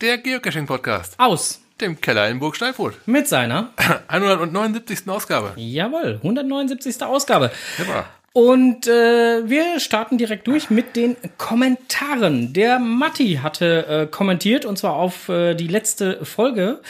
Der 0.00 0.18
Geocaching-Podcast. 0.18 1.14
aus 1.18 1.60
Dem 1.80 2.00
Keller 2.00 2.28
in 2.28 2.38
Burg 2.38 2.54
Steinfurt. 2.56 2.96
mit 3.06 3.26
seiner, 3.26 3.70
179. 4.08 5.08
Ausgabe. 5.08 5.52
jawohl, 5.56 6.20
179. 6.22 7.02
Ausgabe. 7.02 7.50
Hipper. 7.76 8.06
Und 8.32 8.86
äh, 8.86 9.48
wir 9.48 9.80
starten 9.80 10.18
direkt 10.18 10.46
durch 10.46 10.68
mit 10.70 10.94
den 10.94 11.16
Kommentaren. 11.38 12.52
Der 12.52 12.78
Matti 12.78 13.40
hatte 13.42 13.86
äh, 13.86 14.06
kommentiert 14.06 14.66
und 14.66 14.76
zwar 14.76 14.94
auf 14.94 15.28
äh, 15.30 15.54
die 15.54 15.68
letzte 15.68 16.24
Folge. 16.24 16.80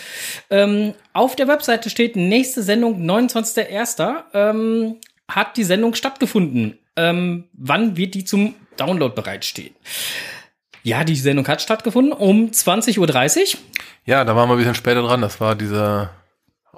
Ähm, 0.51 0.93
auf 1.13 1.37
der 1.37 1.47
Webseite 1.49 1.89
steht 1.89 2.17
nächste 2.17 2.63
Sendung 2.63 3.01
29.01. 3.09 4.25
Ähm, 4.35 4.97
hat 5.29 5.57
die 5.57 5.65
Sendung 5.65 5.95
stattgefunden. 5.95 6.79
Ähm, 6.97 7.45
wann 7.53 7.97
wird 7.97 8.15
die 8.15 8.25
zum 8.25 8.55
Download 8.77 9.15
bereitstehen? 9.15 9.75
Ja, 10.87 11.03
die 11.03 11.17
Sendung 11.17 11.49
hat 11.49 11.61
stattgefunden 11.61 12.13
um 12.13 12.47
20.30 12.47 13.57
Uhr. 13.57 13.61
Ja, 14.05 14.25
da 14.25 14.37
waren 14.37 14.49
wir 14.49 14.55
ein 14.55 14.59
bisschen 14.59 14.77
später 14.77 15.03
dran. 15.03 15.21
Das 15.21 15.41
war 15.41 15.57
dieser 15.57 16.11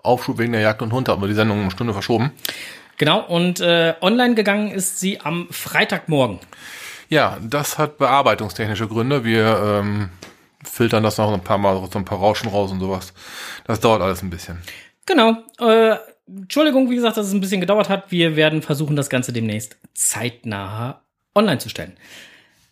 Aufschub 0.02 0.38
wegen 0.38 0.52
der 0.52 0.62
Jagd 0.62 0.80
und 0.80 0.94
Hund. 0.94 1.08
Wir 1.08 1.28
die 1.28 1.34
Sendung 1.34 1.58
um 1.58 1.64
eine 1.64 1.70
Stunde 1.70 1.92
verschoben. 1.92 2.32
Genau, 2.96 3.20
und 3.20 3.60
äh, 3.60 3.96
online 4.00 4.34
gegangen 4.34 4.70
ist 4.70 4.98
sie 4.98 5.20
am 5.20 5.46
Freitagmorgen. 5.50 6.38
Ja, 7.10 7.36
das 7.42 7.76
hat 7.76 7.98
bearbeitungstechnische 7.98 8.88
Gründe. 8.88 9.26
Wir 9.26 9.82
ähm, 9.82 10.08
filtern 10.64 11.02
das 11.02 11.18
noch 11.18 11.30
ein 11.30 11.44
paar 11.44 11.58
Mal, 11.58 11.76
so 11.92 11.98
ein 11.98 12.06
paar 12.06 12.18
Rauschen 12.18 12.48
raus 12.48 12.72
und 12.72 12.80
sowas. 12.80 13.12
Das 13.66 13.78
dauert 13.78 14.00
alles 14.00 14.22
ein 14.22 14.30
bisschen. 14.30 14.56
Genau. 15.04 15.36
Äh, 15.60 15.96
Entschuldigung, 16.26 16.88
wie 16.88 16.96
gesagt, 16.96 17.18
dass 17.18 17.26
es 17.26 17.34
ein 17.34 17.42
bisschen 17.42 17.60
gedauert 17.60 17.90
hat. 17.90 18.10
Wir 18.10 18.36
werden 18.36 18.62
versuchen, 18.62 18.96
das 18.96 19.10
Ganze 19.10 19.34
demnächst 19.34 19.76
zeitnah 19.92 21.02
online 21.34 21.58
zu 21.58 21.68
stellen. 21.68 21.98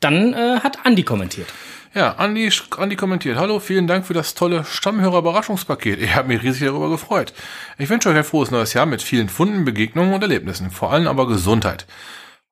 Dann 0.00 0.34
äh, 0.34 0.60
hat 0.60 0.84
Andi 0.84 1.02
kommentiert. 1.02 1.52
Ja, 1.94 2.12
Andi, 2.16 2.52
Andi 2.76 2.96
kommentiert. 2.96 3.38
Hallo, 3.38 3.58
vielen 3.58 3.86
Dank 3.86 4.06
für 4.06 4.12
das 4.12 4.34
tolle 4.34 4.64
Stammhörer-Überraschungspaket. 4.64 6.00
Ich 6.00 6.14
habe 6.14 6.28
mich 6.28 6.42
riesig 6.42 6.66
darüber 6.68 6.90
gefreut. 6.90 7.32
Ich 7.78 7.88
wünsche 7.88 8.10
euch 8.10 8.16
ein 8.16 8.24
frohes 8.24 8.50
neues 8.50 8.74
Jahr 8.74 8.84
mit 8.84 9.00
vielen 9.00 9.30
Funden, 9.30 9.64
Begegnungen 9.64 10.12
und 10.12 10.20
Erlebnissen. 10.20 10.70
Vor 10.70 10.92
allem 10.92 11.08
aber 11.08 11.26
Gesundheit. 11.26 11.86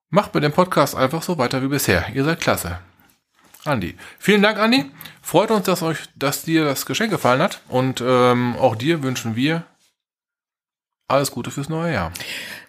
Macht 0.09 0.34
mit 0.34 0.45
dem 0.45 0.53
Podcast 0.53 0.97
einfach 0.97 1.22
so 1.22 1.37
weiter 1.37 1.62
wie 1.62 1.69
bisher. 1.69 2.06
Ihr 2.15 2.25
seid 2.25 2.41
klasse. 2.41 2.78
Andi. 3.67 3.97
Vielen 4.19 4.41
Dank, 4.41 4.59
Andi. 4.59 4.91
Freut 5.20 5.50
uns, 5.50 5.67
dass 5.67 5.83
euch, 5.83 5.98
dass 6.17 6.42
dir 6.42 6.65
das 6.65 6.87
Geschenk 6.87 7.11
gefallen 7.11 7.42
hat. 7.42 7.61
Und 7.69 8.03
ähm, 8.03 8.56
auch 8.59 8.77
dir 8.77 9.03
wünschen 9.03 9.37
wir 9.37 9.65
alles 11.06 11.31
Gute 11.31 11.50
fürs 11.50 11.69
neue 11.69 11.92
Jahr. 11.92 12.12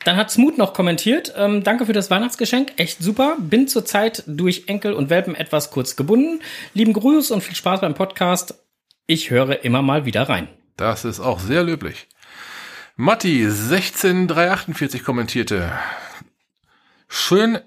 Dann 0.06 0.18
hat 0.18 0.30
Smoot 0.30 0.60
noch 0.60 0.74
kommentiert. 0.74 1.34
Ähm, 1.36 1.64
danke 1.64 1.88
für 1.88 1.94
das 1.94 2.12
Weihnachtsgeschenk. 2.12 2.74
Echt 2.78 3.02
super. 3.02 3.38
Bin 3.40 3.68
zurzeit 3.68 4.24
durch 4.28 4.66
Enkel 4.68 4.94
und 4.94 5.10
Welpen 5.10 5.34
etwas 5.34 5.72
kurz 5.72 5.96
gebunden. 5.96 6.42
Lieben 6.76 6.94
Gruß 6.94 7.32
und 7.32 7.42
viel 7.42 7.56
Spaß 7.56 7.82
beim 7.82 7.96
Podcast. 7.96 8.64
Ich 9.08 9.32
höre 9.32 9.64
immer 9.64 9.82
mal 9.82 10.06
wieder 10.06 10.30
rein. 10.30 10.48
Das 10.78 11.06
ist 11.06 11.20
auch 11.20 11.40
sehr 11.40 11.64
löblich. 11.64 12.08
Matti 12.96 13.50
16348 13.50 15.04
kommentierte. 15.04 15.72
Schön 17.08 17.58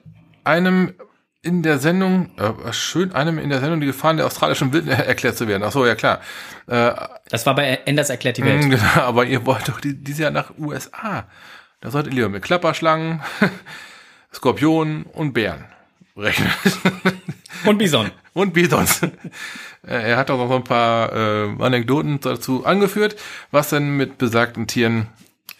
einem 0.45 0.95
in 1.43 1.65
der 1.65 1.79
Sendung, 1.79 2.31
äh, 2.39 2.73
schön 2.73 3.13
einem 3.13 3.39
in 3.39 3.51
der 3.51 3.59
Sendung 3.59 3.81
die 3.81 3.87
Gefahren 3.87 4.17
der 4.17 4.27
australischen 4.27 4.73
Wilden 4.73 4.89
erklärt 4.91 5.37
zu 5.37 5.49
werden. 5.49 5.65
Ach 5.65 5.73
so, 5.73 5.85
ja 5.85 5.97
klar. 5.97 6.21
Äh, 6.69 6.93
Das 7.31 7.47
war 7.47 7.57
bei 7.57 7.81
Enders 7.85 8.11
erklärt 8.11 8.37
die 8.37 8.45
Welt. 8.45 8.63
genau, 8.71 8.79
aber 8.95 9.25
ihr 9.25 9.45
wollt 9.45 9.69
doch 9.69 9.81
die, 9.81 9.97
dieses 9.97 10.21
Jahr 10.21 10.31
nach 10.31 10.53
USA. 10.57 11.27
Da 11.81 11.91
solltet 11.91 12.13
ihr 12.13 12.17
lieber 12.17 12.29
mit 12.29 12.43
Klapperschlangen, 12.43 13.23
Skorpionen 14.33 15.05
und 15.05 15.33
Bären 15.33 15.65
rechnen. 16.17 16.51
Und 17.65 17.79
Bison. 17.79 18.11
und 18.35 18.53
Bisons. 18.53 19.03
Äh, 19.03 19.09
er 20.11 20.17
hat 20.17 20.31
auch 20.31 20.39
noch 20.39 20.49
so 20.49 20.57
ein 20.57 20.65
paar 20.65 21.13
äh, 21.13 21.63
Anekdoten 21.63 22.21
dazu 22.21 22.67
angeführt, 22.67 23.17
was 23.51 23.71
denn 23.71 23.97
mit 23.97 24.19
besagten 24.19 24.67
Tieren 24.67 25.07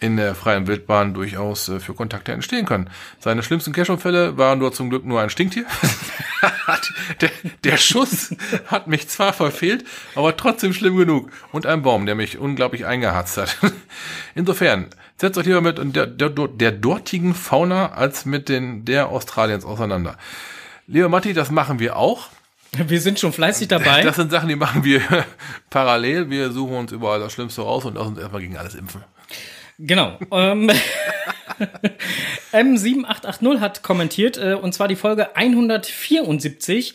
in 0.01 0.15
der 0.15 0.33
freien 0.33 0.67
Wildbahn 0.67 1.13
durchaus 1.13 1.67
äh, 1.69 1.79
für 1.79 1.93
Kontakte 1.93 2.31
entstehen 2.31 2.65
können. 2.65 2.89
Seine 3.19 3.43
schlimmsten 3.43 3.73
Cash-Unfälle 3.73 4.37
waren 4.37 4.59
dort 4.59 4.75
zum 4.75 4.89
Glück 4.89 5.05
nur 5.05 5.21
ein 5.21 5.29
Stinktier. 5.29 5.65
der, 7.21 7.31
der 7.63 7.77
Schuss 7.77 8.35
hat 8.67 8.87
mich 8.87 9.09
zwar 9.09 9.33
verfehlt, 9.33 9.85
aber 10.15 10.37
trotzdem 10.37 10.73
schlimm 10.73 10.95
genug. 10.95 11.31
Und 11.51 11.65
ein 11.65 11.81
Baum, 11.81 12.05
der 12.05 12.15
mich 12.15 12.37
unglaublich 12.37 12.85
eingeharzt 12.85 13.37
hat. 13.37 13.57
Insofern, 14.35 14.87
setzt 15.19 15.37
euch 15.37 15.45
lieber 15.45 15.61
mit 15.61 15.77
der, 15.95 16.07
der, 16.07 16.29
der 16.29 16.71
dortigen 16.71 17.33
Fauna 17.33 17.91
als 17.91 18.25
mit 18.25 18.49
den 18.49 18.85
der 18.85 19.09
Australiens 19.09 19.65
auseinander. 19.65 20.17
Lieber 20.87 21.09
Matti, 21.09 21.33
das 21.33 21.51
machen 21.51 21.79
wir 21.79 21.97
auch. 21.97 22.29
Wir 22.71 23.01
sind 23.01 23.19
schon 23.19 23.33
fleißig 23.33 23.67
dabei. 23.67 24.03
Das 24.03 24.15
sind 24.15 24.31
Sachen, 24.31 24.47
die 24.47 24.55
machen 24.55 24.83
wir 24.83 25.01
parallel. 25.69 26.29
Wir 26.29 26.51
suchen 26.51 26.75
uns 26.75 26.91
überall 26.91 27.19
das 27.19 27.33
Schlimmste 27.33 27.61
raus 27.61 27.85
und 27.85 27.95
lassen 27.95 28.09
uns 28.09 28.19
erstmal 28.19 28.41
gegen 28.41 28.57
alles 28.57 28.75
impfen. 28.75 29.03
Genau. 29.79 30.19
Ähm, 30.31 30.71
M7880 32.51 33.59
hat 33.59 33.83
kommentiert, 33.83 34.37
äh, 34.37 34.53
und 34.53 34.73
zwar 34.73 34.87
die 34.87 34.95
Folge 34.95 35.35
174. 35.35 36.93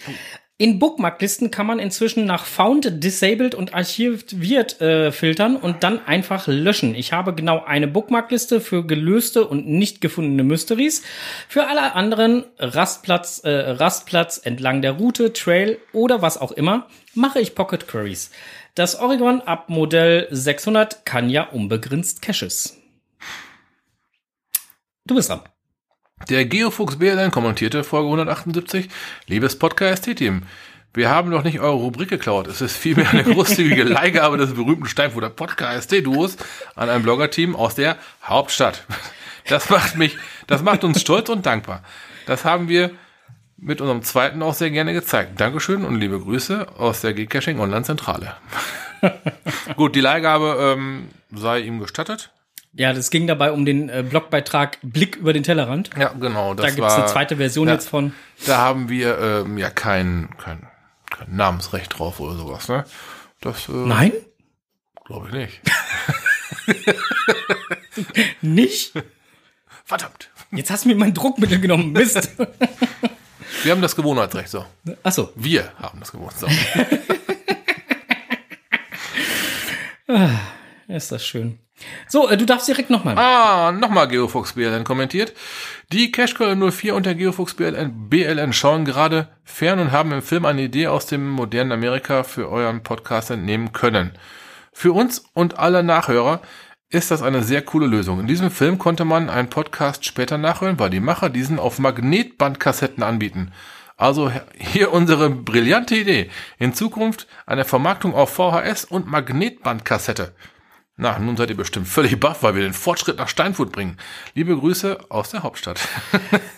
In 0.56 0.78
Bookmarklisten 0.78 1.50
kann 1.50 1.66
man 1.66 1.80
inzwischen 1.80 2.26
nach 2.26 2.44
Found, 2.44 3.02
Disabled 3.02 3.56
und 3.56 3.74
Archiviert 3.74 4.80
äh, 4.80 5.10
filtern 5.10 5.56
und 5.56 5.82
dann 5.82 6.06
einfach 6.06 6.46
löschen. 6.46 6.94
Ich 6.94 7.12
habe 7.12 7.34
genau 7.34 7.64
eine 7.64 7.88
Bookmarkliste 7.88 8.60
für 8.60 8.86
gelöste 8.86 9.48
und 9.48 9.66
nicht 9.66 10.00
gefundene 10.00 10.44
Mysteries. 10.44 11.02
Für 11.48 11.66
alle 11.66 11.94
anderen 11.94 12.44
Rastplatz, 12.58 13.40
äh, 13.40 13.50
Rastplatz 13.50 14.38
entlang 14.38 14.80
der 14.80 14.92
Route, 14.92 15.32
Trail 15.32 15.80
oder 15.92 16.22
was 16.22 16.38
auch 16.38 16.52
immer, 16.52 16.86
mache 17.14 17.40
ich 17.40 17.56
Pocket 17.56 17.88
Queries. 17.88 18.30
Das 18.76 19.00
Oregon 19.00 19.40
ab 19.40 19.68
Modell 19.70 20.28
600 20.30 21.04
kann 21.04 21.30
ja 21.30 21.48
unbegrenzt 21.48 22.22
Caches. 22.22 22.78
Du 25.04 25.16
bist 25.16 25.30
dran. 25.30 25.42
Der 26.30 26.46
Geofuchs 26.46 26.96
BLN 26.96 27.30
kommentierte 27.30 27.84
Folge 27.84 28.06
178. 28.06 28.88
Liebes 29.26 29.58
Podcast-Team, 29.58 30.44
wir 30.94 31.10
haben 31.10 31.30
doch 31.30 31.44
nicht 31.44 31.60
eure 31.60 31.74
Rubrik 31.74 32.08
geklaut. 32.08 32.46
Es 32.46 32.62
ist 32.62 32.78
vielmehr 32.78 33.10
eine 33.10 33.24
großzügige 33.24 33.82
Leihgabe 33.84 34.38
des 34.38 34.54
berühmten 34.54 34.86
Steinfurter 34.86 35.28
Podcast-Duos 35.28 36.38
an 36.76 36.88
ein 36.88 37.02
Blogger-Team 37.02 37.54
aus 37.54 37.74
der 37.74 37.98
Hauptstadt. 38.22 38.84
Das 39.48 39.68
macht 39.68 39.96
mich, 39.96 40.16
das 40.46 40.62
macht 40.62 40.82
uns 40.82 41.02
stolz 41.02 41.28
und 41.28 41.44
dankbar. 41.44 41.82
Das 42.24 42.46
haben 42.46 42.68
wir 42.68 42.92
mit 43.58 43.82
unserem 43.82 44.02
zweiten 44.02 44.42
auch 44.42 44.54
sehr 44.54 44.70
gerne 44.70 44.94
gezeigt. 44.94 45.38
Dankeschön 45.38 45.84
und 45.84 46.00
liebe 46.00 46.18
Grüße 46.18 46.68
aus 46.78 47.02
der 47.02 47.12
Geocaching 47.12 47.60
Online 47.60 47.84
Zentrale. 47.84 48.34
Gut, 49.76 49.94
die 49.94 50.00
Leihgabe 50.00 50.74
ähm, 50.74 51.08
sei 51.34 51.60
ihm 51.60 51.80
gestattet. 51.80 52.30
Ja, 52.76 52.92
das 52.92 53.10
ging 53.10 53.26
dabei 53.28 53.52
um 53.52 53.64
den 53.64 53.88
äh, 53.88 54.04
Blogbeitrag 54.08 54.78
Blick 54.82 55.16
über 55.16 55.32
den 55.32 55.44
Tellerrand. 55.44 55.90
Ja, 55.96 56.08
genau. 56.08 56.54
Das 56.54 56.66
Da 56.66 56.70
gibt's 56.70 56.80
war, 56.92 56.98
eine 56.98 57.06
zweite 57.06 57.36
Version 57.36 57.68
ja, 57.68 57.74
jetzt 57.74 57.88
von. 57.88 58.12
Da 58.46 58.58
haben 58.58 58.88
wir 58.88 59.18
ähm, 59.18 59.58
ja 59.58 59.70
kein, 59.70 60.28
kein, 60.38 60.66
kein 61.10 61.36
Namensrecht 61.36 61.98
drauf 61.98 62.18
oder 62.18 62.34
sowas, 62.34 62.68
ne? 62.68 62.84
Das 63.40 63.68
äh, 63.68 63.72
Nein? 63.72 64.12
glaube 65.04 65.28
ich 65.28 65.34
nicht. 65.34 65.60
Nicht? 68.40 68.92
Verdammt. 69.84 70.30
Jetzt 70.50 70.70
hast 70.70 70.84
du 70.84 70.88
mir 70.88 70.96
mein 70.96 71.14
Druckmittel 71.14 71.60
genommen. 71.60 71.92
Mist. 71.92 72.30
Wir 73.62 73.72
haben 73.72 73.82
das 73.82 73.94
Gewohnheitsrecht 73.94 74.48
so. 74.48 74.64
Achso. 75.02 75.32
Wir 75.36 75.72
haben 75.80 76.00
das 76.00 76.12
Gewohnheitsrecht. 76.12 76.58
So. 80.06 80.14
Ist 80.88 81.12
das 81.12 81.24
schön. 81.24 81.58
So, 82.08 82.28
äh, 82.28 82.36
du 82.36 82.46
darfst 82.46 82.68
direkt 82.68 82.90
nochmal. 82.90 83.18
Ah, 83.18 83.72
nochmal 83.72 84.08
Geofuchs 84.08 84.52
BLN 84.52 84.84
kommentiert. 84.84 85.32
Die 85.92 86.12
Cashcall 86.12 86.56
04 86.56 86.94
und 86.94 87.06
der 87.06 87.14
BLN, 87.14 88.08
BLN 88.08 88.52
schauen 88.52 88.84
gerade 88.84 89.28
fern 89.44 89.78
und 89.78 89.92
haben 89.92 90.12
im 90.12 90.22
Film 90.22 90.44
eine 90.44 90.62
Idee 90.62 90.86
aus 90.86 91.06
dem 91.06 91.28
modernen 91.28 91.72
Amerika 91.72 92.22
für 92.22 92.50
euren 92.50 92.82
Podcast 92.82 93.30
entnehmen 93.30 93.72
können. 93.72 94.12
Für 94.72 94.92
uns 94.92 95.24
und 95.34 95.58
alle 95.58 95.82
Nachhörer 95.82 96.40
ist 96.90 97.10
das 97.10 97.22
eine 97.22 97.42
sehr 97.42 97.62
coole 97.62 97.86
Lösung. 97.86 98.20
In 98.20 98.26
diesem 98.26 98.50
Film 98.50 98.78
konnte 98.78 99.04
man 99.04 99.28
einen 99.28 99.50
Podcast 99.50 100.04
später 100.04 100.38
nachhören, 100.38 100.78
weil 100.78 100.90
die 100.90 101.00
Macher 101.00 101.28
diesen 101.28 101.58
auf 101.58 101.78
Magnetbandkassetten 101.78 103.02
anbieten. 103.02 103.52
Also 103.96 104.30
hier 104.58 104.92
unsere 104.92 105.30
brillante 105.30 105.96
Idee. 105.96 106.30
In 106.58 106.74
Zukunft 106.74 107.26
eine 107.46 107.64
Vermarktung 107.64 108.14
auf 108.14 108.34
VHS 108.34 108.84
und 108.84 109.06
Magnetbandkassette. 109.06 110.34
Na, 110.96 111.18
nun 111.18 111.36
seid 111.36 111.50
ihr 111.50 111.56
bestimmt 111.56 111.88
völlig 111.88 112.20
baff, 112.20 112.44
weil 112.44 112.54
wir 112.54 112.62
den 112.62 112.72
Fortschritt 112.72 113.18
nach 113.18 113.26
Steinfurt 113.28 113.72
bringen. 113.72 113.96
Liebe 114.34 114.56
Grüße 114.56 114.96
aus 115.08 115.30
der 115.30 115.42
Hauptstadt. 115.42 115.80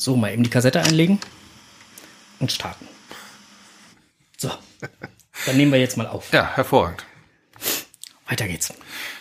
So, 0.06 0.14
mal 0.14 0.32
eben 0.32 0.44
die 0.44 0.50
Kassette 0.50 0.80
einlegen 0.80 1.18
und 2.38 2.52
starten. 2.52 2.86
So, 4.36 4.52
dann 5.46 5.56
nehmen 5.56 5.72
wir 5.72 5.80
jetzt 5.80 5.96
mal 5.96 6.06
auf. 6.06 6.32
Ja, 6.32 6.48
hervorragend. 6.54 7.04
Weiter 8.28 8.46
geht's. 8.46 8.72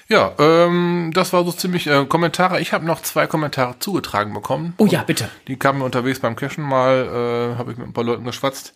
Ja, 0.09 0.35
ähm, 0.37 1.09
das 1.11 1.33
war 1.33 1.43
so 1.43 1.51
ziemlich 1.51 1.87
äh, 1.87 2.05
Kommentare. 2.05 2.61
Ich 2.61 2.71
habe 2.71 2.85
noch 2.85 3.01
zwei 3.01 3.25
Kommentare 3.25 3.79
zugetragen 3.79 4.31
bekommen. 4.35 4.75
Oh 4.77 4.85
ja, 4.85 5.01
bitte. 5.01 5.27
Die 5.47 5.57
kamen 5.57 5.79
mir 5.79 5.85
unterwegs 5.85 6.19
beim 6.19 6.35
Cashen 6.35 6.63
mal, 6.63 7.55
äh, 7.55 7.57
habe 7.57 7.71
ich 7.71 7.79
mit 7.79 7.87
ein 7.87 7.93
paar 7.93 8.03
Leuten 8.03 8.23
geschwatzt. 8.23 8.75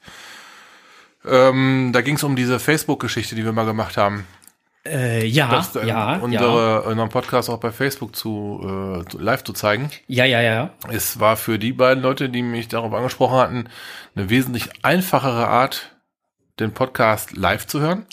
Ähm, 1.27 1.91
da 1.93 2.01
ging 2.01 2.15
es 2.15 2.23
um 2.23 2.35
diese 2.35 2.59
Facebook-Geschichte, 2.59 3.35
die 3.35 3.45
wir 3.45 3.51
mal 3.51 3.67
gemacht 3.67 3.97
haben. 3.97 4.25
Äh, 4.85 5.25
ja, 5.25 5.49
Das, 5.49 5.75
äh, 5.75 5.85
ja, 5.85 6.15
ja, 6.15 6.19
unsere, 6.19 6.83
unseren 6.83 7.09
Podcast 7.09 7.49
auch 7.49 7.59
bei 7.59 7.71
Facebook 7.71 8.15
zu, 8.15 8.61
äh, 8.63 9.17
live 9.21 9.43
zu 9.43 9.53
zeigen. 9.53 9.89
ja, 10.07 10.25
ja, 10.25 10.41
ja. 10.41 10.69
Es 10.89 11.19
war 11.19 11.37
für 11.37 11.59
die 11.59 11.73
beiden 11.73 12.01
Leute, 12.01 12.29
die 12.29 12.41
mich 12.41 12.67
darauf 12.69 12.93
angesprochen 12.93 13.37
hatten, 13.37 13.69
eine 14.15 14.29
wesentlich 14.29 14.69
einfachere 14.83 15.47
Art, 15.47 15.95
den 16.59 16.73
Podcast 16.73 17.35
live 17.35 17.67
zu 17.67 17.81
hören. 17.81 18.05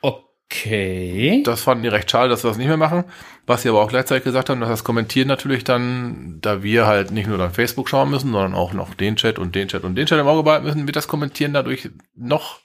Okay. 0.00 1.42
Das 1.44 1.62
fanden 1.62 1.82
die 1.82 1.88
recht 1.88 2.10
schade, 2.10 2.28
dass 2.28 2.44
wir 2.44 2.48
das 2.48 2.58
nicht 2.58 2.68
mehr 2.68 2.76
machen. 2.76 3.04
Was 3.46 3.62
sie 3.62 3.68
aber 3.68 3.82
auch 3.82 3.88
gleichzeitig 3.88 4.24
gesagt 4.24 4.48
haben, 4.48 4.60
dass 4.60 4.68
das 4.68 4.84
Kommentieren 4.84 5.28
natürlich 5.28 5.64
dann, 5.64 6.38
da 6.40 6.62
wir 6.62 6.86
halt 6.86 7.10
nicht 7.10 7.26
nur 7.26 7.38
dann 7.38 7.52
Facebook 7.52 7.88
schauen 7.88 8.10
müssen, 8.10 8.30
sondern 8.30 8.54
auch 8.54 8.72
noch 8.72 8.94
den 8.94 9.16
Chat 9.16 9.38
und 9.38 9.54
den 9.54 9.68
Chat 9.68 9.84
und 9.84 9.96
den 9.96 10.06
Chat 10.06 10.20
im 10.20 10.28
Auge 10.28 10.44
behalten 10.44 10.64
müssen, 10.64 10.86
wird 10.86 10.96
das 10.96 11.08
Kommentieren 11.08 11.52
dadurch 11.52 11.90
noch 12.14 12.60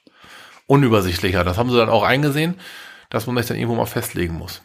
unübersichtlicher. 0.67 1.43
Das 1.43 1.57
haben 1.57 1.69
sie 1.69 1.77
dann 1.77 1.89
auch 1.89 2.03
eingesehen, 2.03 2.55
dass 3.09 3.27
man 3.27 3.37
sich 3.37 3.47
dann 3.47 3.57
irgendwo 3.57 3.75
mal 3.75 3.85
festlegen 3.85 4.35
muss. 4.35 4.61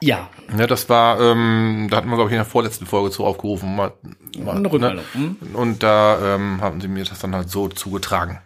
Ja, 0.00 0.28
Ja, 0.58 0.66
das 0.66 0.88
war, 0.88 1.20
ähm, 1.20 1.88
da 1.90 1.96
hatten 1.96 2.08
wir, 2.08 2.16
glaube 2.16 2.28
ich, 2.28 2.34
in 2.34 2.38
der 2.38 2.44
vorletzten 2.44 2.84
Folge 2.84 3.10
zu 3.10 3.24
aufgerufen. 3.24 3.74
Mal, 3.74 3.92
mal, 4.38 4.56
eine 4.56 4.70
Rückmeldung. 4.70 5.04
Ne? 5.14 5.36
Hm? 5.40 5.54
Und 5.54 5.82
da 5.82 6.34
ähm, 6.34 6.60
haben 6.60 6.80
sie 6.80 6.88
mir 6.88 7.04
das 7.04 7.20
dann 7.20 7.34
halt 7.34 7.48
so 7.48 7.68
zugetragen. 7.68 8.40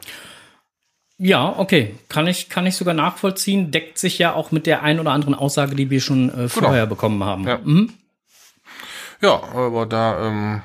Ja, 1.17 1.59
okay. 1.59 1.97
Kann 2.09 2.29
ich, 2.29 2.49
kann 2.49 2.67
ich 2.67 2.77
sogar 2.77 2.95
nachvollziehen. 2.95 3.73
Deckt 3.73 3.99
sich 3.99 4.19
ja 4.19 4.35
auch 4.35 4.53
mit 4.53 4.67
der 4.67 4.83
ein 4.83 5.01
oder 5.01 5.11
anderen 5.11 5.35
Aussage, 5.35 5.75
die 5.75 5.91
wir 5.91 6.01
schon 6.01 6.33
äh, 6.33 6.49
vorher 6.49 6.87
bekommen 6.87 7.25
haben. 7.25 7.45
Ja. 7.45 7.59
Mhm. 7.59 7.93
Ja, 9.21 9.43
aber 9.53 9.87
da 9.87 10.29
ähm, 10.29 10.63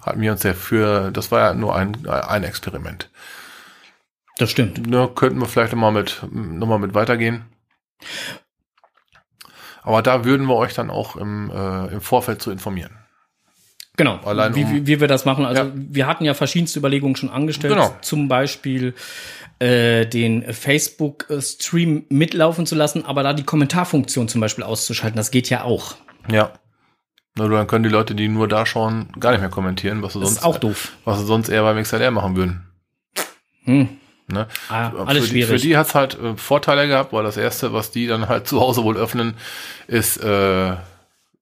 hatten 0.00 0.20
wir 0.22 0.32
uns 0.32 0.42
ja 0.42 0.54
für, 0.54 1.10
das 1.10 1.30
war 1.30 1.40
ja 1.40 1.54
nur 1.54 1.76
ein, 1.76 2.06
ein 2.08 2.44
Experiment. 2.44 3.10
Das 4.38 4.50
stimmt. 4.50 4.86
Ne, 4.86 5.08
könnten 5.14 5.38
wir 5.40 5.46
vielleicht 5.46 5.72
nochmal 5.72 5.92
mit, 5.92 6.22
noch 6.30 6.66
mal 6.66 6.78
mit 6.78 6.94
weitergehen. 6.94 7.44
Aber 9.82 10.02
da 10.02 10.24
würden 10.24 10.46
wir 10.46 10.54
euch 10.56 10.74
dann 10.74 10.90
auch 10.90 11.16
im, 11.16 11.50
äh, 11.50 11.86
im 11.94 12.00
Vorfeld 12.00 12.40
zu 12.40 12.50
informieren. 12.50 12.92
Genau. 13.96 14.16
Allein 14.24 14.54
wie, 14.54 14.64
um- 14.64 14.70
wie, 14.72 14.86
wie 14.86 15.00
wir 15.00 15.08
das 15.08 15.24
machen. 15.24 15.44
Also 15.44 15.62
Ja. 15.64 15.70
wir 15.74 16.06
hatten 16.06 16.24
ja 16.24 16.34
verschiedenste 16.34 16.78
Überlegungen 16.78 17.16
schon 17.16 17.28
angestellt. 17.30 17.74
Genau. 17.74 17.94
Zum 18.00 18.26
Beispiel 18.28 18.94
äh, 19.58 20.06
den 20.06 20.42
Facebook-Stream 20.52 22.06
mitlaufen 22.08 22.64
zu 22.66 22.74
lassen, 22.74 23.04
aber 23.04 23.22
da 23.22 23.32
die 23.34 23.44
Kommentarfunktion 23.44 24.28
zum 24.28 24.40
Beispiel 24.40 24.64
auszuschalten, 24.64 25.16
das 25.16 25.30
geht 25.30 25.50
ja 25.50 25.62
auch. 25.64 25.94
Ja. 26.30 26.52
Na, 27.36 27.48
dann 27.48 27.66
können 27.66 27.82
die 27.84 27.90
Leute, 27.90 28.14
die 28.14 28.28
nur 28.28 28.48
da 28.48 28.66
schauen, 28.66 29.08
gar 29.20 29.30
nicht 29.32 29.40
mehr 29.40 29.50
kommentieren, 29.50 30.02
was 30.02 30.14
sie 30.14 30.20
Das 30.20 30.28
sonst, 30.30 30.38
ist 30.40 30.44
auch 30.44 30.58
doof. 30.58 30.92
was 31.04 31.18
sie 31.20 31.26
sonst 31.26 31.48
eher 31.48 31.62
beim 31.62 31.80
XLR 31.82 32.10
machen 32.10 32.34
würden. 32.36 32.66
Hm. 33.64 33.88
Ne? 34.28 34.46
Ah, 34.68 34.90
alles 35.06 35.26
für, 35.28 35.34
die, 35.34 35.42
für 35.42 35.46
schwierig. 35.48 35.62
die 35.62 35.76
hat's 35.76 35.94
halt 35.94 36.18
äh, 36.18 36.36
Vorteile 36.36 36.86
gehabt, 36.88 37.12
weil 37.12 37.24
das 37.24 37.36
erste, 37.36 37.72
was 37.72 37.90
die 37.90 38.06
dann 38.06 38.28
halt 38.28 38.46
zu 38.48 38.60
Hause 38.60 38.82
wohl 38.84 38.96
öffnen, 38.96 39.34
ist 39.88 40.16
äh, 40.22 40.76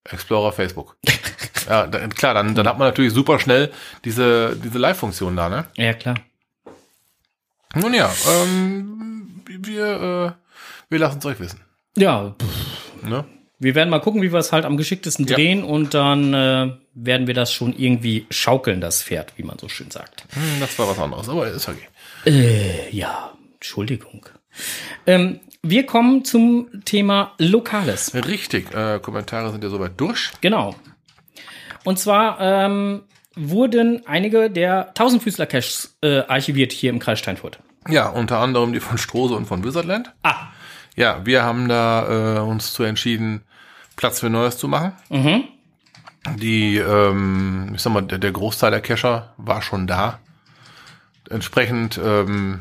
Explorer 0.05 0.53
Facebook. 0.53 0.97
ja, 1.69 1.87
da, 1.87 2.06
klar, 2.09 2.35
dann, 2.35 2.55
dann 2.55 2.67
hat 2.67 2.79
man 2.79 2.88
natürlich 2.88 3.12
super 3.12 3.38
schnell 3.38 3.71
diese, 4.05 4.56
diese 4.56 4.79
Live-Funktion 4.79 5.37
da, 5.37 5.49
ne? 5.49 5.67
ja, 5.77 5.93
klar. 5.93 6.17
Nun 7.75 7.94
ja, 7.94 8.11
ähm, 8.29 9.43
wir, 9.47 9.87
äh, 9.87 10.32
wir 10.88 10.99
lassen 10.99 11.19
es 11.19 11.27
euch 11.27 11.38
wissen. 11.38 11.61
Ja, 11.97 12.35
Ne? 13.03 13.25
wir 13.59 13.75
werden 13.75 13.91
mal 13.91 14.00
gucken, 14.00 14.23
wie 14.23 14.32
wir 14.32 14.38
es 14.38 14.53
halt 14.53 14.65
am 14.65 14.77
geschicktesten 14.77 15.27
Ja. 15.27 15.37
drehen 15.37 15.62
und 15.65 15.94
dann 15.94 16.35
äh, 16.35 16.73
werden 16.94 17.27
wir 17.27 17.35
das 17.35 17.53
schon 17.53 17.73
irgendwie 17.77 18.27
schaukeln, 18.31 18.81
das 18.81 19.03
Pferd, 19.03 19.35
wie 19.37 19.43
man 19.43 19.59
so 19.59 19.69
schön 19.69 19.91
sagt. 19.91 20.25
Hm, 20.31 20.61
Das 20.61 20.79
war 20.79 20.88
was 20.88 20.99
anderes, 20.99 21.29
aber 21.29 21.47
ist 21.49 21.69
okay. 21.69 21.87
Äh, 22.26 22.90
ja, 22.94 23.32
Entschuldigung. 23.55 24.26
Ähm, 25.06 25.40
wir 25.62 25.87
kommen 25.87 26.25
zum 26.25 26.69
Thema 26.84 27.32
Lokales. 27.38 28.14
Richtig, 28.14 28.75
äh, 28.75 28.99
Kommentare 29.00 29.50
sind 29.52 29.62
ja 29.64 29.70
soweit 29.70 29.93
durch. 29.99 30.31
Genau. 30.40 30.75
Und 31.84 31.99
zwar 31.99 32.40
ähm, 32.40 33.02
wurden 33.37 34.02
einige 34.06 34.50
der 34.50 34.93
Tausendfüßler-Caches 34.94 35.99
äh, 36.02 36.20
archiviert 36.28 36.72
hier 36.72 36.90
im 36.90 36.99
Kreis 36.99 37.19
Steinfurt. 37.19 37.61
Ja, 37.88 38.08
unter 38.08 38.38
anderem 38.38 38.72
die 38.72 38.81
von 38.81 38.99
Strose 38.99 39.34
und 39.34 39.46
von 39.46 39.64
Wizardland. 39.64 40.12
Ah, 40.22 40.49
Ja, 40.96 41.25
wir 41.25 41.43
haben 41.43 41.69
da 41.69 42.37
äh, 42.37 42.40
uns 42.40 42.72
zu 42.75 42.82
entschieden, 42.82 43.43
Platz 43.96 44.20
für 44.20 44.28
Neues 44.31 44.58
zu 44.58 44.69
machen. 44.69 44.93
mhm. 45.08 45.44
Die, 46.36 46.77
ähm, 46.77 47.72
ich 47.74 47.81
sag 47.81 47.94
mal, 47.94 48.03
der, 48.03 48.19
der 48.19 48.31
Großteil 48.32 48.70
der 48.70 48.82
Cacher 48.82 49.32
war 49.39 49.62
schon 49.62 49.86
da. 49.86 50.19
Entsprechend 51.31 51.99
ähm, 52.03 52.60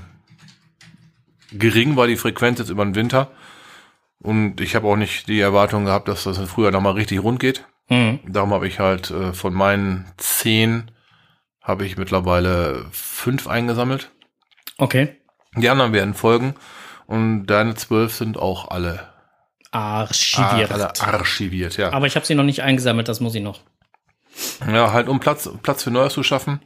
gering 1.52 1.96
war 1.96 2.08
die 2.08 2.18
Frequenz 2.18 2.60
jetzt 2.60 2.70
über 2.70 2.86
den 2.86 2.96
Winter. 2.96 3.32
Und 4.22 4.62
ich 4.62 4.76
habe 4.76 4.88
auch 4.88 4.96
nicht 4.96 5.28
die 5.28 5.40
Erwartung 5.40 5.86
gehabt, 5.86 6.08
dass 6.08 6.24
das 6.24 6.38
früher 6.40 6.72
nochmal 6.72 6.94
richtig 6.94 7.22
rund 7.24 7.40
geht. 7.40 7.66
Mhm. 7.90 8.20
Darum 8.28 8.54
habe 8.54 8.68
ich 8.68 8.80
halt 8.80 9.12
äh, 9.12 9.34
von 9.34 9.54
meinen 9.54 10.06
zehn 10.18 10.92
habe 11.62 11.86
ich 11.86 11.98
mittlerweile 11.98 12.86
fünf 12.92 13.48
eingesammelt. 13.48 14.12
Okay. 14.78 15.18
Die 15.56 15.70
anderen 15.70 15.94
werden 15.94 16.14
folgen. 16.14 16.56
Und 17.06 17.48
deine 17.48 17.76
zwölf 17.76 18.14
sind 18.14 18.38
auch 18.38 18.70
alle, 18.70 19.08
Archiviert. 19.72 20.72
alle 20.72 20.94
archiviert, 21.00 21.78
ja. 21.78 21.92
Aber 21.92 22.08
ich 22.08 22.16
habe 22.16 22.26
sie 22.26 22.36
noch 22.36 22.44
nicht 22.44 22.64
eingesammelt, 22.64 23.08
das 23.08 23.20
muss 23.20 23.36
ich 23.36 23.42
noch. 23.42 23.62
Ja, 24.68 24.94
halt 24.94 25.08
um 25.08 25.20
Platz, 25.20 25.50
Platz 25.64 25.84
für 25.84 25.92
Neues 25.92 26.14
zu 26.14 26.24
schaffen. 26.24 26.62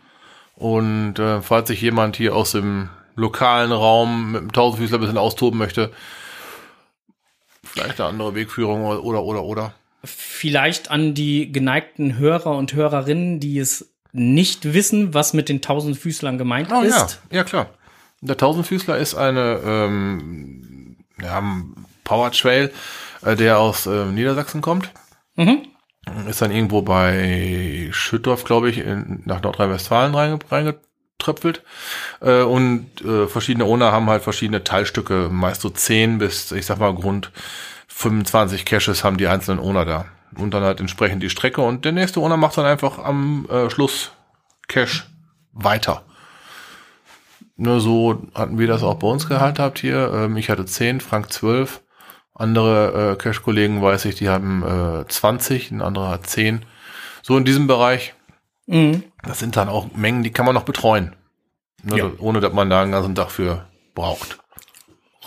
Und 0.56 1.20
äh, 1.20 1.42
falls 1.42 1.68
sich 1.68 1.82
jemand 1.82 2.16
hier 2.16 2.36
aus 2.36 2.52
dem 2.52 2.90
lokalen 3.16 3.72
Raum 3.72 4.32
mit 4.32 4.42
dem 4.42 4.52
Tausendfüßler 4.52 4.98
ein 4.98 5.02
bisschen 5.02 5.18
austoben 5.18 5.58
möchte, 5.60 5.92
vielleicht 7.64 8.00
eine 8.00 8.10
andere 8.10 8.36
Wegführung 8.36 8.86
oder 8.86 9.24
oder 9.24 9.44
oder. 9.44 9.74
Vielleicht 10.04 10.92
an 10.92 11.14
die 11.14 11.52
geneigten 11.52 12.18
Hörer 12.18 12.56
und 12.58 12.74
Hörerinnen, 12.74 13.40
die 13.40 13.58
es 13.60 13.94
nicht 14.12 14.74
wissen, 14.74 15.14
was 15.14 15.34
mit 15.34 15.50
den 15.50 15.62
Tausendfüßlern 15.62 16.38
gemeint 16.38 16.72
Oh 16.72 16.84
ja, 16.84 17.04
ist. 17.04 17.22
ja 17.32 17.44
klar. 17.44 17.70
Der 18.22 18.38
Tausendfüßler 18.38 18.98
ist 18.98 19.16
eine 19.16 19.60
ähm, 19.66 20.98
ja, 21.22 21.40
ein 21.40 21.74
Power 22.04 22.32
Trail, 22.32 22.72
äh, 23.24 23.36
der 23.36 23.60
aus 23.60 23.86
äh, 23.86 24.06
Niedersachsen 24.06 24.62
kommt. 24.62 24.92
Mhm. 25.36 25.64
Ist 26.28 26.42
dann 26.42 26.52
irgendwo 26.52 26.82
bei 26.82 27.88
Schüttorf, 27.92 28.44
glaube 28.44 28.70
ich, 28.70 28.80
in, 28.80 29.22
nach 29.26 29.42
Nordrhein-Westfalen 29.42 30.14
reinge, 30.14 30.40
reingetröpfelt. 30.50 31.64
Äh, 32.22 32.42
und 32.42 32.88
äh, 33.02 33.28
verschiedene 33.28 33.66
Owner 33.66 33.92
haben 33.92 34.10
halt 34.10 34.24
verschiedene 34.24 34.64
Teilstücke, 34.64 35.30
meist 35.32 35.62
so 35.62 35.70
10 35.70 36.18
bis, 36.18 36.52
ich 36.52 36.66
sag 36.66 36.80
mal, 36.80 36.94
Grund 36.94 37.32
25 37.88 38.66
Caches 38.66 39.04
haben 39.04 39.18
die 39.18 39.28
einzelnen 39.28 39.60
Owner 39.60 39.86
da. 39.86 40.06
Und 40.38 40.54
dann 40.54 40.64
halt 40.64 40.80
entsprechend 40.80 41.24
die 41.24 41.30
Strecke. 41.30 41.62
Und 41.62 41.86
der 41.86 41.92
nächste 41.92 42.20
Owner 42.20 42.38
macht 42.38 42.58
dann 42.58 42.66
einfach 42.66 43.00
am 43.00 43.48
äh, 43.50 43.70
Schluss 43.70 44.12
Cache 44.68 45.04
weiter. 45.54 46.04
Nur 47.56 47.80
so 47.80 48.24
hatten 48.34 48.58
wir 48.58 48.68
das 48.68 48.84
auch 48.84 48.96
bei 48.96 49.08
uns 49.08 49.28
gehandhabt 49.28 49.80
hier. 49.80 50.12
Ähm, 50.14 50.38
ich 50.38 50.50
hatte 50.50 50.66
10, 50.66 51.02
Frank 51.02 51.32
12. 51.32 51.82
Andere 52.36 53.12
äh, 53.14 53.16
Cache-Kollegen 53.16 53.82
weiß 53.82 54.06
ich, 54.06 54.16
die 54.16 54.30
haben 54.30 54.64
äh, 55.02 55.08
20, 55.08 55.72
ein 55.72 55.82
anderer 55.82 56.10
hat 56.10 56.28
10. 56.28 56.66
So 57.22 57.38
in 57.38 57.46
diesem 57.46 57.68
Bereich. 57.68 58.14
Mhm. 58.66 59.04
Das 59.24 59.40
sind 59.40 59.56
dann 59.56 59.70
auch 59.70 59.92
Mengen, 59.94 60.24
die 60.24 60.32
kann 60.32 60.46
man 60.46 60.56
noch 60.56 60.64
betreuen. 60.64 61.16
Ne, 61.84 61.98
Ja. 61.98 62.12
Ohne 62.20 62.40
dass 62.40 62.54
man 62.54 62.70
da 62.70 62.82
einen 62.82 62.92
ganzen 62.92 63.16
Tag 63.16 63.30
für 63.32 63.66
braucht. 63.94 64.40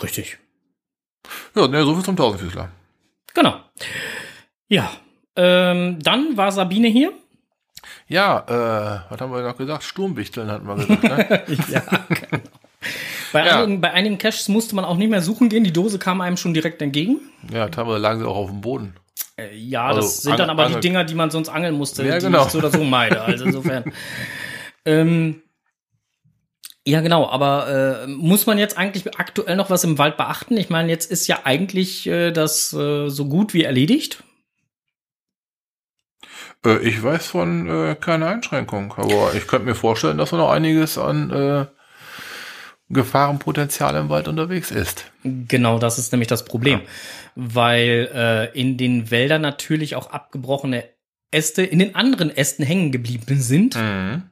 Richtig. 0.03 0.37
Ja, 1.55 1.67
ne, 1.67 1.83
so 1.85 1.95
viel 1.95 2.03
zum 2.03 2.15
Tausendfüßler. 2.17 2.69
Genau. 3.33 3.59
Ja. 4.67 4.91
Ähm, 5.35 5.99
dann 6.01 6.35
war 6.35 6.51
Sabine 6.51 6.87
hier. 6.87 7.13
Ja, 8.07 8.39
äh, 8.47 9.11
was 9.11 9.21
haben 9.21 9.31
wir 9.31 9.41
noch 9.41 9.57
gesagt? 9.57 9.83
Sturmwichteln 9.83 10.49
hatten 10.49 10.67
wir 10.67 10.75
gesagt, 10.75 11.03
ne? 11.03 11.43
ja. 11.69 11.81
Bei, 13.33 13.45
Ja. 13.45 13.61
Einigen, 13.63 13.81
bei 13.81 13.91
einigen 13.91 14.17
Caches 14.17 14.47
musste 14.49 14.75
man 14.75 14.85
auch 14.85 14.97
nicht 14.97 15.09
mehr 15.09 15.21
suchen 15.21 15.49
gehen. 15.49 15.63
Die 15.63 15.73
Dose 15.73 15.99
kam 15.99 16.21
einem 16.21 16.37
schon 16.37 16.53
direkt 16.53 16.81
entgegen. 16.81 17.19
ja, 17.51 17.67
teilweise 17.69 17.97
lagen 17.99 18.19
sie 18.19 18.27
auch 18.27 18.35
auf 18.35 18.49
dem 18.49 18.61
Boden. 18.61 18.95
Äh, 19.37 19.55
ja, 19.55 19.87
Also, 19.87 20.01
das 20.01 20.21
sind 20.21 20.39
dann 20.39 20.49
aber 20.49 20.67
die 20.67 20.79
Dinger, 20.79 21.03
die 21.03 21.15
man 21.15 21.29
sonst 21.29 21.49
angeln 21.49 21.75
musste, 21.75 22.05
Ja, 22.05 22.17
die 22.19 22.25
genau. 22.25 22.45
ich 22.45 22.51
so 22.51 22.59
oder 22.59 22.71
so 22.71 22.83
meide. 22.83 23.21
Also 23.21 23.45
insofern. 23.45 23.91
ähm, 24.85 25.41
ja, 26.85 27.01
genau, 27.01 27.27
aber 27.29 28.03
äh, 28.05 28.07
muss 28.07 28.45
man 28.45 28.57
jetzt 28.57 28.77
eigentlich 28.77 29.19
aktuell 29.19 29.57
noch 29.57 29.69
was 29.69 29.83
im 29.83 29.97
Wald 29.97 30.15
beachten? 30.15 30.55
Ich 30.55 30.69
meine, 30.69 30.89
jetzt 30.89 31.11
ist 31.11 31.27
ja 31.27 31.39
eigentlich 31.43 32.07
äh, 32.07 32.31
das 32.31 32.71
äh, 32.73 33.09
so 33.09 33.25
gut 33.25 33.53
wie 33.53 33.63
erledigt. 33.63 34.23
Äh, 36.65 36.79
ich 36.79 37.01
weiß 37.03 37.27
von 37.27 37.67
äh, 37.69 37.95
keine 37.99 38.27
Einschränkung, 38.27 38.93
aber 38.95 39.33
ich 39.35 39.47
könnte 39.47 39.65
mir 39.65 39.75
vorstellen, 39.75 40.17
dass 40.17 40.29
da 40.29 40.37
noch 40.37 40.49
einiges 40.51 40.97
an 40.97 41.29
äh, 41.31 41.65
Gefahrenpotenzial 42.89 43.95
im 43.95 44.09
Wald 44.09 44.27
unterwegs 44.27 44.71
ist. 44.71 45.11
Genau, 45.23 45.77
das 45.77 45.99
ist 45.99 46.11
nämlich 46.13 46.29
das 46.29 46.45
Problem, 46.45 46.81
weil 47.35 48.09
äh, 48.13 48.59
in 48.59 48.77
den 48.77 49.11
Wäldern 49.11 49.41
natürlich 49.41 49.95
auch 49.95 50.11
abgebrochene 50.11 50.85
Äste 51.31 51.63
in 51.63 51.79
den 51.79 51.95
anderen 51.95 52.35
Ästen 52.35 52.63
hängen 52.63 52.91
geblieben 52.91 53.39
sind. 53.41 53.75
Mhm. 53.75 54.23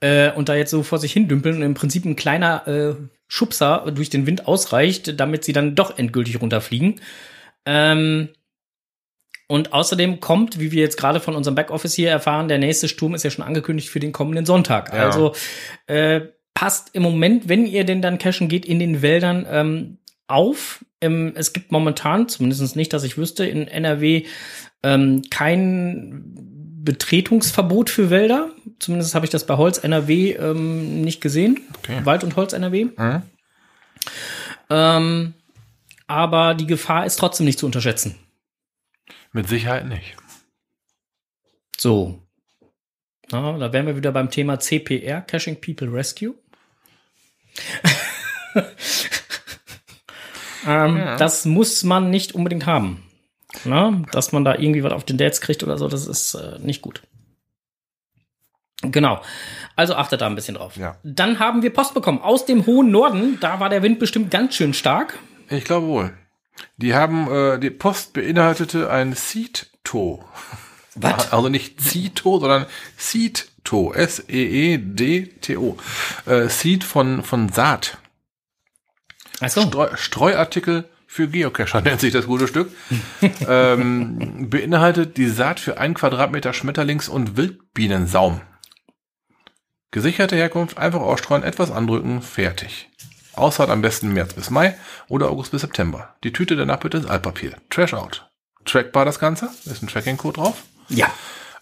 äh, 0.00 0.30
und 0.32 0.48
da 0.48 0.54
jetzt 0.54 0.70
so 0.70 0.82
vor 0.82 0.98
sich 0.98 1.12
hin 1.12 1.28
dümpeln 1.28 1.56
und 1.56 1.62
im 1.62 1.74
Prinzip 1.74 2.04
ein 2.04 2.16
kleiner 2.16 2.66
äh, 2.68 2.94
Schubser 3.28 3.90
durch 3.94 4.10
den 4.10 4.26
Wind 4.26 4.46
ausreicht, 4.46 5.18
damit 5.18 5.44
sie 5.44 5.52
dann 5.52 5.74
doch 5.74 5.96
endgültig 5.96 6.40
runterfliegen. 6.40 7.00
Ähm, 7.64 8.28
und 9.46 9.72
außerdem 9.72 10.20
kommt, 10.20 10.60
wie 10.60 10.70
wir 10.70 10.82
jetzt 10.82 10.96
gerade 10.96 11.18
von 11.18 11.34
unserem 11.34 11.54
Backoffice 11.54 11.94
hier 11.94 12.10
erfahren, 12.10 12.48
der 12.48 12.58
nächste 12.58 12.88
Sturm 12.88 13.14
ist 13.14 13.24
ja 13.24 13.30
schon 13.30 13.44
angekündigt 13.44 13.88
für 13.88 14.00
den 14.00 14.12
kommenden 14.12 14.46
Sonntag. 14.46 14.92
Ja. 14.92 15.06
Also 15.06 15.34
äh, 15.86 16.20
passt 16.54 16.90
im 16.94 17.02
Moment, 17.02 17.48
wenn 17.48 17.66
ihr 17.66 17.84
denn 17.84 18.02
dann 18.02 18.18
cashen 18.18 18.48
geht, 18.48 18.64
in 18.64 18.78
den 18.78 19.02
Wäldern 19.02 19.46
ähm, 19.48 19.98
auf. 20.26 20.84
Ähm, 21.00 21.32
es 21.34 21.52
gibt 21.52 21.72
momentan, 21.72 22.28
zumindest 22.28 22.76
nicht, 22.76 22.92
dass 22.92 23.04
ich 23.04 23.16
wüsste, 23.16 23.46
in 23.46 23.68
NRW 23.68 24.26
ähm, 24.82 25.22
kein 25.30 26.22
Betretungsverbot 26.82 27.90
für 27.90 28.10
Wälder. 28.10 28.50
Zumindest 28.78 29.14
habe 29.14 29.26
ich 29.26 29.30
das 29.30 29.46
bei 29.46 29.56
Holz 29.56 29.78
NRW 29.78 30.32
ähm, 30.32 31.02
nicht 31.02 31.20
gesehen. 31.20 31.60
Okay. 31.78 32.00
Wald 32.04 32.24
und 32.24 32.36
Holz 32.36 32.52
NRW. 32.52 32.84
Mhm. 32.84 33.22
Ähm, 34.70 35.34
aber 36.06 36.54
die 36.54 36.66
Gefahr 36.66 37.06
ist 37.06 37.16
trotzdem 37.16 37.46
nicht 37.46 37.58
zu 37.58 37.66
unterschätzen. 37.66 38.16
Mit 39.32 39.48
Sicherheit 39.48 39.86
nicht. 39.86 40.16
So. 41.76 42.22
Na, 43.32 43.58
da 43.58 43.72
wären 43.72 43.86
wir 43.86 43.96
wieder 43.96 44.12
beim 44.12 44.30
Thema 44.30 44.58
CPR, 44.58 45.20
Caching 45.22 45.60
People 45.60 45.92
Rescue. 45.92 46.34
ähm, 50.66 50.96
Ja. 50.96 51.16
Das 51.16 51.44
muss 51.44 51.84
man 51.84 52.10
nicht 52.10 52.34
unbedingt 52.34 52.66
haben. 52.66 53.04
Na, 53.64 54.02
dass 54.12 54.32
man 54.32 54.44
da 54.44 54.54
irgendwie 54.54 54.82
was 54.82 54.92
auf 54.92 55.04
den 55.04 55.18
Dates 55.18 55.40
kriegt 55.40 55.62
oder 55.62 55.76
so, 55.76 55.88
das 55.88 56.06
ist 56.06 56.34
äh, 56.34 56.58
nicht 56.60 56.82
gut. 56.82 57.02
Genau. 58.82 59.20
Also 59.76 59.94
achtet 59.94 60.20
da 60.20 60.26
ein 60.26 60.34
bisschen 60.34 60.54
drauf. 60.54 60.76
Ja. 60.76 60.96
Dann 61.02 61.38
haben 61.38 61.62
wir 61.62 61.72
Post 61.72 61.94
bekommen 61.94 62.20
aus 62.20 62.46
dem 62.46 62.66
hohen 62.66 62.90
Norden. 62.90 63.38
Da 63.40 63.60
war 63.60 63.68
der 63.68 63.82
Wind 63.82 63.98
bestimmt 63.98 64.30
ganz 64.30 64.54
schön 64.54 64.72
stark. 64.72 65.18
Ich 65.50 65.64
glaube 65.64 65.86
wohl. 65.86 66.12
Die 66.76 66.94
haben, 66.94 67.30
äh, 67.30 67.58
die 67.58 67.70
Post 67.70 68.12
beinhaltete 68.12 68.90
ein 68.90 69.12
Seed-To. 69.12 70.24
Was? 70.94 71.32
Also 71.32 71.48
nicht 71.48 71.80
Zito, 71.80 72.38
sondern 72.40 72.66
Seed-To. 72.96 73.92
S-E-E-D-T-O. 73.94 75.76
Äh, 76.26 76.48
Seed 76.48 76.84
von, 76.84 77.22
von 77.22 77.48
Saat. 77.48 77.98
Achso. 79.40 79.62
Streu, 79.62 79.96
Streuartikel 79.96 80.88
für 81.06 81.28
Geocacher 81.28 81.80
nennt 81.84 82.00
sich 82.00 82.12
das 82.12 82.26
gute 82.26 82.46
Stück. 82.48 82.70
ähm, 83.48 84.48
beinhaltet 84.50 85.16
die 85.16 85.28
Saat 85.28 85.60
für 85.60 85.78
ein 85.78 85.94
Quadratmeter 85.94 86.52
Schmetterlings- 86.52 87.08
und 87.08 87.36
Wildbienensaum. 87.36 88.40
Gesicherte 89.92 90.36
Herkunft, 90.36 90.78
einfach 90.78 91.00
ausstreuen, 91.00 91.42
etwas 91.42 91.72
andrücken, 91.72 92.22
fertig. 92.22 92.88
Aussaat 93.34 93.70
am 93.70 93.82
besten 93.82 94.12
März 94.12 94.34
bis 94.34 94.50
Mai 94.50 94.76
oder 95.08 95.30
August 95.30 95.50
bis 95.50 95.62
September. 95.62 96.14
Die 96.22 96.32
Tüte 96.32 96.54
danach 96.54 96.78
bitte 96.78 96.98
ins 96.98 97.06
Altpapier. 97.06 97.56
Trash 97.70 97.94
out. 97.94 98.30
Trackbar 98.64 99.04
das 99.04 99.18
Ganze, 99.18 99.50
ist 99.64 99.82
ein 99.82 99.88
Tracking-Code 99.88 100.40
drauf. 100.40 100.62
Ja. 100.90 101.10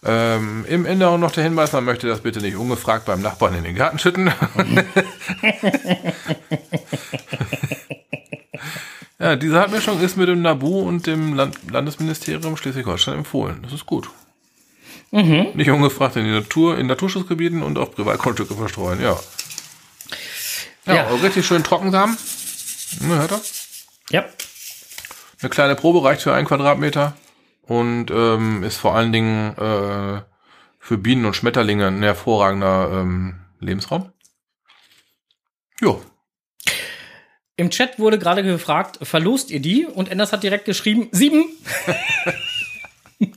Ähm, 0.05 0.65
Im 0.67 0.85
Inneren 0.85 1.19
noch 1.19 1.31
der 1.31 1.43
Hinweis, 1.43 1.73
man 1.73 1.83
möchte 1.83 2.07
das 2.07 2.21
bitte 2.21 2.39
nicht 2.39 2.55
ungefragt 2.55 3.05
beim 3.05 3.21
Nachbarn 3.21 3.55
in 3.55 3.65
den 3.65 3.75
Garten 3.75 3.99
schütten. 3.99 4.31
ja, 9.19 9.35
diese 9.35 9.59
Hartmischung 9.59 9.99
ist 10.01 10.17
mit 10.17 10.29
dem 10.29 10.41
NABU 10.41 10.79
und 10.81 11.05
dem 11.05 11.33
Land 11.33 11.57
Landesministerium 11.69 12.55
Schleswig-Holstein 12.57 13.15
empfohlen. 13.19 13.59
Das 13.63 13.73
ist 13.73 13.85
gut. 13.85 14.09
Nicht 15.11 15.69
ungefragt 15.71 16.15
in 16.17 16.25
die 16.25 16.31
Natur, 16.31 16.77
in 16.77 16.85
Naturschutzgebieten 16.85 17.63
und 17.63 17.79
auf 17.79 17.95
Privatgrundstücke 17.95 18.53
verstreuen, 18.53 19.01
ja. 19.01 19.17
Ja, 20.85 20.93
Ja. 20.93 21.07
richtig 21.23 21.47
schön 21.47 21.63
Trockensamen. 21.63 22.15
Ne, 23.01 23.15
hört 23.15 23.31
ihr? 23.31 23.41
Ja. 24.11 24.25
Eine 25.41 25.49
kleine 25.49 25.75
Probe 25.75 26.03
reicht 26.07 26.21
für 26.21 26.33
einen 26.33 26.47
Quadratmeter 26.47 27.13
und 27.69 28.09
ähm, 28.09 28.63
ist 28.63 28.77
vor 28.77 28.95
allen 28.95 29.13
Dingen 29.13 29.55
äh, 29.57 30.21
für 30.79 30.97
Bienen 30.97 31.25
und 31.25 31.35
Schmetterlinge 31.35 31.87
ein 31.87 32.01
hervorragender 32.01 32.89
ähm, 32.91 33.41
Lebensraum. 33.59 34.11
Jo, 35.79 36.01
Im 37.55 37.69
Chat 37.69 37.99
wurde 37.99 38.17
gerade 38.17 38.43
gefragt, 38.43 38.99
verlost 39.03 39.51
ihr 39.51 39.59
die? 39.59 39.85
Und 39.85 40.09
Enders 40.09 40.33
hat 40.33 40.41
direkt 40.41 40.65
geschrieben, 40.65 41.09
sieben. 41.11 41.45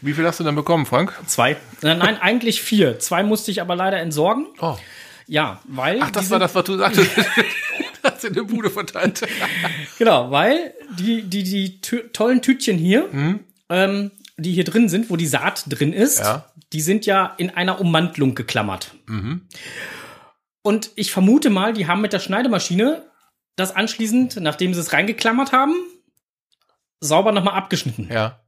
wie 0.00 0.12
viel 0.12 0.26
hast 0.26 0.40
du 0.40 0.44
denn 0.44 0.56
bekommen, 0.56 0.84
Frank? 0.84 1.14
Zwei. 1.26 1.52
Äh, 1.82 1.94
nein, 1.94 2.20
eigentlich 2.20 2.60
vier. 2.60 2.98
Zwei 2.98 3.22
musste 3.22 3.52
ich 3.52 3.60
aber 3.60 3.76
leider 3.76 3.98
entsorgen. 3.98 4.48
Oh. 4.60 4.76
Ja, 5.28 5.60
weil. 5.64 6.00
Ach, 6.02 6.10
das 6.10 6.28
war 6.30 6.40
das, 6.40 6.54
was 6.56 6.64
du 6.64 6.76
sagtest. 6.76 7.10
hast 8.06 8.24
in 8.24 8.34
der 8.34 8.42
Bude 8.44 8.70
verteilt. 8.70 9.26
Genau, 9.98 10.30
weil 10.30 10.74
die, 10.98 11.22
die, 11.22 11.42
die 11.42 11.80
tollen 11.80 12.42
Tütchen 12.42 12.76
hier, 12.78 13.08
ähm, 13.70 14.10
die 14.36 14.52
hier 14.52 14.64
drin 14.64 14.88
sind, 14.90 15.08
wo 15.10 15.16
die 15.16 15.26
Saat 15.26 15.64
drin 15.68 15.92
ist, 15.94 16.18
Ja. 16.20 16.50
die 16.74 16.80
sind 16.82 17.06
ja 17.06 17.34
in 17.38 17.48
einer 17.50 17.80
Ummantelung 17.80 18.34
geklammert. 18.34 18.94
Und 20.62 20.90
ich 20.96 21.12
vermute 21.12 21.48
mal, 21.50 21.72
die 21.72 21.86
haben 21.86 22.00
mit 22.02 22.12
der 22.12 22.18
Schneidemaschine 22.20 23.04
das 23.56 23.74
anschließend, 23.74 24.36
nachdem 24.40 24.74
sie 24.74 24.80
es 24.80 24.92
reingeklammert 24.92 25.52
haben, 25.52 25.74
sauber 27.00 27.32
nochmal 27.32 27.54
abgeschnitten. 27.54 28.08
Ja. 28.12 28.40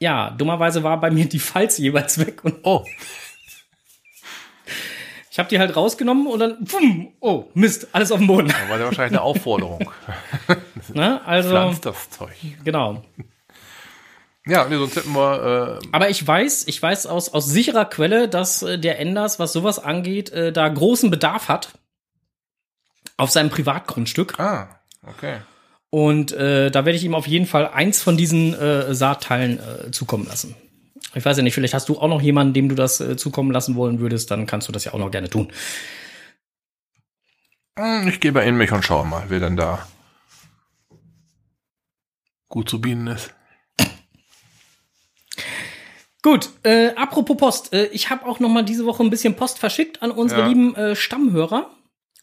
Ja, 0.00 0.30
dummerweise 0.30 0.82
war 0.82 1.00
bei 1.00 1.10
mir 1.10 1.26
die 1.26 1.38
Falz 1.38 1.78
jeweils 1.78 2.18
weg 2.18 2.44
und 2.44 2.58
Oh, 2.64 2.84
ich 5.36 5.38
habe 5.38 5.50
die 5.50 5.58
halt 5.58 5.76
rausgenommen 5.76 6.28
und 6.28 6.38
dann, 6.38 6.66
pfumm, 6.66 7.12
oh, 7.20 7.44
Mist, 7.52 7.88
alles 7.92 8.10
auf 8.10 8.16
dem 8.16 8.26
Boden. 8.26 8.48
da 8.48 8.70
war 8.70 8.78
ja 8.78 8.86
wahrscheinlich 8.86 9.18
eine 9.18 9.20
Aufforderung. 9.20 9.90
Ne? 10.94 11.20
Also, 11.26 11.50
Pflanzt 11.50 11.84
das 11.84 12.08
Zeug. 12.10 12.32
genau. 12.64 13.04
Ja, 14.46 14.66
nee, 14.66 14.76
sonst 14.76 14.96
hätten 14.96 15.12
wir, 15.12 15.80
äh, 15.82 15.88
Aber 15.92 16.08
ich 16.08 16.24
weiß, 16.26 16.68
ich 16.68 16.80
weiß 16.80 17.06
aus, 17.06 17.28
aus 17.28 17.46
sicherer 17.46 17.84
Quelle, 17.84 18.28
dass 18.28 18.62
äh, 18.62 18.78
der 18.78 18.98
Enders, 18.98 19.38
was 19.38 19.52
sowas 19.52 19.78
angeht, 19.78 20.30
äh, 20.30 20.52
da 20.52 20.68
großen 20.68 21.10
Bedarf 21.10 21.48
hat. 21.48 21.70
Auf 23.18 23.30
seinem 23.30 23.50
Privatgrundstück. 23.50 24.38
ah, 24.38 24.80
okay. 25.06 25.38
Und 25.90 26.32
äh, 26.32 26.70
da 26.70 26.84
werde 26.86 26.96
ich 26.96 27.04
ihm 27.04 27.14
auf 27.14 27.26
jeden 27.26 27.46
Fall 27.46 27.68
eins 27.68 28.00
von 28.00 28.16
diesen 28.16 28.54
äh, 28.54 28.94
Saatteilen 28.94 29.58
äh, 29.58 29.90
zukommen 29.90 30.26
lassen. 30.26 30.54
Ich 31.16 31.24
weiß 31.24 31.36
ja 31.38 31.42
nicht, 31.42 31.54
vielleicht 31.54 31.72
hast 31.74 31.88
du 31.88 31.98
auch 31.98 32.08
noch 32.08 32.20
jemanden, 32.20 32.52
dem 32.52 32.68
du 32.68 32.74
das 32.74 33.00
äh, 33.00 33.16
zukommen 33.16 33.50
lassen 33.50 33.74
wollen 33.74 34.00
würdest, 34.00 34.30
dann 34.30 34.46
kannst 34.46 34.68
du 34.68 34.72
das 34.72 34.84
ja 34.84 34.92
auch 34.92 34.98
noch 34.98 35.10
gerne 35.10 35.30
tun. 35.30 35.50
Hm, 37.78 38.06
Ich 38.08 38.20
gehe 38.20 38.32
bei 38.32 38.44
in 38.46 38.56
mich 38.56 38.70
und 38.70 38.84
schaue 38.84 39.06
mal, 39.06 39.24
wer 39.28 39.40
denn 39.40 39.56
da 39.56 39.86
gut 42.48 42.68
zu 42.68 42.80
bienen 42.80 43.06
ist. 43.08 43.34
Gut, 46.22 46.50
äh, 46.64 46.88
apropos 46.96 47.36
Post, 47.36 47.72
äh, 47.72 47.86
ich 47.86 48.10
habe 48.10 48.26
auch 48.26 48.40
noch 48.40 48.48
mal 48.48 48.64
diese 48.64 48.84
Woche 48.84 49.02
ein 49.02 49.10
bisschen 49.10 49.36
Post 49.36 49.58
verschickt 49.58 50.02
an 50.02 50.10
unsere 50.10 50.40
Ja. 50.42 50.46
lieben 50.48 50.74
äh, 50.74 50.96
Stammhörer. 50.96 51.70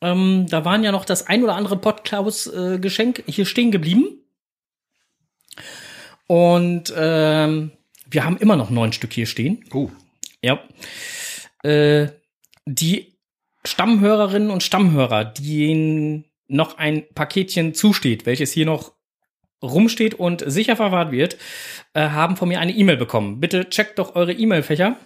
Ähm, 0.02 0.46
da 0.50 0.66
waren 0.66 0.84
ja 0.84 0.92
noch 0.92 1.06
das 1.06 1.28
ein 1.28 1.44
oder 1.44 1.56
andere 1.56 1.78
Podklaus-Geschenk 1.78 3.24
hier 3.28 3.46
stehen 3.46 3.72
geblieben. 3.72 4.06
Und 6.28 6.94
ähm, 6.96 7.72
wir 8.14 8.26
haben 8.26 8.38
immer 8.38 8.56
noch 8.56 8.70
neun 8.70 8.94
Stück 8.94 9.14
hier 9.14 9.26
stehen. 9.26 9.66
Oh, 9.74 9.90
Ja. 10.42 10.60
Äh, 11.64 12.08
die 12.66 13.14
Stammhörerinnen 13.66 14.50
und 14.50 14.64
Stammhörer, 14.64 15.26
denen 15.26 16.26
noch 16.48 16.78
ein 16.78 17.04
Paketchen 17.14 17.74
zusteht, 17.74 18.26
welches 18.26 18.52
hier 18.52 18.66
noch 18.66 18.94
rumsteht 19.62 20.16
und 20.16 20.44
sicher 20.46 20.76
verwahrt 20.76 21.12
wird, 21.12 21.38
äh, 21.94 22.10
haben 22.10 22.36
von 22.36 22.50
mir 22.50 22.60
eine 22.60 22.74
E-Mail 22.74 22.98
bekommen. 22.98 23.40
Bitte 23.40 23.70
checkt 23.70 23.98
doch 23.98 24.16
eure 24.16 24.34
E-Mail-Fächer 24.34 24.98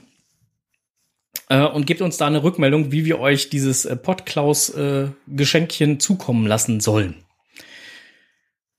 äh, 1.49 1.61
und 1.61 1.85
gebt 1.85 2.01
uns 2.01 2.17
da 2.17 2.27
eine 2.27 2.43
Rückmeldung, 2.43 2.91
wie 2.91 3.05
wir 3.05 3.19
euch 3.19 3.49
dieses 3.49 3.85
äh, 3.85 3.95
Podklaus-Geschenkchen 3.95 5.99
zukommen 5.99 6.47
lassen 6.47 6.79
sollen. 6.79 7.23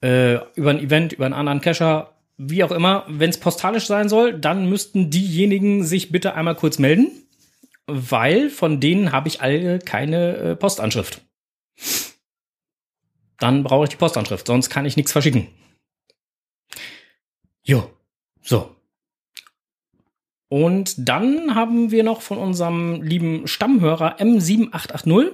Äh, 0.02 0.38
über 0.54 0.70
ein 0.70 0.80
Event, 0.80 1.12
über 1.12 1.26
einen 1.26 1.35
anderen 1.35 1.61
Cacher, 1.61 2.18
wie 2.38 2.64
auch 2.64 2.71
immer. 2.71 3.04
Wenn 3.09 3.30
es 3.30 3.38
postalisch 3.38 3.87
sein 3.87 4.09
soll, 4.09 4.38
dann 4.38 4.68
müssten 4.68 5.11
diejenigen 5.11 5.85
sich 5.85 6.11
bitte 6.11 6.35
einmal 6.35 6.54
kurz 6.54 6.78
melden, 6.78 7.11
weil 7.87 8.49
von 8.49 8.80
denen 8.80 9.12
habe 9.12 9.28
ich 9.28 9.42
alle 9.42 9.80
keine 9.80 10.37
äh, 10.37 10.57
Postanschrift. 10.57 11.21
Dann 13.38 13.62
brauche 13.62 13.85
ich 13.85 13.90
die 13.90 13.97
Postanschrift, 13.97 14.47
sonst 14.47 14.71
kann 14.71 14.87
ich 14.87 14.97
nichts 14.97 15.12
verschicken. 15.12 15.49
Jo, 17.62 17.90
so. 18.40 18.75
Und 20.49 20.95
dann 20.97 21.54
haben 21.54 21.90
wir 21.90 22.04
noch 22.04 22.23
von 22.23 22.38
unserem 22.38 23.02
lieben 23.02 23.47
Stammhörer 23.47 24.18
M7880 24.18 25.33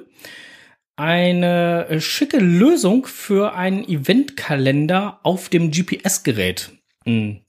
eine 0.96 1.86
äh, 1.88 2.00
schicke 2.00 2.38
Lösung 2.38 3.06
für 3.06 3.54
einen 3.54 3.84
Eventkalender 3.84 5.20
auf 5.22 5.48
dem 5.48 5.70
GPS-Gerät 5.70 6.72
hm, 7.04 7.40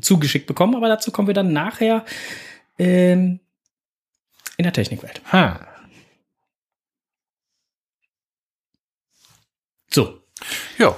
zugeschickt 0.00 0.46
bekommen. 0.46 0.74
Aber 0.76 0.88
dazu 0.88 1.10
kommen 1.10 1.26
wir 1.28 1.34
dann 1.34 1.52
nachher 1.52 2.04
ähm, 2.78 3.40
in 4.56 4.62
der 4.62 4.72
Technikwelt. 4.72 5.20
Hm. 5.30 5.56
So. 9.90 10.20
Ja, 10.78 10.94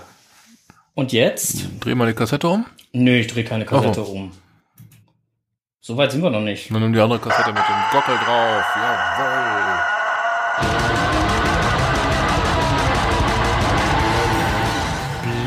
Und 0.95 1.13
jetzt? 1.13 1.67
dreh 1.81 1.95
mal 1.95 2.07
die 2.09 2.15
Kassette 2.15 2.49
um. 2.49 2.67
Nö, 2.93 3.19
ich 3.19 3.29
drehe 3.29 3.45
keine 3.45 3.65
Kassette 3.65 4.05
Oh. 4.07 4.11
um. 4.13 4.33
So 5.81 5.97
weit 5.97 6.11
sind 6.13 6.23
wir 6.23 6.31
noch 6.31 6.41
nicht. 6.41 6.71
Dann 6.71 6.83
nimm 6.83 6.93
die 6.93 7.01
andere 7.01 7.19
Kassette 7.21 7.53
mit 7.53 7.63
dem 7.63 7.91
Gockel 7.93 8.17
drauf. 8.17 8.65
Jawohl. 8.77 9.85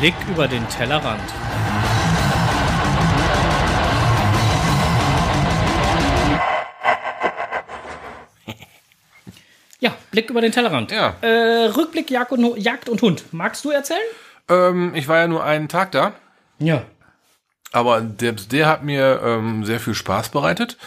Blick 0.00 0.14
über 0.30 0.48
den 0.48 0.66
Tellerrand. 0.68 1.22
Ja, 9.82 9.96
Blick 10.12 10.30
über 10.30 10.40
den 10.40 10.52
Tellerrand. 10.52 10.92
Ja. 10.92 11.16
Äh, 11.22 11.66
Rückblick 11.66 12.08
Jagd 12.08 12.30
und, 12.30 12.56
Jagd 12.56 12.88
und 12.88 13.02
Hund. 13.02 13.24
Magst 13.32 13.64
du 13.64 13.70
erzählen? 13.70 13.98
Ähm, 14.48 14.94
ich 14.94 15.08
war 15.08 15.18
ja 15.18 15.26
nur 15.26 15.42
einen 15.42 15.68
Tag 15.68 15.90
da. 15.90 16.12
Ja. 16.60 16.84
Aber 17.72 18.00
der, 18.00 18.30
der 18.30 18.68
hat 18.68 18.84
mir 18.84 19.20
ähm, 19.24 19.64
sehr 19.64 19.80
viel 19.80 19.94
Spaß 19.94 20.28
bereitet. 20.28 20.78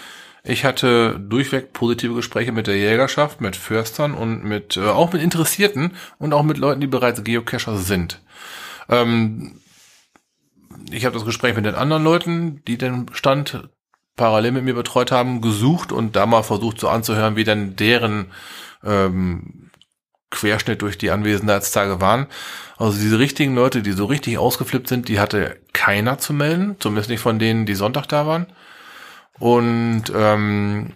Ich 0.46 0.64
hatte 0.64 1.20
durchweg 1.20 1.74
positive 1.74 2.14
Gespräche 2.14 2.54
mit 2.54 2.68
der 2.68 2.78
Jägerschaft, 2.78 3.42
mit 3.42 3.58
Förstern 3.58 4.14
und 4.14 4.46
mit 4.46 4.78
äh, 4.78 4.88
auch 4.88 5.12
mit 5.12 5.22
Interessierten 5.22 5.92
und 6.18 6.32
auch 6.32 6.44
mit 6.44 6.58
Leuten, 6.58 6.80
die 6.80 6.88
bereits 6.88 7.22
Geocacher 7.22 7.76
sind. 7.76 8.22
Ähm, 8.88 9.60
ich 10.90 11.04
habe 11.04 11.16
das 11.16 11.26
Gespräch 11.26 11.54
mit 11.54 11.66
den 11.66 11.76
anderen 11.76 12.06
Leuten, 12.06 12.62
die 12.66 12.78
den 12.78 13.08
Stand 13.12 13.68
parallel 14.16 14.54
mit 14.54 14.64
mir 14.64 14.74
betreut 14.74 15.12
haben, 15.12 15.42
gesucht 15.42 15.92
und 15.92 16.16
da 16.16 16.26
mal 16.26 16.44
versucht 16.44 16.80
so 16.80 16.88
anzuhören, 16.88 17.36
wie 17.36 17.44
denn 17.44 17.76
deren 17.76 18.28
ähm, 18.86 19.72
Querschnitt 20.32 20.82
durch 20.82 20.98
die 20.98 21.12
Anwesenheitstage 21.12 22.02
waren. 22.02 22.28
Also 22.78 23.00
diese 23.00 23.20
richtigen 23.20 23.56
Leute, 23.56 23.82
die 23.82 23.94
so 23.94 24.06
richtig 24.06 24.38
ausgeflippt 24.38 24.88
sind, 24.88 25.08
die 25.08 25.20
hatte 25.20 25.58
keiner 25.74 26.18
zu 26.18 26.34
melden, 26.34 26.76
zumindest 26.80 27.10
nicht 27.10 27.22
von 27.22 27.40
denen, 27.40 27.66
die 27.66 27.76
Sonntag 27.76 28.08
da 28.08 28.28
waren. 28.28 28.48
Und 29.40 30.04
ähm, 30.14 30.94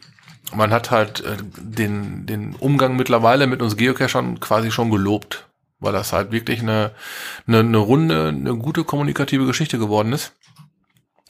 man 0.54 0.72
hat 0.72 0.92
halt 0.92 1.22
äh, 1.22 1.38
den, 1.58 2.26
den 2.26 2.56
Umgang 2.56 2.96
mittlerweile 2.96 3.48
mit 3.48 3.62
uns 3.62 3.78
Geocachern 3.78 4.40
quasi 4.40 4.72
schon 4.72 4.90
gelobt, 4.90 5.48
weil 5.80 5.94
das 5.94 6.14
halt 6.14 6.32
wirklich 6.32 6.62
eine, 6.62 6.92
eine, 7.48 7.60
eine 7.60 7.78
runde, 7.78 8.30
eine 8.30 8.56
gute 8.56 8.84
kommunikative 8.84 9.46
Geschichte 9.46 9.78
geworden 9.78 10.14
ist, 10.14 10.34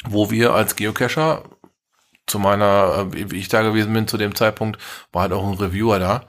wo 0.06 0.32
wir 0.32 0.54
als 0.54 0.76
Geocacher 0.76 1.44
zu 2.26 2.40
meiner, 2.40 3.08
äh, 3.14 3.32
wie 3.32 3.38
ich 3.38 3.50
da 3.50 3.62
gewesen 3.62 3.94
bin 3.94 4.08
zu 4.08 4.18
dem 4.18 4.36
Zeitpunkt, 4.36 4.80
war 5.12 5.24
halt 5.24 5.34
auch 5.34 5.46
ein 5.46 5.58
Reviewer 5.58 6.00
da, 6.00 6.28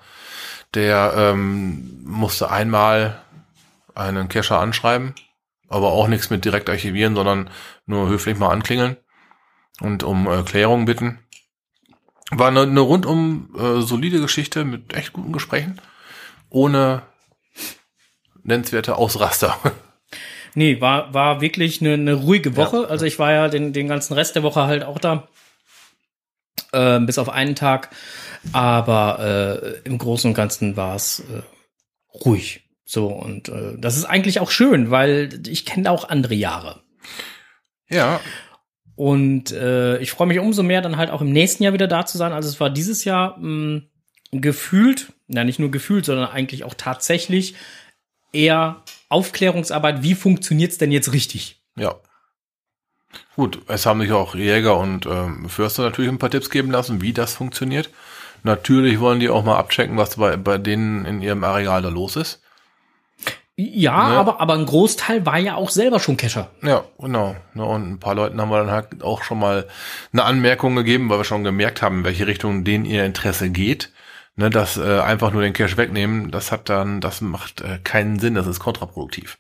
der 0.75 1.15
ähm, 1.17 2.03
musste 2.05 2.51
einmal 2.51 3.23
einen 3.95 4.29
Cacher 4.29 4.61
anschreiben, 4.61 5.15
aber 5.69 5.93
auch 5.93 6.09
nichts 6.09 6.31
mit 6.31 6.45
direkt 6.45 6.71
archivieren, 6.71 7.15
sondern 7.15 7.51
nur 7.87 8.09
höflich 8.09 8.39
mal 8.39 8.51
anklingeln 8.51 8.97
und 9.81 10.03
um 10.03 10.27
Erklärung 10.27 10.85
bitten. 10.85 11.19
War 12.31 12.49
eine, 12.49 12.63
eine 12.63 12.81
rundum 12.81 13.55
äh, 13.59 13.81
solide 13.81 14.21
Geschichte 14.21 14.65
mit 14.65 14.95
echt 14.95 15.13
guten 15.13 15.33
Gesprächen, 15.33 15.81
ohne 16.49 17.03
nennenswerte 18.43 18.97
Ausraster. 18.97 19.59
Nee, 20.55 20.81
war, 20.81 21.15
war 21.15 21.41
wirklich 21.41 21.81
eine, 21.81 21.93
eine 21.95 22.15
ruhige 22.15 22.57
Woche. 22.57 22.89
Also 22.89 23.07
ich 23.07 23.21
war 23.21 23.31
ja 23.31 23.47
den, 23.47 23.73
den 23.73 23.87
ganzen 23.87 24.15
Rest 24.15 24.35
der 24.35 24.43
Woche 24.43 24.65
halt 24.65 24.83
auch 24.83 24.99
da. 24.99 25.29
Ähm, 26.73 27.07
bis 27.07 27.19
auf 27.19 27.29
einen 27.29 27.55
Tag. 27.57 27.91
Aber 28.53 29.19
äh, 29.63 29.89
im 29.89 29.99
Großen 29.99 30.31
und 30.31 30.35
Ganzen 30.35 30.77
war 30.77 30.97
es 30.97 31.21
äh, 31.21 31.43
ruhig. 32.25 32.63
So, 32.85 33.07
und 33.09 33.49
äh, 33.49 33.77
das 33.79 33.97
ist 33.97 34.05
eigentlich 34.05 34.41
auch 34.41 34.51
schön, 34.51 34.91
weil 34.91 35.41
ich 35.47 35.65
kenne 35.65 35.91
auch 35.91 36.09
andere 36.09 36.35
Jahre. 36.35 36.83
ja, 37.89 38.21
Und 38.97 39.53
äh, 39.53 39.99
ich 39.99 40.11
freue 40.11 40.27
mich 40.27 40.39
umso 40.39 40.63
mehr, 40.63 40.83
dann 40.83 40.97
halt 40.97 41.11
auch 41.11 41.21
im 41.21 41.33
nächsten 41.33 41.63
Jahr 41.63 41.73
wieder 41.73 41.87
da 41.87 42.05
zu 42.05 42.19
sein. 42.19 42.33
Also 42.33 42.49
es 42.49 42.59
war 42.61 42.69
dieses 42.71 43.05
Jahr 43.05 43.39
mh, 43.39 43.83
gefühlt, 44.33 45.13
na 45.29 45.45
nicht 45.45 45.59
nur 45.59 45.71
gefühlt, 45.71 46.05
sondern 46.05 46.31
eigentlich 46.31 46.65
auch 46.65 46.75
tatsächlich 46.75 47.55
eher 48.33 48.83
Aufklärungsarbeit. 49.09 50.03
Wie 50.03 50.15
funktioniert's 50.15 50.79
denn 50.79 50.93
jetzt 50.93 51.13
richtig? 51.13 51.63
ja. 51.77 51.95
Gut, 53.37 53.61
es 53.69 53.87
haben 53.87 54.01
sich 54.01 54.13
auch 54.13 54.35
Jäger 54.35 54.77
und 54.77 55.07
ähm, 55.07 55.49
Förster 55.49 55.83
natürlich 55.83 56.11
ein 56.11 56.19
paar 56.19 56.31
Tipps 56.31 56.51
geben 56.51 56.71
lassen, 56.71 57.01
wie 57.01 57.13
das 57.13 57.35
funktioniert. 57.35 57.91
Natürlich 58.43 59.01
wollen 59.01 59.21
die 59.21 59.29
auch 59.29 59.45
mal 59.45 59.59
abchecken, 59.59 59.97
was 59.97 60.17
bei, 60.17 60.37
bei 60.37 60.59
denen 60.59 61.05
in 61.05 61.21
ihrem 61.23 61.45
Areal 61.45 61.83
da 61.83 61.89
los 61.89 62.17
ist. 62.17 62.41
Ja, 63.57 64.09
Ne? 64.11 64.17
aber, 64.17 64.41
aber 64.41 64.55
ein 64.55 64.65
Großteil 64.65 65.27
war 65.27 65.39
ja 65.39 65.57
auch 65.57 65.69
selber 65.71 66.01
schon 66.01 66.17
Cacher. 66.17 66.51
Ja, 66.63 66.85
genau. 66.99 67.37
Ne, 67.53 67.65
Und 67.65 67.91
ein 67.93 67.99
paar 68.01 68.15
Leuten 68.15 68.41
haben 68.41 68.51
wir 68.51 68.59
dann 68.59 68.71
halt 68.71 69.03
auch 69.03 69.23
schon 69.23 69.39
mal 69.39 69.67
eine 70.13 70.25
Anmerkung 70.25 70.77
gegeben, 70.77 71.11
weil 71.11 71.19
wir 71.19 71.25
schon 71.25 71.45
gemerkt 71.45 71.83
haben, 71.83 71.99
in 71.99 72.05
welche 72.05 72.27
Richtung 72.27 72.65
denen 72.65 72.87
ihr 72.87 73.05
Interesse 73.05 73.51
geht. 73.51 73.93
Ne, 74.37 74.49
das 74.49 74.79
äh, 74.79 75.01
einfach 75.01 75.33
nur 75.33 75.43
den 75.43 75.53
Cache 75.53 75.77
wegnehmen, 75.77 76.31
das 76.31 76.53
hat 76.53 76.71
dann, 76.71 77.03
das 77.03 77.21
macht 77.21 77.61
äh, 77.61 77.79
keinen 77.85 78.19
Sinn, 78.19 78.35
das 78.35 78.47
ist 78.47 78.61
kontraproduktiv. 78.61 79.37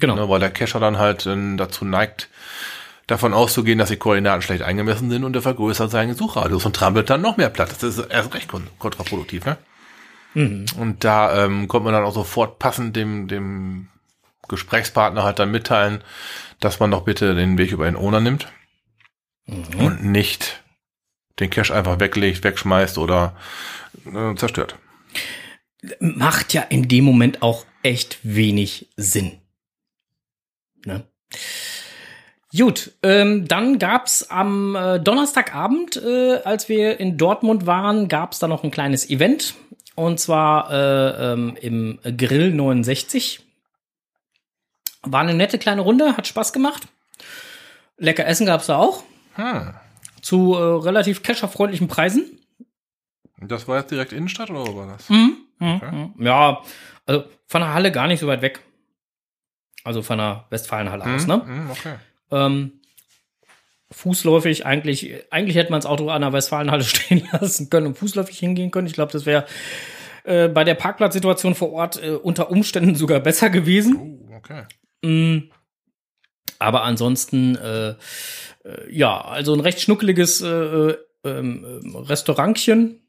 Genau. 0.00 0.16
Ne, 0.16 0.28
weil 0.28 0.40
der 0.40 0.50
Cacher 0.50 0.80
dann 0.80 0.98
halt 0.98 1.26
äh, 1.26 1.56
dazu 1.56 1.84
neigt, 1.84 2.28
davon 3.12 3.34
auszugehen, 3.34 3.78
dass 3.78 3.90
die 3.90 3.96
Koordinaten 3.96 4.42
schlecht 4.42 4.62
eingemessen 4.62 5.10
sind 5.10 5.24
und 5.24 5.36
er 5.36 5.42
vergrößert 5.42 5.90
seinen 5.90 6.14
Suchradius 6.14 6.64
und 6.66 6.74
trampelt 6.74 7.10
dann 7.10 7.20
noch 7.20 7.36
mehr 7.36 7.50
platt. 7.50 7.70
Das 7.70 7.82
ist 7.82 7.98
erst 7.98 8.34
recht 8.34 8.48
kon 8.48 8.66
kontraproduktiv, 8.78 9.44
ne? 9.44 9.56
Und 10.34 11.04
da 11.04 11.44
ähm, 11.44 11.68
konnte 11.68 11.84
man 11.84 11.92
dann 11.92 12.04
auch 12.04 12.14
sofort 12.14 12.58
passend 12.58 12.96
dem, 12.96 13.28
dem 13.28 13.88
Gesprächspartner 14.48 15.22
halt 15.22 15.38
dann 15.38 15.50
mitteilen, 15.50 16.02
dass 16.58 16.80
man 16.80 16.90
doch 16.90 17.04
bitte 17.04 17.34
den 17.34 17.58
Weg 17.58 17.70
über 17.70 17.84
den 17.84 17.96
Owner 17.96 18.20
nimmt 18.20 18.48
und 19.46 20.04
nicht 20.04 20.62
den 21.38 21.50
Cache 21.50 21.74
einfach 21.74 22.00
weglegt, 22.00 22.44
wegschmeißt 22.44 22.98
oder 22.98 23.36
äh, 24.06 24.34
zerstört. 24.36 24.76
Macht 26.00 26.54
ja 26.54 26.62
in 26.62 26.88
dem 26.88 27.04
Moment 27.04 27.42
auch 27.42 27.66
echt 27.82 28.18
wenig 28.22 28.88
Sinn. 28.96 29.38
Ne? 30.84 31.04
Gut, 32.56 32.92
ähm, 33.02 33.48
dann 33.48 33.78
gab's 33.78 34.24
am 34.24 34.76
äh, 34.76 35.00
Donnerstagabend, 35.00 35.96
äh, 35.96 36.40
als 36.44 36.68
wir 36.68 37.00
in 37.00 37.16
Dortmund 37.16 37.64
waren, 37.66 38.08
gab's 38.08 38.38
da 38.40 38.48
noch 38.48 38.62
ein 38.62 38.70
kleines 38.70 39.08
Event. 39.08 39.54
Und 39.94 40.20
zwar 40.20 40.70
äh, 40.70 41.32
ähm, 41.32 41.56
im 41.60 41.98
Grill 42.16 42.52
69. 42.52 43.40
War 45.02 45.20
eine 45.20 45.34
nette 45.34 45.58
kleine 45.58 45.80
Runde, 45.80 46.16
hat 46.16 46.26
Spaß 46.26 46.52
gemacht. 46.52 46.88
Lecker 47.96 48.26
Essen 48.26 48.46
gab's 48.46 48.66
da 48.66 48.76
auch. 48.76 49.02
Hm. 49.34 49.74
Zu 50.20 50.54
äh, 50.54 50.58
relativ 50.58 51.22
cacherfreundlichen 51.22 51.88
Preisen. 51.88 52.38
Das 53.38 53.66
war 53.66 53.78
jetzt 53.78 53.90
direkt 53.90 54.12
Innenstadt 54.12 54.50
oder 54.50 54.66
wo 54.66 54.76
war 54.76 54.86
das? 54.86 55.08
Mhm. 55.08 55.38
Mhm. 55.58 56.14
Ja, 56.18 56.60
also 57.06 57.24
von 57.46 57.62
der 57.62 57.72
Halle 57.74 57.92
gar 57.92 58.06
nicht 58.06 58.20
so 58.20 58.26
weit 58.26 58.42
weg. 58.42 58.60
Also 59.84 60.02
von 60.02 60.18
der 60.18 60.44
Westfalenhalle 60.50 61.04
aus, 61.04 61.26
ne? 61.26 61.44
Hm, 61.44 61.70
okay. 61.70 61.94
Ähm, 62.32 62.80
fußläufig 63.92 64.66
eigentlich, 64.66 65.14
eigentlich 65.30 65.56
hätte 65.56 65.70
man 65.70 65.80
das 65.80 65.88
Auto 65.88 66.08
an 66.08 66.22
der 66.22 66.32
Westfalenhalle 66.32 66.84
stehen 66.84 67.28
lassen 67.32 67.70
können 67.70 67.88
und 67.88 67.98
fußläufig 67.98 68.38
hingehen 68.38 68.70
können. 68.70 68.86
Ich 68.86 68.94
glaube, 68.94 69.12
das 69.12 69.26
wäre 69.26 69.46
äh, 70.24 70.48
bei 70.48 70.64
der 70.64 70.74
Parkplatzsituation 70.74 71.54
vor 71.54 71.72
Ort 71.72 72.02
äh, 72.02 72.10
unter 72.10 72.50
Umständen 72.50 72.94
sogar 72.96 73.20
besser 73.20 73.50
gewesen. 73.50 73.96
Oh, 74.30 74.36
okay. 74.36 74.64
Mm. 75.02 75.50
Aber 76.58 76.84
ansonsten, 76.84 77.56
äh, 77.56 77.88
äh, 77.90 77.94
ja, 78.88 79.20
also 79.20 79.52
ein 79.52 79.60
recht 79.60 79.80
schnuckeliges 79.80 80.42
äh, 80.42 80.48
äh, 80.48 80.96
ähm, 81.24 81.82
Restaurantchen. 82.08 83.00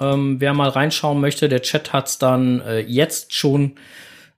Ähm, 0.00 0.40
wer 0.40 0.52
mal 0.52 0.68
reinschauen 0.68 1.20
möchte, 1.20 1.48
der 1.48 1.62
Chat 1.62 1.92
hat's 1.92 2.18
dann 2.18 2.60
äh, 2.60 2.80
jetzt 2.80 3.34
schon 3.34 3.76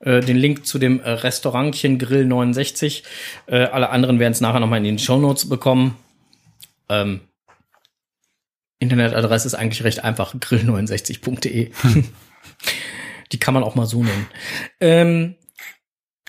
äh, 0.01 0.21
den 0.21 0.37
Link 0.37 0.67
zu 0.67 0.79
dem 0.79 1.01
äh, 1.01 1.11
Restaurantchen 1.11 1.99
Grill 1.99 2.25
69. 2.25 3.05
Äh, 3.47 3.65
alle 3.65 3.91
anderen 3.91 4.19
werden 4.19 4.33
es 4.33 4.41
nachher 4.41 4.61
nochmal 4.61 4.79
in 4.79 4.85
den 4.85 4.99
Show 4.99 5.19
Notes 5.19 5.49
bekommen. 5.49 5.97
Ähm, 6.89 7.21
Internetadresse 8.79 9.47
ist 9.47 9.55
eigentlich 9.55 9.85
recht 9.85 10.03
einfach, 10.03 10.35
grill69.de. 10.35 11.71
Die 13.33 13.39
kann 13.39 13.55
man 13.55 13.63
auch 13.63 13.75
mal 13.75 13.87
so 13.87 14.03
nennen. 14.03 14.27
Ähm, 14.81 15.35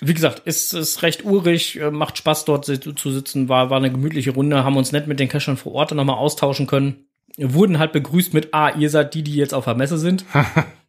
wie 0.00 0.14
gesagt, 0.14 0.40
ist, 0.40 0.74
ist 0.74 1.02
recht 1.02 1.24
urig, 1.24 1.80
äh, 1.80 1.90
macht 1.90 2.18
Spaß 2.18 2.44
dort 2.44 2.66
zu 2.66 3.10
sitzen, 3.10 3.48
war, 3.48 3.70
war 3.70 3.78
eine 3.78 3.90
gemütliche 3.90 4.32
Runde, 4.32 4.64
haben 4.64 4.76
uns 4.76 4.92
nett 4.92 5.06
mit 5.06 5.18
den 5.18 5.28
Cachern 5.28 5.56
vor 5.56 5.72
Ort 5.72 5.92
nochmal 5.92 6.16
austauschen 6.16 6.66
können. 6.66 7.06
Wurden 7.38 7.78
halt 7.78 7.92
begrüßt 7.92 8.34
mit, 8.34 8.52
ah, 8.52 8.70
ihr 8.76 8.90
seid 8.90 9.14
die, 9.14 9.22
die 9.22 9.34
jetzt 9.34 9.54
auf 9.54 9.64
der 9.64 9.74
Messe 9.74 9.96
sind. 9.96 10.26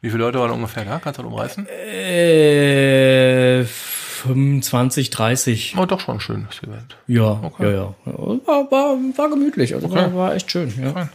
Wie 0.00 0.10
viele 0.10 0.24
Leute 0.24 0.38
waren 0.40 0.50
ungefähr 0.50 0.84
da? 0.84 0.98
Kannst 0.98 1.18
du 1.18 1.22
das 1.22 1.32
umreißen? 1.32 1.66
Äh, 1.68 3.64
25, 3.64 5.10
30. 5.10 5.74
Oh, 5.78 5.86
doch 5.86 6.00
schon 6.00 6.20
schön, 6.20 6.46
das 6.48 6.62
Event. 6.62 6.96
Ja, 7.06 7.40
Okay. 7.42 7.72
ja, 7.72 7.72
ja. 7.72 7.94
War, 8.04 8.70
war, 8.70 8.96
war 9.16 9.28
gemütlich, 9.30 9.74
also 9.74 9.86
Okay. 9.86 9.96
war, 9.96 10.14
war 10.14 10.34
echt 10.34 10.50
schön. 10.50 10.72
Ja. 10.82 10.92
Fein. 10.92 11.08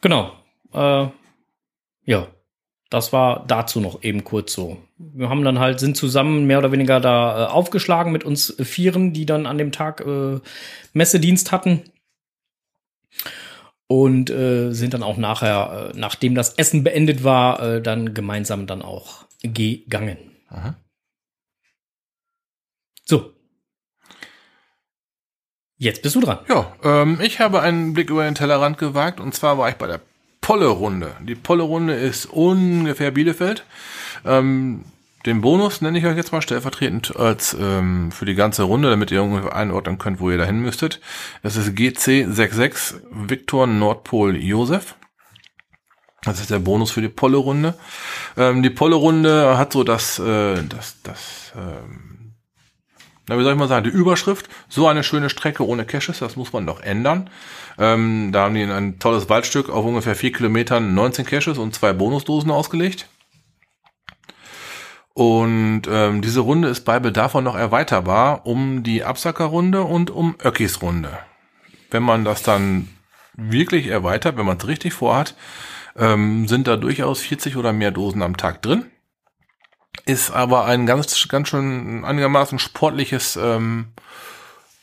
Genau. 0.00 0.32
Äh, 0.72 1.08
ja, 2.04 2.26
das 2.90 3.12
war 3.12 3.44
dazu 3.46 3.80
noch 3.80 4.02
eben 4.02 4.24
kurz 4.24 4.52
so. 4.54 4.78
Wir 4.98 5.28
haben 5.28 5.44
dann 5.44 5.58
halt, 5.58 5.78
sind 5.80 5.96
zusammen 5.96 6.46
mehr 6.46 6.58
oder 6.58 6.72
weniger 6.72 7.00
da 7.00 7.44
äh, 7.44 7.48
aufgeschlagen 7.48 8.12
mit 8.12 8.24
uns 8.24 8.54
Vieren, 8.62 9.12
die 9.12 9.26
dann 9.26 9.44
an 9.46 9.58
dem 9.58 9.72
Tag 9.72 10.00
äh, 10.06 10.38
Messedienst 10.94 11.52
hatten. 11.52 11.82
Und 13.88 14.30
äh, 14.30 14.72
sind 14.72 14.94
dann 14.94 15.04
auch 15.04 15.16
nachher, 15.16 15.92
äh, 15.94 15.98
nachdem 15.98 16.34
das 16.34 16.54
Essen 16.54 16.82
beendet 16.82 17.22
war, 17.22 17.62
äh, 17.62 17.82
dann 17.82 18.14
gemeinsam 18.14 18.66
dann 18.66 18.82
auch 18.82 19.26
gegangen. 19.42 20.18
Aha. 20.48 20.74
So. 23.04 23.32
Jetzt 25.78 26.02
bist 26.02 26.16
du 26.16 26.20
dran. 26.20 26.38
Ja, 26.48 26.74
ähm, 26.82 27.20
ich 27.22 27.38
habe 27.38 27.60
einen 27.60 27.92
Blick 27.92 28.10
über 28.10 28.24
den 28.24 28.34
Tellerrand 28.34 28.78
gewagt 28.78 29.20
und 29.20 29.34
zwar 29.34 29.58
war 29.58 29.68
ich 29.68 29.76
bei 29.76 29.86
der 29.86 30.00
Polle-Runde. 30.40 31.16
Die 31.20 31.34
Polle-Runde 31.34 31.94
ist 31.94 32.26
ungefähr 32.26 33.10
Bielefeld. 33.10 33.64
Ähm, 34.24 34.84
den 35.26 35.40
Bonus 35.40 35.80
nenne 35.80 35.98
ich 35.98 36.06
euch 36.06 36.16
jetzt 36.16 36.32
mal 36.32 36.40
stellvertretend 36.40 37.16
als 37.16 37.56
ähm, 37.60 38.12
für 38.12 38.24
die 38.24 38.36
ganze 38.36 38.62
Runde, 38.62 38.90
damit 38.90 39.10
ihr 39.10 39.22
ungefähr 39.22 39.56
einordnen 39.56 39.98
könnt, 39.98 40.20
wo 40.20 40.30
ihr 40.30 40.38
dahin 40.38 40.60
müsstet. 40.60 41.00
Das 41.42 41.56
ist 41.56 41.76
GC66 41.76 43.00
Victor 43.10 43.66
Nordpol 43.66 44.36
Josef. 44.36 44.94
Das 46.22 46.40
ist 46.40 46.50
der 46.50 46.60
Bonus 46.60 46.92
für 46.92 47.00
die 47.00 47.08
Polle-Runde. 47.08 47.74
Ähm, 48.36 48.62
die 48.62 48.70
Polle-Runde 48.70 49.58
hat 49.58 49.72
so 49.72 49.84
das, 49.84 50.18
äh, 50.18 50.62
das, 50.62 51.02
das, 51.02 51.52
ähm, 51.56 52.34
na, 53.28 53.36
wie 53.36 53.42
soll 53.42 53.52
ich 53.52 53.58
mal 53.58 53.68
sagen, 53.68 53.84
die 53.84 53.96
Überschrift, 53.96 54.48
so 54.68 54.86
eine 54.86 55.02
schöne 55.02 55.28
Strecke 55.28 55.66
ohne 55.66 55.84
Caches, 55.84 56.20
das 56.20 56.36
muss 56.36 56.52
man 56.52 56.66
doch 56.66 56.80
ändern. 56.80 57.30
Ähm, 57.78 58.30
da 58.32 58.44
haben 58.44 58.54
die 58.54 58.62
ein 58.62 59.00
tolles 59.00 59.28
Waldstück 59.28 59.70
auf 59.70 59.84
ungefähr 59.84 60.14
vier 60.14 60.32
Kilometern 60.32 60.94
19 60.94 61.26
Caches 61.26 61.58
und 61.58 61.74
zwei 61.74 61.92
Bonusdosen 61.92 62.50
ausgelegt. 62.52 63.08
Und 65.16 65.84
ähm, 65.88 66.20
diese 66.20 66.40
Runde 66.40 66.68
ist 66.68 66.84
bei 66.84 67.00
Bedarf 67.00 67.34
auch 67.34 67.40
noch 67.40 67.56
erweiterbar 67.56 68.44
um 68.44 68.82
die 68.82 69.02
Absackerrunde 69.02 69.82
und 69.82 70.10
um 70.10 70.36
Öckis 70.44 70.82
Runde. 70.82 71.08
Wenn 71.90 72.02
man 72.02 72.26
das 72.26 72.42
dann 72.42 72.88
wirklich 73.32 73.86
erweitert, 73.86 74.36
wenn 74.36 74.44
man 74.44 74.58
es 74.58 74.66
richtig 74.66 74.92
vorhat, 74.92 75.34
ähm, 75.96 76.46
sind 76.48 76.66
da 76.66 76.76
durchaus 76.76 77.20
40 77.20 77.56
oder 77.56 77.72
mehr 77.72 77.92
Dosen 77.92 78.20
am 78.20 78.36
Tag 78.36 78.60
drin. 78.60 78.90
Ist 80.04 80.32
aber 80.32 80.66
ein 80.66 80.84
ganz, 80.84 81.26
ganz 81.28 81.48
schön 81.48 82.04
einigermaßen 82.04 82.58
sportliches 82.58 83.36
ähm, 83.36 83.86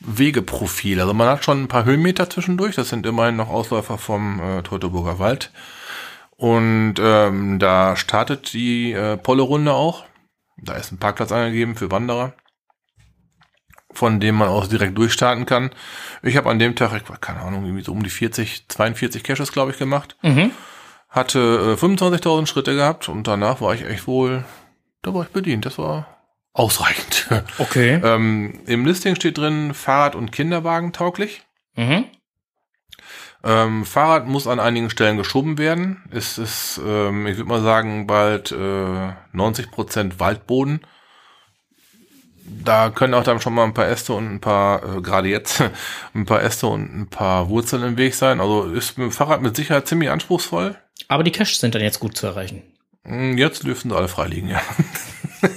Wegeprofil. 0.00 1.00
Also 1.00 1.14
man 1.14 1.28
hat 1.28 1.44
schon 1.44 1.62
ein 1.62 1.68
paar 1.68 1.84
Höhenmeter 1.84 2.28
zwischendurch. 2.28 2.74
Das 2.74 2.88
sind 2.88 3.06
immerhin 3.06 3.36
noch 3.36 3.50
Ausläufer 3.50 3.98
vom 3.98 4.40
äh, 4.40 4.62
Teutoburger 4.62 5.20
Wald. 5.20 5.52
Und 6.36 6.94
ähm, 6.98 7.60
da 7.60 7.94
startet 7.94 8.52
die 8.52 8.90
äh, 8.90 9.16
Polle-Runde 9.16 9.72
auch. 9.72 10.06
Da 10.56 10.74
ist 10.74 10.92
ein 10.92 10.98
Parkplatz 10.98 11.32
angegeben 11.32 11.76
für 11.76 11.90
Wanderer, 11.90 12.34
von 13.92 14.20
dem 14.20 14.36
man 14.36 14.48
aus 14.48 14.68
direkt 14.68 14.96
durchstarten 14.96 15.46
kann. 15.46 15.70
Ich 16.22 16.36
habe 16.36 16.50
an 16.50 16.58
dem 16.58 16.76
Tag, 16.76 16.92
ich, 16.94 17.20
keine 17.20 17.40
Ahnung, 17.40 17.64
irgendwie 17.64 17.84
so 17.84 17.92
um 17.92 18.02
die 18.02 18.10
40, 18.10 18.68
42 18.68 19.22
Caches, 19.22 19.52
glaube 19.52 19.72
ich, 19.72 19.78
gemacht. 19.78 20.16
Mhm. 20.22 20.50
Hatte 21.08 21.76
äh, 21.78 21.84
25.000 21.84 22.46
Schritte 22.46 22.74
gehabt 22.74 23.08
und 23.08 23.26
danach 23.26 23.60
war 23.60 23.74
ich 23.74 23.84
echt 23.84 24.06
wohl, 24.06 24.44
da 25.02 25.14
war 25.14 25.22
ich 25.22 25.28
bedient. 25.28 25.66
Das 25.66 25.78
war 25.78 26.06
ausreichend. 26.52 27.28
Okay. 27.58 27.94
ähm, 28.04 28.60
Im 28.66 28.86
Listing 28.86 29.16
steht 29.16 29.38
drin 29.38 29.74
Fahrrad- 29.74 30.14
und 30.14 30.32
Kinderwagen 30.32 30.92
tauglich. 30.92 31.42
Mhm. 31.76 32.04
Ähm, 33.44 33.84
Fahrrad 33.84 34.26
muss 34.26 34.46
an 34.46 34.58
einigen 34.58 34.88
Stellen 34.88 35.18
geschoben 35.18 35.58
werden. 35.58 36.02
Es 36.10 36.38
ist, 36.38 36.80
ähm, 36.84 37.26
ich 37.26 37.36
würde 37.36 37.48
mal 37.48 37.62
sagen, 37.62 38.06
bald 38.06 38.52
äh, 38.52 39.12
90% 39.34 40.18
Waldboden. 40.18 40.80
Da 42.46 42.90
können 42.90 43.14
auch 43.14 43.24
dann 43.24 43.40
schon 43.40 43.54
mal 43.54 43.64
ein 43.64 43.74
paar 43.74 43.88
Äste 43.88 44.14
und 44.14 44.32
ein 44.32 44.40
paar, 44.40 44.96
äh, 44.96 45.00
gerade 45.02 45.28
jetzt, 45.28 45.62
ein 46.14 46.24
paar 46.24 46.42
Äste 46.42 46.66
und 46.68 46.94
ein 47.00 47.08
paar 47.08 47.50
Wurzeln 47.50 47.82
im 47.82 47.98
Weg 47.98 48.14
sein. 48.14 48.40
Also 48.40 48.64
ist 48.64 48.96
mit 48.96 49.04
dem 49.08 49.12
Fahrrad 49.12 49.42
mit 49.42 49.54
Sicherheit 49.56 49.86
ziemlich 49.86 50.08
anspruchsvoll. 50.08 50.76
Aber 51.08 51.22
die 51.22 51.32
Caches 51.32 51.60
sind 51.60 51.74
dann 51.74 51.82
jetzt 51.82 52.00
gut 52.00 52.16
zu 52.16 52.26
erreichen. 52.26 52.62
Hm, 53.04 53.36
Jetzt 53.36 53.64
dürften 53.64 53.90
sie 53.90 53.96
alle 53.96 54.08
frei 54.08 54.28
liegen, 54.28 54.48
ja. 54.48 54.62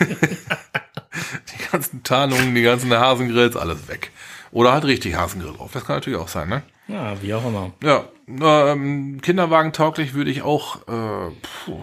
die 0.00 1.70
ganzen 1.72 2.04
Tarnungen, 2.04 2.54
die 2.54 2.62
ganzen 2.62 2.92
Hasengrills, 2.92 3.56
alles 3.56 3.88
weg. 3.88 4.12
Oder 4.54 4.72
halt 4.72 4.84
richtig 4.84 5.16
Hasengrill 5.16 5.52
drauf. 5.54 5.72
Das 5.72 5.84
kann 5.84 5.96
natürlich 5.96 6.20
auch 6.20 6.28
sein, 6.28 6.48
ne? 6.48 6.62
Ja, 6.86 7.20
wie 7.20 7.34
auch 7.34 7.44
immer. 7.44 7.72
Ja, 7.82 8.04
ähm, 8.28 9.20
Kinderwagen 9.20 9.72
tauglich 9.72 10.14
würde 10.14 10.30
ich 10.30 10.42
auch, 10.42 10.76
äh, 10.86 11.32
puh, 11.42 11.80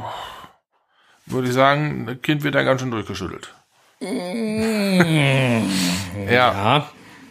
würde 1.25 1.49
ich 1.49 1.53
sagen, 1.53 2.05
das 2.05 2.21
Kind 2.21 2.43
wird 2.43 2.55
da 2.55 2.63
ganz 2.63 2.79
schön 2.79 2.91
durchgeschüttelt. 2.91 3.53
ja, 3.99 4.07
Ja. 6.29 6.87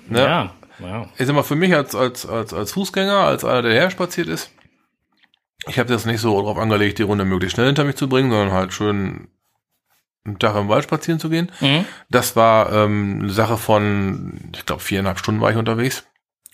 Ne? 0.09 0.21
Ja. 0.21 0.53
ja. 0.79 1.09
ich 1.17 1.27
sag 1.27 1.35
mal, 1.35 1.43
für 1.43 1.57
mich 1.57 1.75
als, 1.75 1.95
als, 1.95 2.27
als, 2.27 2.53
als 2.53 2.73
Fußgänger, 2.73 3.21
als 3.21 3.43
einer, 3.43 3.63
der 3.63 3.73
her 3.73 3.91
spaziert 3.91 4.29
ist, 4.29 4.51
ich 5.67 5.79
habe 5.79 5.89
das 5.89 6.05
nicht 6.05 6.21
so 6.21 6.39
drauf 6.43 6.59
angelegt, 6.59 6.99
die 6.99 7.05
Runde 7.05 7.25
möglichst 7.25 7.55
schnell 7.55 7.69
hinter 7.69 7.85
mich 7.85 7.97
zu 7.97 8.11
bringen, 8.11 8.31
sondern 8.31 8.53
halt 8.53 8.75
schön 8.75 9.29
einen 10.25 10.39
Tag 10.39 10.57
im 10.57 10.69
Wald 10.69 10.85
spazieren 10.85 11.21
zu 11.21 11.31
gehen. 11.31 11.51
Mhm. 11.61 11.85
Das 12.11 12.37
war 12.37 12.73
ähm, 12.73 13.21
eine 13.23 13.33
Sache 13.33 13.57
von, 13.57 14.51
ich 14.55 14.67
glaube, 14.67 14.83
viereinhalb 14.83 15.19
Stunden 15.19 15.41
war 15.41 15.51
ich 15.51 15.57
unterwegs. 15.57 16.05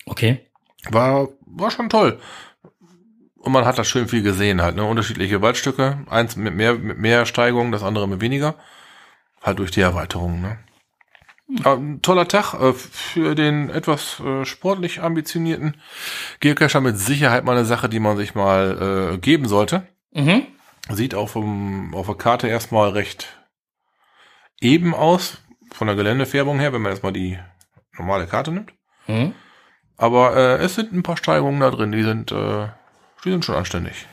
Okay. 0.05 0.45
War, 0.89 1.29
war 1.45 1.71
schon 1.71 1.89
toll. 1.89 2.19
Und 3.35 3.51
man 3.51 3.65
hat 3.65 3.77
da 3.77 3.83
schön 3.83 4.07
viel 4.07 4.23
gesehen 4.23 4.61
halt, 4.61 4.75
ne? 4.75 4.83
Unterschiedliche 4.83 5.41
Waldstücke. 5.41 5.99
Eins 6.09 6.35
mit 6.35 6.53
mehr, 6.53 6.73
mit 6.75 6.97
mehr 6.97 7.25
Steigung, 7.25 7.71
das 7.71 7.83
andere 7.83 8.07
mit 8.07 8.21
weniger. 8.21 8.55
Halt 9.41 9.59
durch 9.59 9.71
die 9.71 9.81
Erweiterung, 9.81 10.41
ne? 10.41 10.59
Ein 11.63 12.01
toller 12.01 12.27
Tag 12.27 12.55
äh, 12.55 12.73
für 12.73 13.33
den 13.33 13.69
etwas 13.69 14.19
äh, 14.19 14.43
sportlich 14.43 15.01
ambitionierten 15.01 15.77
Geocacher 16.41 16.81
mit 16.81 16.97
Sicherheit 16.97 17.45
mal 17.45 17.55
eine 17.55 17.63
Sache, 17.63 17.87
die 17.87 18.01
man 18.01 18.17
sich 18.17 18.35
mal 18.35 19.13
äh, 19.13 19.17
geben 19.17 19.47
sollte. 19.47 19.87
Mhm. 20.13 20.43
Sieht 20.89 21.15
auf, 21.15 21.33
dem, 21.33 21.93
auf 21.93 22.07
der 22.07 22.15
Karte 22.15 22.49
erstmal 22.49 22.89
recht 22.89 23.37
eben 24.61 24.93
aus, 24.93 25.37
von 25.71 25.87
der 25.87 25.95
Geländefärbung 25.95 26.59
her, 26.59 26.73
wenn 26.73 26.81
man 26.81 26.91
erstmal 26.91 27.13
die 27.13 27.37
normale 27.97 28.27
Karte 28.27 28.51
nimmt. 28.51 28.73
Mhm. 29.07 29.33
Aber 29.97 30.35
äh, 30.35 30.63
es 30.63 30.75
sind 30.75 30.93
ein 30.93 31.03
paar 31.03 31.17
Steigungen 31.17 31.59
da 31.59 31.71
drin, 31.71 31.91
die 31.91 32.03
sind, 32.03 32.31
äh, 32.31 32.67
die 33.25 33.31
sind 33.31 33.43
schon 33.43 33.55
anständig. 33.55 34.07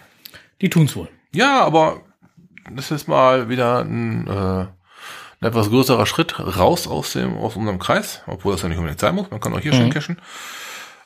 Die 0.61 0.71
tun's 0.71 0.97
wohl. 0.97 1.09
Ja, 1.33 1.63
aber 1.63 2.01
das 2.71 2.91
ist 2.91 3.07
mal 3.07 3.49
wieder 3.49 3.81
ein, 3.81 4.27
äh, 4.27 4.31
ein 4.31 4.69
etwas 5.41 5.69
größerer 5.69 6.07
Schritt 6.07 6.39
raus 6.39 6.87
aus 6.87 7.13
dem 7.13 7.37
aus 7.37 7.57
unserem 7.57 7.79
Kreis, 7.79 8.23
obwohl 8.27 8.53
das 8.53 8.63
ja 8.63 8.69
nicht 8.69 8.79
unbedingt 8.79 9.01
sein 9.01 9.15
muss. 9.15 9.31
Man 9.31 9.41
kann 9.41 9.53
auch 9.53 9.61
hier 9.61 9.75
schön 9.75 9.91
cashen. 9.91 10.21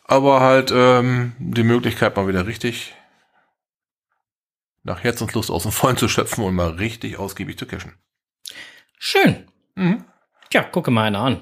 Aber 0.04 0.40
halt 0.40 0.72
ähm, 0.72 1.32
die 1.38 1.64
Möglichkeit 1.64 2.16
mal 2.16 2.28
wieder 2.28 2.46
richtig 2.46 2.94
nach 4.84 5.02
Herzenslust 5.02 5.50
aus 5.50 5.64
dem 5.64 5.72
Vollen 5.72 5.96
zu 5.96 6.08
schöpfen 6.08 6.44
und 6.44 6.54
mal 6.54 6.70
richtig 6.70 7.18
ausgiebig 7.18 7.58
zu 7.58 7.66
cashen. 7.66 7.94
Schön. 8.98 9.44
Mhm. 9.74 10.04
Tja, 10.50 10.62
gucke 10.62 10.90
mal 10.90 11.04
einer 11.04 11.20
an. 11.20 11.40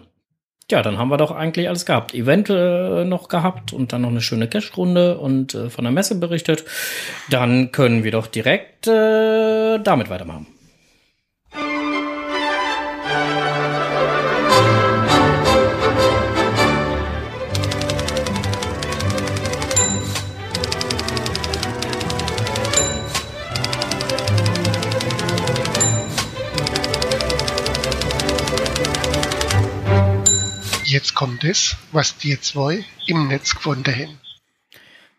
Ja, 0.70 0.82
dann 0.82 0.98
haben 0.98 1.08
wir 1.10 1.16
doch 1.16 1.30
eigentlich 1.30 1.68
alles 1.68 1.86
gehabt. 1.86 2.12
Event 2.12 2.50
äh, 2.50 3.04
noch 3.04 3.28
gehabt 3.28 3.72
und 3.72 3.92
dann 3.92 4.02
noch 4.02 4.08
eine 4.08 4.20
schöne 4.20 4.48
Cash-Runde 4.48 5.18
und 5.18 5.54
äh, 5.54 5.70
von 5.70 5.84
der 5.84 5.92
Messe 5.92 6.18
berichtet. 6.18 6.64
Dann 7.30 7.70
können 7.70 8.02
wir 8.02 8.10
doch 8.10 8.26
direkt 8.26 8.88
äh, 8.88 9.78
damit 9.78 10.10
weitermachen. 10.10 10.48
Jetzt 30.96 31.14
kommt 31.14 31.44
es, 31.44 31.76
was 31.92 32.16
die 32.16 32.40
zwei 32.40 32.82
im 33.06 33.28
Netz 33.28 33.54
gefunden 33.54 33.94
haben. 33.94 34.18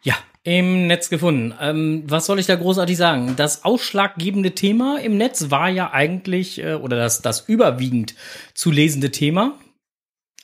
Ja, 0.01 0.15
im 0.41 0.87
Netz 0.87 1.09
gefunden. 1.09 1.53
Ähm, 1.61 2.03
was 2.07 2.25
soll 2.25 2.39
ich 2.39 2.47
da 2.47 2.55
großartig 2.55 2.97
sagen? 2.97 3.35
Das 3.35 3.63
ausschlaggebende 3.63 4.55
Thema 4.55 4.99
im 4.99 5.17
Netz 5.17 5.51
war 5.51 5.69
ja 5.69 5.91
eigentlich, 5.93 6.63
äh, 6.63 6.73
oder 6.73 6.97
das, 6.97 7.21
das 7.21 7.41
überwiegend 7.41 8.15
zu 8.55 8.71
lesende 8.71 9.11
Thema, 9.11 9.59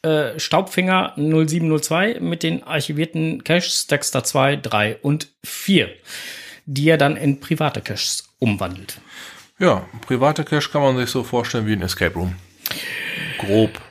äh, 0.03 0.39
Staubfinger 0.39 1.13
0702 1.15 2.19
mit 2.19 2.43
den 2.43 2.61
archivierten 2.61 3.43
Caches 3.43 3.87
Dexter 3.87 4.23
2, 4.23 4.57
3 4.57 4.97
und 4.97 5.29
4, 5.43 5.89
die 6.67 6.89
er 6.89 6.97
dann 6.97 7.17
in 7.17 7.39
private 7.39 7.81
Caches 7.81 8.29
umwandelt. 8.37 9.01
Ja, 9.57 9.87
private 10.01 10.43
Cache 10.43 10.69
kann 10.69 10.83
man 10.83 10.97
sich 10.97 11.09
so 11.09 11.23
vorstellen 11.23 11.65
wie 11.65 11.73
ein 11.73 11.81
Escape 11.81 12.13
Room. 12.13 12.35
Grob. 13.39 13.81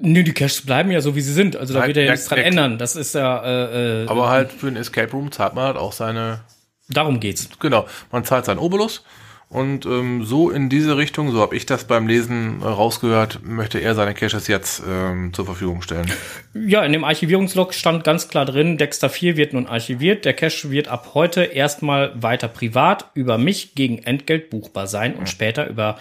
Nö, 0.00 0.22
die 0.22 0.32
Caches 0.32 0.62
bleiben 0.62 0.90
ja 0.90 1.00
so, 1.00 1.14
wie 1.14 1.20
sie 1.20 1.32
sind. 1.32 1.56
Also 1.56 1.74
da 1.74 1.86
wird 1.86 1.96
ja 1.96 2.04
ja, 2.04 2.12
nichts 2.12 2.26
dran 2.26 2.38
ändern. 2.38 2.78
Das 2.78 2.96
ist 2.96 3.14
ja, 3.14 3.44
äh, 3.44 4.04
äh, 4.04 4.08
Aber 4.08 4.28
halt 4.28 4.52
für 4.52 4.68
ein 4.68 4.76
Escape 4.76 5.10
Room 5.12 5.30
zahlt 5.30 5.54
man 5.54 5.64
halt 5.64 5.76
auch 5.76 5.92
seine, 5.92 6.40
darum 6.88 7.20
geht's. 7.20 7.48
genau, 7.60 7.86
man 8.10 8.24
zahlt 8.24 8.44
seinen 8.44 8.58
Obolus. 8.58 9.04
Und 9.52 9.84
ähm, 9.84 10.24
so 10.24 10.50
in 10.50 10.70
diese 10.70 10.96
Richtung, 10.96 11.30
so 11.30 11.42
habe 11.42 11.54
ich 11.54 11.66
das 11.66 11.84
beim 11.84 12.08
Lesen 12.08 12.62
äh, 12.62 12.64
rausgehört, 12.64 13.40
möchte 13.44 13.80
er 13.80 13.94
seine 13.94 14.14
Caches 14.14 14.48
jetzt 14.48 14.82
ähm, 14.88 15.34
zur 15.34 15.44
Verfügung 15.44 15.82
stellen. 15.82 16.10
Ja, 16.54 16.82
in 16.84 16.92
dem 16.92 17.04
Archivierungslog 17.04 17.74
stand 17.74 18.02
ganz 18.02 18.28
klar 18.28 18.46
drin, 18.46 18.78
Dexter 18.78 19.10
4 19.10 19.36
wird 19.36 19.52
nun 19.52 19.66
archiviert. 19.66 20.24
Der 20.24 20.32
Cache 20.32 20.70
wird 20.70 20.88
ab 20.88 21.10
heute 21.12 21.42
erstmal 21.42 22.14
weiter 22.22 22.48
privat 22.48 23.10
über 23.12 23.36
mich 23.36 23.74
gegen 23.74 23.98
Entgelt 23.98 24.48
buchbar 24.48 24.86
sein 24.86 25.14
und 25.14 25.28
später 25.28 25.68
über 25.68 25.98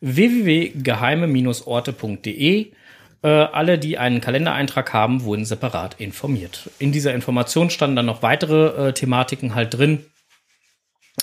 www.geheime-orte.de. 0.00 2.70
Äh, 3.24 3.28
alle, 3.28 3.78
die 3.78 3.96
einen 3.96 4.20
Kalendereintrag 4.20 4.92
haben, 4.92 5.24
wurden 5.24 5.46
separat 5.46 5.98
informiert. 5.98 6.68
In 6.78 6.92
dieser 6.92 7.14
Information 7.14 7.70
standen 7.70 7.96
dann 7.96 8.04
noch 8.04 8.20
weitere 8.20 8.88
äh, 8.88 8.92
Thematiken 8.92 9.54
halt 9.54 9.72
drin. 9.72 10.04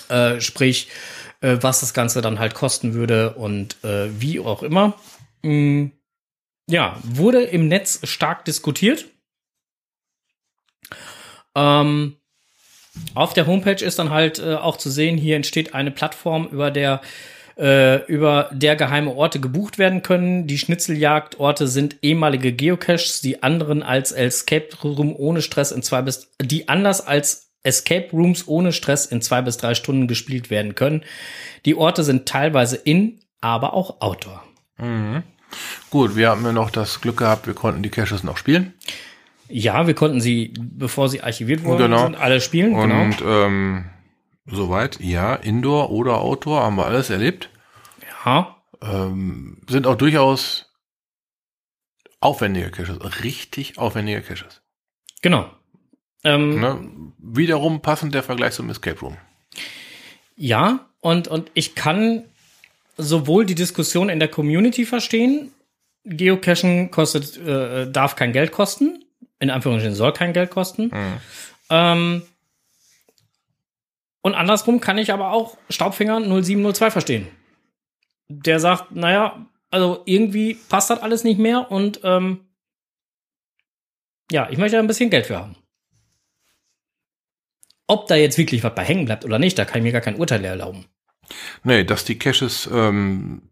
Äh, 0.08 0.40
sprich, 0.40 0.88
äh, 1.42 1.58
was 1.60 1.78
das 1.78 1.94
Ganze 1.94 2.20
dann 2.20 2.40
halt 2.40 2.54
kosten 2.54 2.94
würde 2.94 3.34
und 3.34 3.84
äh, 3.84 4.08
wie 4.20 4.40
auch 4.40 4.64
immer. 4.64 4.94
Mm, 5.42 5.90
ja, 6.68 6.98
wurde 7.04 7.42
im 7.44 7.68
Netz 7.68 8.00
stark 8.02 8.44
diskutiert. 8.46 9.04
Ähm, 11.54 12.16
auf 13.14 13.32
der 13.32 13.46
Homepage 13.46 13.84
ist 13.84 14.00
dann 14.00 14.10
halt 14.10 14.40
auch 14.42 14.76
zu 14.76 14.90
sehen, 14.90 15.16
hier 15.16 15.36
entsteht 15.36 15.72
eine 15.72 15.92
Plattform, 15.92 16.48
über 16.48 16.70
der 16.72 17.00
äh, 17.58 18.04
über 18.06 18.50
der 18.52 18.76
geheime 18.76 19.14
Orte 19.14 19.40
gebucht 19.40 19.78
werden 19.78 20.02
können. 20.02 20.46
Die 20.46 20.58
Schnitzeljagdorte 20.58 21.68
sind 21.68 21.96
ehemalige 22.02 22.52
Geocaches, 22.52 23.20
die 23.20 23.42
anderen 23.42 23.82
als 23.82 24.12
Escape 24.12 24.68
Room 24.82 25.14
ohne 25.16 25.42
Stress 25.42 25.72
in 25.72 25.82
zwei 25.82 26.02
bis 26.02 26.30
die 26.40 26.68
anders 26.68 27.06
als 27.06 27.50
Escape 27.64 28.08
Rooms 28.12 28.48
ohne 28.48 28.72
Stress 28.72 29.06
in 29.06 29.22
zwei 29.22 29.40
bis 29.42 29.56
drei 29.56 29.74
Stunden 29.74 30.08
gespielt 30.08 30.50
werden 30.50 30.74
können. 30.74 31.02
Die 31.64 31.76
Orte 31.76 32.02
sind 32.02 32.26
teilweise 32.26 32.76
in, 32.76 33.20
aber 33.40 33.74
auch 33.74 34.00
outdoor. 34.00 34.42
Gut, 35.90 36.16
wir 36.16 36.30
haben 36.30 36.44
ja 36.44 36.52
noch 36.52 36.70
das 36.70 37.00
Glück 37.00 37.18
gehabt, 37.18 37.46
wir 37.46 37.54
konnten 37.54 37.82
die 37.82 37.90
Caches 37.90 38.24
noch 38.24 38.36
spielen. 38.36 38.72
Ja, 39.48 39.86
wir 39.86 39.94
konnten 39.94 40.20
sie, 40.20 40.54
bevor 40.58 41.08
sie 41.08 41.20
archiviert 41.22 41.62
wurden, 41.62 41.82
Genau. 41.90 42.06
alle 42.18 42.40
spielen. 42.40 42.74
genau. 42.74 43.02
Und 43.02 43.16
ähm, 43.24 43.84
soweit, 44.46 45.00
ja, 45.00 45.34
Indoor 45.34 45.90
oder 45.90 46.20
Outdoor 46.20 46.62
haben 46.62 46.76
wir 46.76 46.86
alles 46.86 47.10
erlebt. 47.10 47.50
Ja, 48.24 48.56
Ähm, 48.82 49.58
sind 49.68 49.86
auch 49.86 49.94
durchaus 49.96 50.66
aufwendige 52.20 52.70
Caches, 52.70 52.98
richtig 53.22 53.78
aufwendige 53.78 54.22
Caches. 54.22 54.60
genau. 55.22 55.50
Ähm, 56.24 56.60
Ne? 56.60 56.90
Wiederum 57.18 57.80
passend 57.82 58.14
der 58.14 58.22
Vergleich 58.22 58.54
zum 58.54 58.70
Escape 58.70 59.00
Room. 59.00 59.16
Ja, 60.36 60.86
und, 61.00 61.26
und 61.28 61.50
ich 61.54 61.74
kann 61.74 62.24
sowohl 62.96 63.44
die 63.44 63.54
Diskussion 63.56 64.08
in 64.08 64.18
der 64.20 64.28
Community 64.28 64.86
verstehen, 64.86 65.52
Geocachen 66.04 66.90
kostet, 66.90 67.36
äh, 67.38 67.90
darf 67.90 68.14
kein 68.16 68.32
Geld 68.32 68.52
kosten, 68.52 69.04
in 69.40 69.50
Anführungsstrichen 69.50 69.96
soll 69.96 70.12
kein 70.12 70.32
Geld 70.32 70.50
kosten. 70.50 70.90
Ähm, 71.70 72.22
und 74.22 74.34
andersrum 74.34 74.80
kann 74.80 74.98
ich 74.98 75.12
aber 75.12 75.32
auch 75.32 75.56
Staubfinger 75.68 76.20
0702 76.20 76.90
verstehen. 76.90 77.28
Der 78.28 78.60
sagt, 78.60 78.92
naja, 78.92 79.46
also 79.70 80.02
irgendwie 80.06 80.54
passt 80.54 80.90
das 80.90 81.00
alles 81.00 81.24
nicht 81.24 81.38
mehr 81.38 81.70
und 81.70 82.00
ähm, 82.04 82.46
ja, 84.30 84.48
ich 84.50 84.58
möchte 84.58 84.78
ein 84.78 84.86
bisschen 84.86 85.10
Geld 85.10 85.26
für 85.26 85.38
haben. 85.38 85.56
Ob 87.86 88.06
da 88.06 88.14
jetzt 88.14 88.38
wirklich 88.38 88.64
was 88.64 88.74
bei 88.74 88.84
hängen 88.84 89.04
bleibt 89.04 89.24
oder 89.24 89.38
nicht, 89.38 89.58
da 89.58 89.64
kann 89.64 89.78
ich 89.78 89.84
mir 89.84 89.92
gar 89.92 90.00
kein 90.00 90.16
Urteil 90.16 90.44
erlauben. 90.44 90.86
Nee, 91.64 91.84
dass 91.84 92.04
die 92.04 92.18
Caches 92.18 92.68
ähm, 92.72 93.50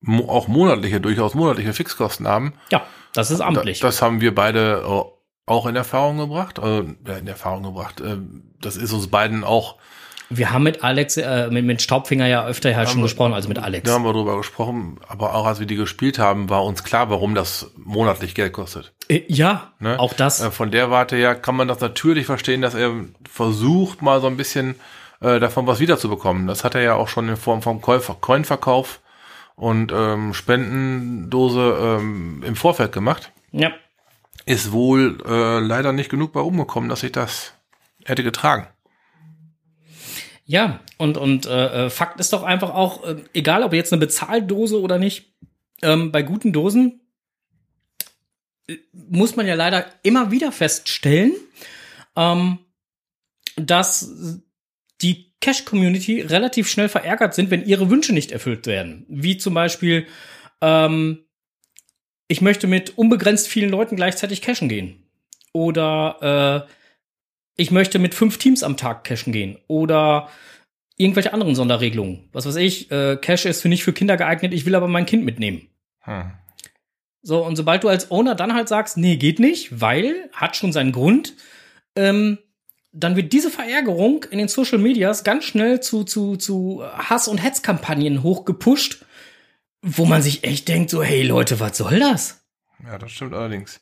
mo 0.00 0.28
auch 0.28 0.48
monatliche, 0.48 1.00
durchaus 1.00 1.34
monatliche 1.34 1.72
Fixkosten 1.72 2.26
haben, 2.26 2.54
Ja, 2.70 2.86
das 3.12 3.30
ist 3.30 3.40
amtlich. 3.40 3.80
Da, 3.80 3.88
das 3.88 4.02
haben 4.02 4.20
wir 4.20 4.34
beide 4.34 4.82
äh, 4.86 5.04
auch 5.46 5.66
in 5.66 5.76
Erfahrung 5.76 6.18
gebracht. 6.18 6.58
Also, 6.58 6.80
in 6.80 7.26
Erfahrung 7.26 7.62
gebracht. 7.62 8.00
Ähm, 8.00 8.54
das 8.60 8.76
ist 8.76 8.92
uns 8.92 9.08
beiden 9.08 9.44
auch, 9.44 9.76
wir 10.30 10.52
haben 10.52 10.62
mit 10.62 10.82
Alex, 10.84 11.16
äh, 11.16 11.48
mit, 11.50 11.64
mit 11.64 11.82
Staubfinger 11.82 12.26
ja 12.26 12.46
öfter 12.46 12.74
halt 12.76 12.88
schon 12.88 12.98
wir- 13.00 13.04
gesprochen, 13.04 13.34
also 13.34 13.48
mit 13.48 13.58
Alex. 13.58 13.88
da 13.88 13.94
haben 13.94 14.04
wir 14.04 14.12
drüber 14.12 14.36
gesprochen, 14.36 14.98
aber 15.08 15.34
auch 15.34 15.44
als 15.46 15.58
wir 15.60 15.66
die 15.66 15.76
gespielt 15.76 16.18
haben, 16.18 16.48
war 16.48 16.64
uns 16.64 16.84
klar, 16.84 17.10
warum 17.10 17.34
das 17.34 17.70
monatlich 17.76 18.34
Geld 18.34 18.52
kostet. 18.52 18.92
Äh, 19.08 19.22
ja, 19.28 19.72
Ne? 19.80 19.98
auch 19.98 20.14
das. 20.14 20.40
Äh, 20.40 20.50
Von 20.50 20.70
der 20.70 20.90
Warte 20.90 21.16
her 21.16 21.34
kann 21.34 21.56
man 21.56 21.68
das 21.68 21.80
natürlich 21.80 22.26
verstehen, 22.26 22.62
dass 22.62 22.74
er 22.74 22.92
versucht, 23.28 24.02
mal 24.02 24.20
so 24.20 24.28
ein 24.28 24.36
bisschen 24.36 24.76
äh, 25.20 25.38
davon 25.40 25.66
was 25.66 25.80
wiederzubekommen. 25.80 26.46
Das 26.46 26.64
hat 26.64 26.74
er 26.74 26.82
ja 26.82 26.94
auch 26.94 27.08
schon 27.08 27.28
in 27.28 27.36
Form 27.36 27.60
vom 27.60 27.80
Käufer 27.82 28.16
Coinverkauf 28.20 29.00
und 29.56 29.92
ähm, 29.92 30.32
Spendendose 30.32 31.76
ähm, 32.00 32.42
im 32.46 32.56
Vorfeld 32.56 32.92
gemacht. 32.92 33.32
ja. 33.52 33.70
Ist 34.46 34.72
wohl 34.72 35.18
äh, 35.28 35.58
leider 35.60 35.92
nicht 35.92 36.08
genug 36.10 36.32
bei 36.32 36.40
umgekommen, 36.40 36.88
dass 36.88 37.02
ich 37.02 37.12
das 37.12 37.52
hätte 38.06 38.24
getragen. 38.24 38.66
Ja, 40.50 40.80
und, 40.98 41.16
und 41.16 41.46
äh, 41.46 41.86
äh, 41.86 41.90
Fakt 41.90 42.18
ist 42.18 42.32
doch 42.32 42.42
einfach 42.42 42.74
auch, 42.74 43.04
äh, 43.04 43.22
egal 43.34 43.62
ob 43.62 43.72
jetzt 43.72 43.92
eine 43.92 44.00
Bezahldose 44.00 44.80
oder 44.80 44.98
nicht, 44.98 45.32
ähm, 45.80 46.10
bei 46.10 46.22
guten 46.22 46.52
Dosen 46.52 47.02
äh, 48.66 48.78
muss 48.92 49.36
man 49.36 49.46
ja 49.46 49.54
leider 49.54 49.86
immer 50.02 50.32
wieder 50.32 50.50
feststellen, 50.50 51.34
ähm, 52.16 52.58
dass 53.54 54.42
die 55.00 55.32
Cash-Community 55.40 56.22
relativ 56.22 56.68
schnell 56.68 56.88
verärgert 56.88 57.32
sind, 57.32 57.52
wenn 57.52 57.64
ihre 57.64 57.88
Wünsche 57.88 58.12
nicht 58.12 58.32
erfüllt 58.32 58.66
werden. 58.66 59.06
Wie 59.08 59.36
zum 59.36 59.54
Beispiel, 59.54 60.08
ähm, 60.60 61.26
ich 62.26 62.40
möchte 62.40 62.66
mit 62.66 62.98
unbegrenzt 62.98 63.46
vielen 63.46 63.70
Leuten 63.70 63.94
gleichzeitig 63.94 64.42
cashen 64.42 64.68
gehen. 64.68 65.08
Oder 65.52 66.66
äh, 66.66 66.79
ich 67.60 67.70
möchte 67.70 67.98
mit 67.98 68.14
fünf 68.14 68.38
Teams 68.38 68.62
am 68.62 68.78
Tag 68.78 69.04
cashen 69.04 69.34
gehen. 69.34 69.58
Oder 69.66 70.28
irgendwelche 70.96 71.34
anderen 71.34 71.54
Sonderregelungen. 71.54 72.28
Was 72.32 72.46
weiß 72.46 72.56
ich, 72.56 72.90
äh, 72.90 73.16
Cash 73.16 73.44
ist 73.44 73.60
für 73.60 73.68
nicht 73.68 73.84
für 73.84 73.92
Kinder 73.92 74.16
geeignet, 74.16 74.54
ich 74.54 74.64
will 74.64 74.74
aber 74.74 74.88
mein 74.88 75.04
Kind 75.04 75.24
mitnehmen. 75.24 75.68
Hm. 76.00 76.32
So, 77.22 77.44
und 77.44 77.56
sobald 77.56 77.84
du 77.84 77.88
als 77.88 78.10
Owner 78.10 78.34
dann 78.34 78.54
halt 78.54 78.68
sagst, 78.68 78.96
nee, 78.96 79.16
geht 79.16 79.40
nicht, 79.40 79.78
weil, 79.78 80.30
hat 80.32 80.56
schon 80.56 80.72
seinen 80.72 80.92
Grund, 80.92 81.34
ähm, 81.96 82.38
dann 82.92 83.14
wird 83.14 83.34
diese 83.34 83.50
Verärgerung 83.50 84.24
in 84.30 84.38
den 84.38 84.48
Social 84.48 84.78
Medias 84.78 85.22
ganz 85.22 85.44
schnell 85.44 85.80
zu, 85.80 86.04
zu, 86.04 86.36
zu 86.36 86.82
Hass- 86.82 87.28
und 87.28 87.38
Hetzkampagnen 87.38 88.22
hochgepusht, 88.22 89.04
wo 89.82 90.06
man 90.06 90.22
sich 90.22 90.44
echt 90.44 90.66
denkt, 90.68 90.88
so, 90.88 91.02
hey 91.02 91.22
Leute, 91.22 91.60
was 91.60 91.76
soll 91.76 91.98
das? 91.98 92.42
Ja, 92.82 92.96
das 92.96 93.12
stimmt 93.12 93.34
allerdings. 93.34 93.80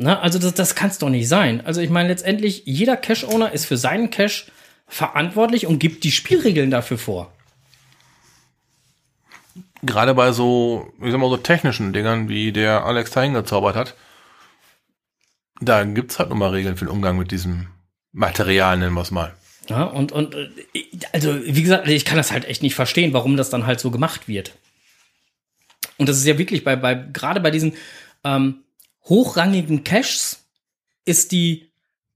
Na, 0.00 0.20
also 0.20 0.38
das, 0.38 0.54
das 0.54 0.76
kann 0.76 0.90
es 0.90 0.98
doch 0.98 1.10
nicht 1.10 1.28
sein. 1.28 1.60
Also 1.66 1.80
ich 1.80 1.90
meine, 1.90 2.08
letztendlich, 2.08 2.62
jeder 2.66 2.96
Cash-Owner 2.96 3.50
ist 3.50 3.66
für 3.66 3.76
seinen 3.76 4.10
Cash 4.10 4.46
verantwortlich 4.86 5.66
und 5.66 5.80
gibt 5.80 6.04
die 6.04 6.12
Spielregeln 6.12 6.70
dafür 6.70 6.98
vor. 6.98 7.32
Gerade 9.82 10.14
bei 10.14 10.30
so, 10.30 10.92
ich 11.02 11.10
sag 11.10 11.20
mal, 11.20 11.28
so 11.28 11.36
technischen 11.36 11.92
Dingern, 11.92 12.28
wie 12.28 12.52
der 12.52 12.84
Alex 12.84 13.10
da 13.10 13.22
hingezaubert 13.22 13.74
hat, 13.74 13.96
da 15.60 15.82
gibt's 15.82 16.20
halt 16.20 16.30
nochmal 16.30 16.50
Regeln 16.50 16.76
für 16.76 16.84
den 16.84 16.92
Umgang 16.92 17.18
mit 17.18 17.32
diesem 17.32 17.66
Material, 18.12 18.78
nennen 18.78 18.94
wir 18.94 19.02
es 19.02 19.10
mal. 19.10 19.34
Ja, 19.68 19.82
und, 19.82 20.12
und 20.12 20.32
äh, 20.36 20.48
also, 21.12 21.44
wie 21.44 21.62
gesagt, 21.62 21.88
ich 21.88 22.04
kann 22.04 22.16
das 22.16 22.30
halt 22.30 22.44
echt 22.44 22.62
nicht 22.62 22.76
verstehen, 22.76 23.12
warum 23.12 23.36
das 23.36 23.50
dann 23.50 23.66
halt 23.66 23.80
so 23.80 23.90
gemacht 23.90 24.28
wird. 24.28 24.54
Und 25.96 26.08
das 26.08 26.18
ist 26.18 26.26
ja 26.26 26.38
wirklich 26.38 26.62
bei, 26.62 26.76
bei 26.76 26.94
gerade 26.94 27.40
bei 27.40 27.50
diesen 27.50 27.74
ähm, 28.22 28.62
hochrangigen 29.08 29.84
Caches 29.84 30.46
ist 31.04 31.32
die 31.32 31.68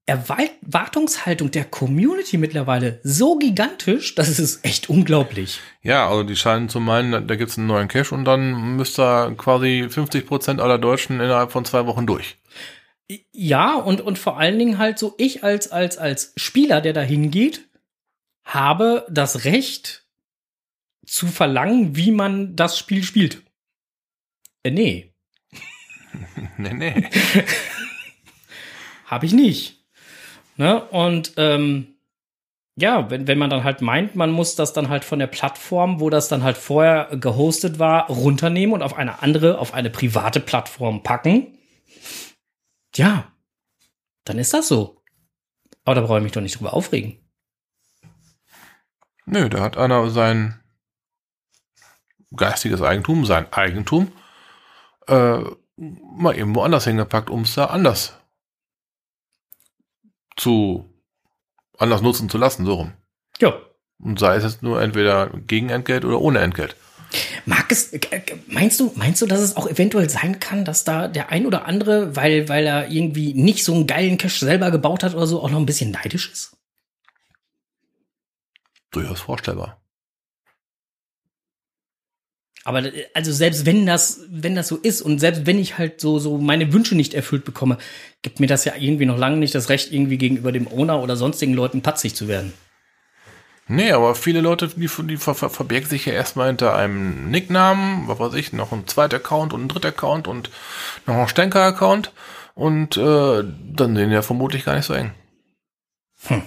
Erwartungshaltung 0.05 1.53
der 1.53 1.65
Community 1.65 2.37
mittlerweile 2.37 3.01
so 3.05 3.39
gigantisch, 3.39 4.15
dass 4.17 4.29
es 4.29 4.41
ist 4.41 4.65
echt 4.65 4.91
unglaublich. 4.91 5.61
Ja, 5.81 6.09
also 6.09 6.25
die 6.25 6.35
scheinen 6.35 6.69
zu 6.69 6.81
meinen, 6.81 7.27
da 7.27 7.37
gibt's 7.37 7.57
einen 7.57 7.69
neuen 7.69 7.89
Cache 7.89 8.15
und 8.15 8.25
dann 8.25 8.77
müsste 8.77 9.33
quasi 9.39 9.87
50 9.89 10.27
Prozent 10.27 10.61
aller 10.61 10.79
Deutschen 10.79 11.21
innerhalb 11.21 11.53
von 11.53 11.65
zwei 11.65 11.87
Wochen 11.87 12.07
durch. 12.07 12.37
Ja, 13.33 13.77
und, 13.77 14.01
und 14.01 14.19
vor 14.19 14.39
allen 14.39 14.59
Dingen 14.59 14.79
halt 14.79 14.99
so, 14.99 15.15
ich 15.19 15.45
als, 15.45 15.71
als, 15.71 15.99
als 15.99 16.33
Spieler, 16.37 16.81
der 16.81 16.93
da 16.93 17.03
hingeht, 17.03 17.69
habe 18.45 19.07
das 19.09 19.45
Recht 19.45 20.05
zu 21.07 21.27
verlangen, 21.27 21.95
wie 21.95 22.11
man 22.11 22.57
das 22.57 22.79
Spiel 22.79 23.03
spielt. 23.03 23.43
Äh, 24.63 24.71
nee. 24.71 25.12
nee, 26.59 26.73
nee. 26.73 27.11
habe 29.07 29.27
ich 29.27 29.33
nicht. 29.33 29.85
Ne? 30.57 30.83
Und 30.85 31.35
ähm, 31.37 31.95
ja, 32.77 33.11
wenn, 33.11 33.27
wenn 33.27 33.39
man 33.39 33.51
dann 33.51 33.65
halt 33.65 33.83
meint, 33.83 34.17
man 34.17 34.31
muss 34.31 34.57
das 34.57 34.73
dann 34.73 34.89
halt 34.89 35.05
von 35.05 35.19
der 35.19 35.27
Plattform, 35.27 36.01
wo 36.01 36.09
das 36.09 36.29
dann 36.29 36.43
halt 36.43 36.57
vorher 36.57 37.17
gehostet 37.17 37.79
war, 37.79 38.09
runternehmen 38.09 38.75
und 38.75 38.83
auf 38.83 38.97
eine 38.97 39.23
andere, 39.23 39.59
auf 39.59 39.75
eine 39.75 39.91
private 39.91 40.41
Plattform 40.41 41.03
packen, 41.03 41.59
ja, 42.95 43.33
dann 44.25 44.39
ist 44.39 44.55
das 44.55 44.69
so. 44.69 45.03
Aber 45.85 45.97
da 45.97 46.01
brauche 46.03 46.19
ich 46.19 46.25
mich 46.25 46.33
doch 46.33 46.41
nicht 46.41 46.59
drüber 46.59 46.75
aufregen. 46.75 47.19
Nö, 49.27 49.49
da 49.49 49.61
hat 49.61 49.77
einer 49.77 50.11
sein 50.11 50.61
geistiges 52.35 52.83
Eigentum, 52.83 53.27
sein 53.27 53.53
Eigentum, 53.53 54.13
äh, 55.07 55.43
mal 55.77 56.37
eben 56.37 56.55
woanders 56.55 56.85
hingepackt, 56.85 57.31
um 57.31 57.43
es 57.43 57.55
da 57.55 57.67
anders 57.67 58.19
zu 60.37 60.89
anders 61.79 62.01
nutzen 62.01 62.29
zu 62.29 62.39
lassen, 62.39 62.65
so 62.65 62.75
rum. 62.75 62.93
Ja. 63.41 63.55
Und 63.99 64.19
sei 64.19 64.37
es 64.37 64.45
jetzt 64.45 64.63
nur 64.63 64.81
entweder 64.81 65.31
gegen 65.47 65.69
Entgelt 65.71 66.05
oder 66.05 66.21
ohne 66.21 66.41
Entgelt. 66.41 66.77
Mag 67.45 67.71
es, 67.71 67.93
meinst 68.47 68.81
du, 68.81 68.93
meinst 68.97 69.21
du, 69.21 69.27
dass 69.27 69.41
es 69.41 69.57
auch 69.57 69.69
eventuell 69.69 70.09
sein 70.09 70.41
kann, 70.41 70.65
dass 70.65 70.85
da 70.85 71.09
der 71.09 71.29
ein 71.31 71.47
oder 71.47 71.67
andere, 71.67 72.17
weil, 72.17 72.49
weil 72.49 72.67
er 72.67 72.89
irgendwie 72.89 73.35
nicht 73.35 73.65
so 73.65 73.75
einen 73.75 73.87
geilen 73.87 74.17
Cache 74.17 74.45
selber 74.45 74.71
gebaut 74.71 75.03
hat 75.03 75.15
oder 75.15 75.27
so, 75.27 75.43
auch 75.43 75.51
noch 75.51 75.59
ein 75.59 75.67
bisschen 75.67 75.91
neidisch 75.91 76.31
ist? 76.33 76.57
Durchaus 78.91 79.21
vorstellbar. 79.21 79.82
Aber 82.65 82.83
also 83.15 83.33
selbst 83.33 83.67
wenn 83.67 83.87
das, 83.87 84.21
wenn 84.29 84.55
das 84.55 84.69
so 84.69 84.77
ist 84.77 85.03
und 85.03 85.19
selbst 85.19 85.47
wenn 85.47 85.59
ich 85.59 85.79
halt 85.79 86.01
so, 86.01 86.19
so 86.19 86.39
meine 86.39 86.73
Wünsche 86.73 86.95
nicht 86.95 87.13
erfüllt 87.13 87.45
bekomme, 87.45 87.79
gibt 88.23 88.39
mir 88.39 88.47
das 88.47 88.65
ja 88.65 88.75
irgendwie 88.79 89.07
noch 89.07 89.19
lange 89.19 89.37
nicht 89.37 89.55
das 89.55 89.69
Recht, 89.69 89.93
irgendwie 89.93 90.19
gegenüber 90.19 90.53
dem 90.53 90.69
Owner 90.69 91.03
oder 91.03 91.17
sonstigen 91.17 91.55
Leuten 91.55 91.83
patzig 91.83 92.15
zu 92.15 92.29
werden. 92.29 92.53
Nee, 93.67 93.93
aber 93.93 94.15
viele 94.15 94.41
Leute, 94.41 94.69
die, 94.69 94.89
die 94.89 95.17
ver 95.17 95.35
ver 95.35 95.51
verbirgen 95.51 95.89
sich 95.89 96.07
ja 96.07 96.13
erstmal 96.13 96.49
hinter 96.49 96.77
einem 96.77 97.31
Nicknamen, 97.31 98.07
was 98.07 98.19
weiß 98.19 98.35
ich, 98.35 98.53
noch 98.53 98.71
ein 98.73 98.87
zweiter 98.87 99.17
Account 99.17 99.53
und 99.53 99.65
ein 99.65 99.69
dritter 99.69 99.89
Account 99.89 100.29
und 100.29 100.51
noch 101.07 101.15
ein 101.15 101.29
Stenker-Account 101.29 102.13
und 102.55 102.97
äh, 102.97 103.45
dann 103.73 103.97
sehen 103.97 104.09
die 104.09 104.15
ja 104.15 104.23
vermutlich 104.23 104.65
gar 104.65 104.77
nicht 104.77 104.85
so 104.85 104.95
eng. 104.95 105.13
Hm. 106.27 106.43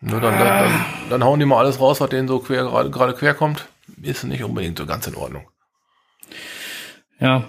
Nur 0.00 0.20
dann, 0.20 0.38
dann, 0.38 0.48
dann, 0.48 0.84
dann 1.10 1.24
hauen 1.24 1.40
die 1.40 1.46
mal 1.46 1.58
alles 1.58 1.80
raus, 1.80 2.00
was 2.00 2.10
denen 2.10 2.28
so 2.28 2.40
quer 2.40 2.64
gerade 2.64 3.14
quer 3.14 3.34
kommt 3.34 3.66
ist 4.02 4.24
nicht 4.24 4.42
unbedingt 4.42 4.78
so 4.78 4.86
ganz 4.86 5.06
in 5.06 5.14
Ordnung. 5.14 5.48
Ja. 7.20 7.48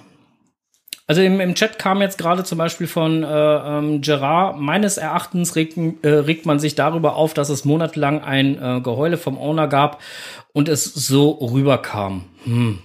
Also 1.05 1.21
im, 1.21 1.41
im 1.41 1.53
Chat 1.53 1.79
kam 1.79 2.01
jetzt 2.01 2.17
gerade 2.17 2.43
zum 2.45 2.57
Beispiel 2.57 2.87
von 2.87 3.23
äh, 3.23 3.27
ähm, 3.27 4.01
Gerard, 4.01 4.57
meines 4.57 4.97
Erachtens 4.97 5.55
regt, 5.55 5.77
äh, 6.03 6.07
regt 6.07 6.45
man 6.45 6.59
sich 6.59 6.75
darüber 6.75 7.15
auf, 7.15 7.33
dass 7.33 7.49
es 7.49 7.65
monatelang 7.65 8.21
ein 8.21 8.55
äh, 8.55 8.81
Geheule 8.81 9.17
vom 9.17 9.37
Owner 9.37 9.67
gab 9.67 10.01
und 10.53 10.69
es 10.69 10.85
so 10.85 11.31
rüberkam. 11.31 12.29
Hm. 12.45 12.79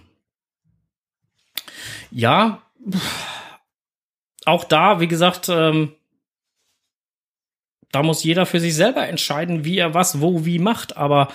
Ja, 2.10 2.62
auch 4.46 4.64
da, 4.64 4.98
wie 5.00 5.08
gesagt, 5.08 5.48
ähm, 5.48 5.92
da 7.92 8.02
muss 8.02 8.24
jeder 8.24 8.46
für 8.46 8.60
sich 8.60 8.74
selber 8.74 9.06
entscheiden, 9.06 9.64
wie 9.64 9.78
er 9.78 9.94
was, 9.94 10.20
wo, 10.20 10.44
wie 10.44 10.58
macht. 10.58 10.96
Aber 10.96 11.28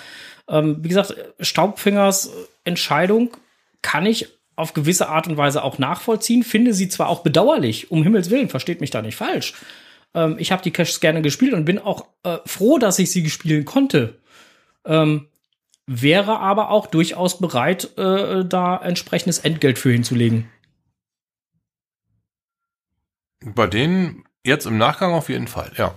ähm, 0.48 0.78
wie 0.82 0.90
gesagt, 0.90 1.16
Staubfingers 1.40 2.32
Entscheidung 2.64 3.36
kann 3.82 4.06
ich 4.06 4.28
auf 4.56 4.74
gewisse 4.74 5.10
Art 5.10 5.28
und 5.28 5.38
Weise 5.38 5.64
auch 5.64 5.80
nachvollziehen, 5.80 6.44
finde 6.44 6.74
sie 6.74 6.90
zwar 6.90 7.10
auch 7.10 7.22
bedauerlich, 7.22 7.92
um 7.92 8.04
Himmels 8.04 8.30
Willen, 8.30 8.50
versteht 8.50 8.82
mich 8.82 8.92
da 8.92 9.02
nicht 9.02 9.16
falsch. 9.16 9.54
Ähm, 10.14 10.36
ich 10.38 10.52
habe 10.52 10.64
die 10.64 10.72
Caches 10.72 11.00
gerne 11.00 11.22
gespielt 11.22 11.54
und 11.54 11.66
bin 11.66 11.80
auch 11.80 12.08
äh, 12.24 12.38
froh, 12.46 12.78
dass 12.78 13.00
ich 13.00 13.12
sie 13.12 13.30
spielen 13.30 13.66
konnte. 13.66 14.20
Ähm, 14.86 15.28
wäre 15.86 16.40
aber 16.40 16.70
auch 16.70 16.88
durchaus 16.88 17.40
bereit, 17.40 17.98
äh, 17.98 18.46
da 18.46 18.78
entsprechendes 18.78 19.40
Entgelt 19.40 19.80
für 19.80 19.92
hinzulegen. 19.92 20.50
Bei 23.44 23.68
denen 23.68 24.24
jetzt 24.46 24.66
im 24.66 24.78
Nachgang 24.78 25.14
auf 25.14 25.30
jeden 25.30 25.48
Fall, 25.48 25.72
ja. 25.78 25.96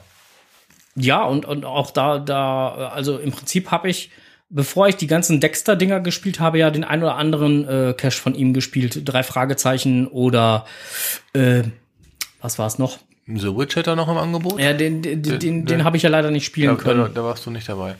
Ja, 0.96 1.24
und, 1.24 1.44
und 1.44 1.64
auch 1.64 1.90
da, 1.90 2.18
da, 2.18 2.88
also 2.88 3.18
im 3.18 3.30
Prinzip 3.30 3.70
habe 3.70 3.90
ich 3.90 4.10
bevor 4.48 4.88
ich 4.88 4.96
die 4.96 5.06
ganzen 5.06 5.40
Dexter-Dinger 5.40 6.00
gespielt 6.00 6.40
habe, 6.40 6.58
ja 6.58 6.70
den 6.70 6.84
ein 6.84 7.02
oder 7.02 7.16
anderen 7.16 7.68
äh, 7.68 7.94
Cache 7.96 8.20
von 8.20 8.34
ihm 8.34 8.52
gespielt. 8.54 9.02
Drei 9.04 9.22
Fragezeichen 9.22 10.06
oder 10.06 10.66
äh, 11.32 11.64
was 12.40 12.58
war 12.58 12.66
es 12.66 12.78
noch? 12.78 12.98
The 13.26 13.56
Witch 13.56 13.76
hat 13.76 13.88
er 13.88 13.96
noch 13.96 14.08
im 14.08 14.16
Angebot? 14.16 14.60
Ja, 14.60 14.72
den, 14.72 15.02
den, 15.02 15.22
den, 15.22 15.38
den, 15.40 15.66
den 15.66 15.84
habe 15.84 15.96
ich 15.96 16.04
ja 16.04 16.10
leider 16.10 16.30
nicht 16.30 16.44
spielen 16.44 16.76
da, 16.76 16.82
können. 16.82 17.00
Da, 17.00 17.08
da, 17.08 17.24
warst 17.24 17.44
du 17.44 17.50
nicht 17.50 17.68
dabei. 17.68 17.96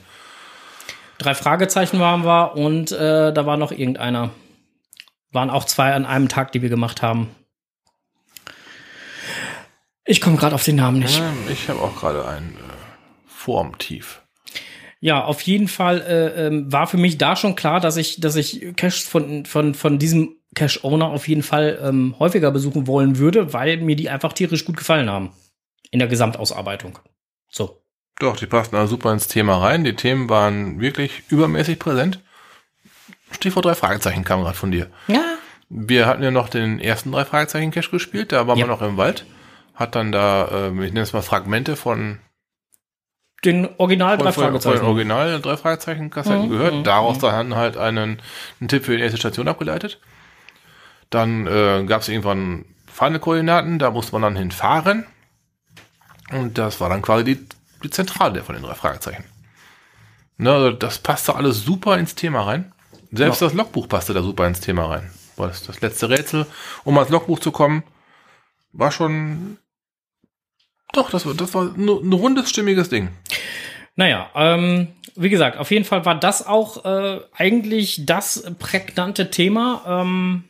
Drei 1.17 1.35
Fragezeichen 1.35 1.99
waren 1.99 2.23
wir 2.23 2.55
und 2.55 2.91
äh, 2.91 3.33
da 3.33 3.45
war 3.45 3.57
noch 3.57 3.71
irgendeiner. 3.71 4.31
Waren 5.31 5.49
auch 5.49 5.65
zwei 5.65 5.93
an 5.93 6.05
einem 6.05 6.29
Tag, 6.29 6.53
die 6.53 6.61
wir 6.61 6.69
gemacht 6.69 7.01
haben. 7.01 7.29
Ich 10.05 10.21
komme 10.21 10.37
gerade 10.37 10.55
auf 10.55 10.63
den 10.63 10.77
Namen 10.77 10.99
nicht. 10.99 11.19
Ja, 11.19 11.33
ich 11.51 11.67
habe 11.67 11.81
auch 11.81 11.99
gerade 11.99 12.25
einen 12.25 12.53
äh, 12.53 12.73
Formtief. 13.25 14.21
Ja, 14.99 15.23
auf 15.23 15.41
jeden 15.41 15.67
Fall 15.67 16.01
äh, 16.01 16.47
ähm, 16.47 16.71
war 16.71 16.87
für 16.87 16.97
mich 16.97 17.17
da 17.17 17.35
schon 17.35 17.55
klar, 17.55 17.79
dass 17.79 17.97
ich, 17.97 18.19
dass 18.19 18.35
ich 18.35 18.75
Caches 18.75 19.03
von, 19.03 19.45
von, 19.45 19.73
von 19.73 19.99
diesem 19.99 20.35
Cache-Owner 20.55 21.07
auf 21.07 21.27
jeden 21.27 21.43
Fall 21.43 21.79
ähm, 21.83 22.15
häufiger 22.17 22.51
besuchen 22.51 22.87
wollen 22.87 23.17
würde, 23.17 23.53
weil 23.53 23.77
mir 23.77 23.95
die 23.95 24.09
einfach 24.09 24.33
tierisch 24.33 24.65
gut 24.65 24.77
gefallen 24.77 25.09
haben. 25.09 25.31
In 25.91 25.99
der 25.99 26.07
Gesamtausarbeitung. 26.07 26.99
So. 27.49 27.81
Doch, 28.19 28.35
die 28.35 28.47
passten 28.47 28.75
also 28.75 28.95
super 28.95 29.13
ins 29.13 29.27
Thema 29.27 29.57
rein. 29.57 29.83
Die 29.83 29.95
Themen 29.95 30.27
waren 30.29 30.79
wirklich 30.79 31.23
übermäßig 31.29 31.77
präsent. 31.77 32.19
Stichwort 33.31 33.65
drei 33.65 33.75
Fragezeichen 33.75 34.23
kam 34.23 34.41
gerade 34.41 34.57
von 34.57 34.71
dir. 34.71 34.89
Ja. 35.07 35.37
Wir 35.69 36.07
hatten 36.07 36.23
ja 36.23 36.31
noch 36.31 36.49
den 36.49 36.79
ersten 36.79 37.11
drei 37.11 37.25
Fragezeichen 37.25 37.71
Cache 37.71 37.91
gespielt, 37.91 38.31
da 38.31 38.47
waren 38.47 38.57
ja. 38.57 38.65
wir 38.65 38.69
noch 38.69 38.81
im 38.81 38.97
Wald. 38.97 39.25
Hat 39.75 39.95
dann 39.95 40.11
da, 40.11 40.47
äh, 40.47 40.67
ich 40.69 40.93
nenne 40.93 41.01
es 41.01 41.13
mal 41.13 41.21
Fragmente 41.21 41.75
von 41.75 42.19
den 43.45 43.69
Original 43.77 44.17
drei 44.17 44.31
Fragezeichen. 44.31 44.79
Von 44.79 44.87
Original 44.87 45.41
drei 45.41 45.57
Fragezeichen 45.57 46.09
Kassetten 46.09 46.45
mhm, 46.45 46.49
gehört. 46.49 46.73
Mhm, 46.73 46.83
Daraus 46.83 47.17
mhm. 47.17 47.21
dann 47.21 47.55
halt 47.55 47.77
einen, 47.77 48.21
einen 48.59 48.67
Tipp 48.67 48.85
für 48.85 48.97
die 48.97 49.03
erste 49.03 49.17
Station 49.17 49.47
abgeleitet. 49.47 49.99
Dann 51.09 51.47
äh, 51.47 51.85
gab 51.85 52.01
es 52.01 52.09
irgendwann 52.09 52.65
Feinde-Koordinaten, 52.87 53.79
da 53.79 53.91
musste 53.91 54.13
man 54.13 54.23
dann 54.23 54.35
hinfahren. 54.35 55.05
Und 56.31 56.57
das 56.57 56.81
war 56.81 56.89
dann 56.89 57.01
quasi 57.01 57.23
die, 57.23 57.47
die 57.83 57.89
Zentrale 57.89 58.43
von 58.43 58.55
den 58.55 58.63
drei 58.63 58.73
Fragezeichen. 58.73 59.23
Ne, 60.37 60.51
also 60.51 60.71
das 60.71 60.99
passte 60.99 61.35
alles 61.35 61.63
super 61.63 61.97
ins 61.97 62.15
Thema 62.15 62.41
rein. 62.43 62.73
Selbst 63.11 63.41
ja. 63.41 63.47
das 63.47 63.55
Logbuch 63.55 63.87
passte 63.87 64.13
da 64.13 64.21
super 64.21 64.47
ins 64.47 64.59
Thema 64.59 64.85
rein. 64.87 65.09
Das, 65.37 65.63
das 65.63 65.81
letzte 65.81 66.09
Rätsel, 66.09 66.45
um 66.83 66.97
ans 66.97 67.11
Logbuch 67.11 67.39
zu 67.39 67.51
kommen, 67.51 67.83
war 68.73 68.91
schon 68.91 69.57
doch, 70.93 71.09
das 71.09 71.25
war, 71.25 71.33
das 71.33 71.53
war 71.53 71.63
ein, 71.63 71.87
ein 71.87 72.13
rundes, 72.13 72.49
stimmiges 72.49 72.89
Ding. 72.89 73.09
Naja, 73.95 74.29
ähm, 74.35 74.89
wie 75.15 75.29
gesagt, 75.29 75.57
auf 75.57 75.71
jeden 75.71 75.85
Fall 75.85 76.05
war 76.05 76.15
das 76.19 76.45
auch 76.45 76.85
äh, 76.85 77.19
eigentlich 77.35 78.05
das 78.05 78.43
prägnante 78.59 79.31
Thema 79.31 79.83
ähm, 79.87 80.43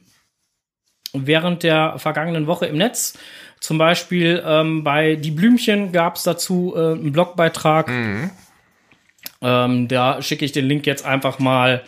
während 1.13 1.63
der 1.63 1.97
vergangenen 1.97 2.47
Woche 2.47 2.65
im 2.65 2.77
Netz. 2.77 3.17
Zum 3.59 3.77
Beispiel 3.77 4.43
ähm, 4.45 4.83
bei 4.83 5.15
Die 5.15 5.31
Blümchen 5.31 5.91
gab 5.91 6.17
es 6.17 6.23
dazu 6.23 6.73
äh, 6.75 6.91
einen 6.91 7.11
Blogbeitrag. 7.11 7.87
Mhm. 7.87 8.29
Ähm, 9.41 9.87
da 9.87 10.21
schicke 10.21 10.45
ich 10.45 10.51
den 10.51 10.65
Link 10.65 10.85
jetzt 10.85 11.05
einfach 11.05 11.39
mal 11.39 11.83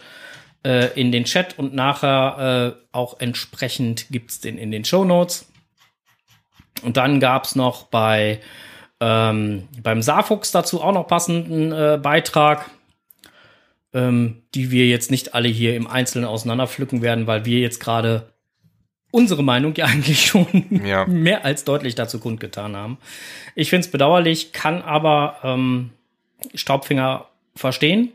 äh, 0.65 0.87
in 0.99 1.11
den 1.11 1.25
Chat 1.25 1.57
und 1.59 1.73
nachher 1.73 2.75
äh, 2.77 2.81
auch 2.91 3.19
entsprechend 3.19 4.07
gibt's 4.09 4.39
den 4.39 4.57
in 4.57 4.71
den 4.71 4.85
Show 4.85 5.03
Notes. 5.03 5.48
Und 6.83 6.97
dann 6.97 7.19
gab's 7.19 7.55
noch 7.55 7.83
bei 7.85 8.39
ähm, 9.01 9.67
beim 9.81 10.01
Saarfuchs 10.01 10.51
dazu 10.51 10.81
auch 10.81 10.91
noch 10.91 11.07
passenden 11.07 11.71
äh, 11.71 11.97
Beitrag, 12.01 12.69
ähm, 13.93 14.43
die 14.53 14.71
wir 14.71 14.87
jetzt 14.87 15.09
nicht 15.09 15.33
alle 15.33 15.47
hier 15.47 15.75
im 15.75 15.87
Einzelnen 15.87 16.25
auseinanderpflücken 16.25 17.01
werden, 17.01 17.25
weil 17.25 17.45
wir 17.45 17.59
jetzt 17.59 17.79
gerade 17.79 18.33
unsere 19.11 19.41
Meinung 19.43 19.73
ja 19.75 19.85
eigentlich 19.87 20.25
schon 20.25 20.81
Ja. 20.85 21.05
mehr 21.05 21.45
als 21.45 21.63
deutlich 21.63 21.95
dazu 21.95 22.19
kundgetan 22.19 22.75
haben. 22.75 22.97
Ich 23.55 23.69
finde 23.69 23.85
es 23.85 23.91
bedauerlich, 23.91 24.51
kann 24.51 24.81
aber 24.81 25.37
ähm, 25.43 25.91
Staubfinger 26.53 27.25
verstehen, 27.55 28.11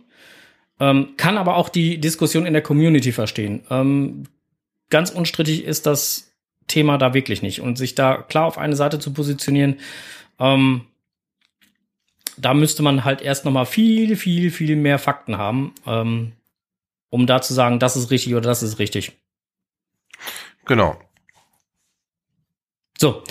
ähm, 0.80 1.14
kann 1.16 1.38
aber 1.38 1.56
auch 1.56 1.68
die 1.70 1.98
Diskussion 1.98 2.44
in 2.46 2.52
der 2.52 2.62
Community 2.62 3.10
verstehen. 3.12 3.62
Ähm, 3.70 4.24
ganz 4.90 5.10
unstrittig 5.10 5.64
ist 5.64 5.86
das 5.86 6.30
Thema 6.66 6.98
da 6.98 7.14
wirklich 7.14 7.42
nicht. 7.42 7.60
Und 7.60 7.76
sich 7.76 7.94
da 7.94 8.16
klar 8.16 8.46
auf 8.46 8.58
eine 8.58 8.76
Seite 8.76 8.98
zu 8.98 9.12
positionieren, 9.12 9.80
ähm, 10.38 10.86
da 12.36 12.54
müsste 12.54 12.82
man 12.82 13.04
halt 13.04 13.22
erst 13.22 13.44
noch 13.44 13.52
mal 13.52 13.64
viel, 13.64 14.16
viel, 14.16 14.50
viel 14.50 14.76
mehr 14.76 14.98
Fakten 14.98 15.38
haben, 15.38 15.74
ähm, 15.86 16.32
um 17.10 17.26
da 17.26 17.40
zu 17.40 17.54
sagen, 17.54 17.78
das 17.78 17.96
ist 17.96 18.10
richtig 18.10 18.34
oder 18.34 18.48
das 18.48 18.62
ist 18.62 18.78
richtig. 18.78 19.12
Genau. 20.64 20.98
So. 22.98 23.22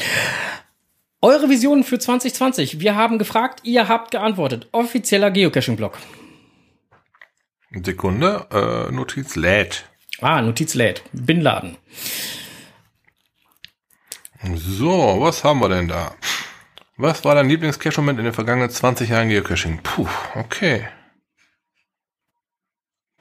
Eure 1.22 1.50
Visionen 1.50 1.84
für 1.84 2.00
2020. 2.00 2.80
Wir 2.80 2.96
haben 2.96 3.18
gefragt, 3.18 3.62
ihr 3.64 3.88
habt 3.88 4.12
geantwortet. 4.12 4.68
Offizieller 4.72 5.32
Geocaching-Blog. 5.32 5.98
Sekunde, 7.72 8.46
äh, 8.52 8.92
Notiz 8.92 9.36
lädt. 9.36 9.86
Ah, 10.22 10.42
Notiz 10.42 10.76
lädt. 10.76 11.04
Bin 11.12 11.42
Laden. 11.42 11.78
So, 14.56 15.22
was 15.22 15.44
haben 15.44 15.60
wir 15.60 15.70
denn 15.70 15.88
da? 15.88 16.16
Was 16.98 17.24
war 17.24 17.36
dein 17.36 17.50
Lieblings-Cache-Moment 17.50 18.20
in 18.20 18.26
den 18.26 18.34
vergangenen 18.34 18.70
20 18.70 19.10
Jahren 19.10 19.30
Geocaching? 19.30 19.80
Puh, 19.82 20.08
okay. 20.36 20.88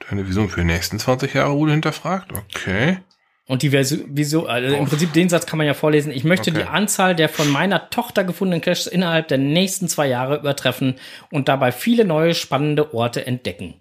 Deine 0.09 0.27
Vision 0.27 0.49
für 0.49 0.59
die 0.61 0.67
nächsten 0.67 0.99
20 0.99 1.33
Jahre 1.33 1.53
wurde 1.55 1.71
hinterfragt? 1.71 2.33
Okay. 2.33 2.99
Und 3.45 3.61
die 3.61 3.71
wieso, 3.71 4.47
also 4.47 4.75
im 4.75 4.85
Prinzip 4.85 5.11
den 5.13 5.27
Satz 5.27 5.45
kann 5.45 5.57
man 5.57 5.67
ja 5.67 5.73
vorlesen. 5.73 6.11
Ich 6.11 6.23
möchte 6.23 6.51
Okay. 6.51 6.61
die 6.61 6.67
Anzahl 6.67 7.15
der 7.15 7.29
von 7.29 7.49
meiner 7.49 7.89
Tochter 7.89 8.23
gefundenen 8.23 8.61
Caches 8.61 8.87
innerhalb 8.87 9.27
der 9.27 9.37
nächsten 9.37 9.89
zwei 9.89 10.07
Jahre 10.07 10.37
übertreffen 10.37 10.95
und 11.29 11.49
dabei 11.49 11.71
viele 11.71 12.05
neue 12.05 12.35
spannende 12.35 12.93
Orte 12.93 13.25
entdecken. 13.25 13.75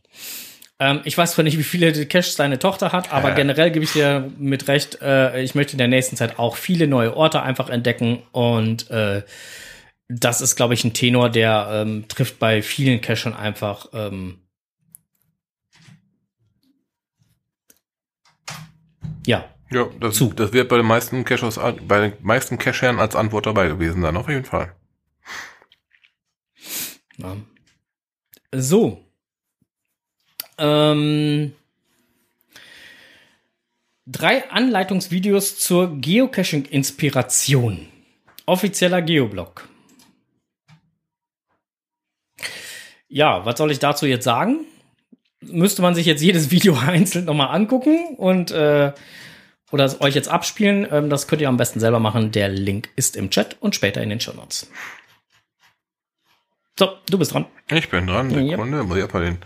Ähm, 0.83 1.01
ich 1.05 1.17
weiß 1.17 1.33
zwar 1.35 1.45
nicht, 1.45 1.59
wie 1.59 1.63
viele 1.63 1.93
Caches 2.07 2.35
deine 2.35 2.59
Tochter 2.59 2.91
hat, 2.91 3.13
aber 3.13 3.33
Äh. 3.33 3.35
generell 3.37 3.71
gebe 3.71 3.85
ich 3.85 3.93
dir 3.93 4.29
mit 4.37 4.67
recht, 4.67 5.01
äh, 5.01 5.41
ich 5.41 5.55
möchte 5.55 5.73
in 5.75 5.79
der 5.79 5.87
nächsten 5.87 6.17
Zeit 6.17 6.41
auch 6.41 6.57
viele 6.57 6.89
neue 6.89 7.17
Orte 7.17 7.41
einfach 7.43 7.71
entdecken 7.71 8.23
und 8.33 8.91
äh, 8.91 9.23
das 10.09 10.41
ist, 10.41 10.57
glaube 10.57 10.75
ich, 10.75 10.83
ein 10.83 10.93
Tenor, 10.93 11.31
der 11.31 11.69
ähm, 11.71 12.07
trifft 12.09 12.41
bei 12.41 12.63
vielen 12.63 13.01
Cachern 13.01 13.33
einfach 13.33 13.87
ähm, 13.93 14.39
ja, 19.25 19.45
Ja, 19.71 19.89
das, 20.01 20.17
Zu. 20.17 20.33
das 20.33 20.53
wird 20.53 20.69
bei 20.69 20.79
den 20.79 20.87
meisten 20.87 21.25
Cachers, 21.25 21.61
bei 21.87 22.09
den 22.09 22.13
meisten 22.23 22.59
Cachern 22.59 22.99
als 22.99 23.15
Antwort 23.15 23.47
dabei 23.47 23.69
gewesen 23.69 24.03
sein, 24.03 24.17
auf 24.17 24.29
jeden 24.29 24.45
Fall. 24.45 24.75
Ja. 27.19 27.37
So. 28.53 29.12
Ähm, 30.63 31.53
drei 34.07 34.49
Anleitungsvideos 34.49 35.59
zur 35.59 35.97
Geocaching-Inspiration. 36.01 37.89
Offizieller 38.47 39.03
Geoblog. 39.03 39.69
Ja, 43.09 43.45
was 43.45 43.59
soll 43.59 43.73
ich 43.73 43.81
dazu 43.81 44.07
jetzt 44.07 44.25
sagen? 44.25 44.61
Müsste 45.41 45.83
man 45.83 45.97
sich 45.97 46.07
jetzt 46.07 46.23
jedes 46.23 46.51
Video 46.53 46.79
einzeln 46.79 47.25
nochmal 47.25 47.49
angucken 47.49 48.15
und 48.17 48.53
äh, 48.53 48.93
oder 49.73 50.01
euch 50.01 50.15
jetzt 50.15 50.29
abspielen. 50.29 50.87
Ähm, 50.93 51.11
das 51.11 51.27
könnt 51.27 51.43
ihr 51.43 51.49
am 51.49 51.57
besten 51.57 51.81
selber 51.81 51.99
machen. 51.99 52.31
Der 52.31 52.49
Link 52.49 52.91
ist 52.95 53.17
im 53.17 53.31
Chat 53.31 53.57
und 53.61 53.75
später 53.75 54.01
in 54.01 54.11
den 54.11 54.21
Show 54.21 54.33
Notes. 54.35 54.71
So, 56.79 56.97
du 57.11 57.19
bist 57.19 57.35
dran. 57.35 57.47
Ich 57.71 57.89
bin 57.89 58.07
dran, 58.07 58.31
Ja. 58.31 58.53
Sekunde, 58.57 58.85
muss 58.85 58.97
ich 58.97 59.03
erstmal 59.03 59.25
den 59.25 59.39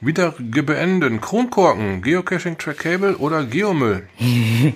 wieder 0.00 0.34
beenden. 0.38 1.20
Kronkorken, 1.20 2.02
Geocaching 2.02 2.58
Track 2.58 2.78
Cable 2.78 3.16
oder 3.16 3.44
Geomüll? 3.44 4.08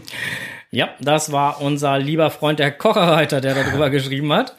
Ja, 0.75 0.89
das 1.01 1.33
war 1.33 1.61
unser 1.61 1.99
lieber 1.99 2.31
Freund 2.31 2.59
der 2.59 2.73
Kocherreiter, 2.73 3.43
der 3.43 3.55
darüber 3.55 3.91
geschrieben 3.91 4.33
hat. 4.33 4.57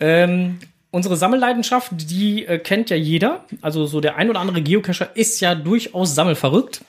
Ähm, 0.00 0.58
unsere 0.90 1.16
Sammelleidenschaft, 1.16 1.92
die 1.94 2.44
äh, 2.44 2.58
kennt 2.58 2.90
ja 2.90 2.96
jeder. 2.96 3.46
Also 3.62 3.86
so 3.86 4.02
der 4.02 4.16
ein 4.16 4.28
oder 4.28 4.40
andere 4.40 4.60
Geocacher 4.60 5.16
ist 5.16 5.40
ja 5.40 5.54
durchaus 5.54 6.14
sammelverrückt. 6.14 6.84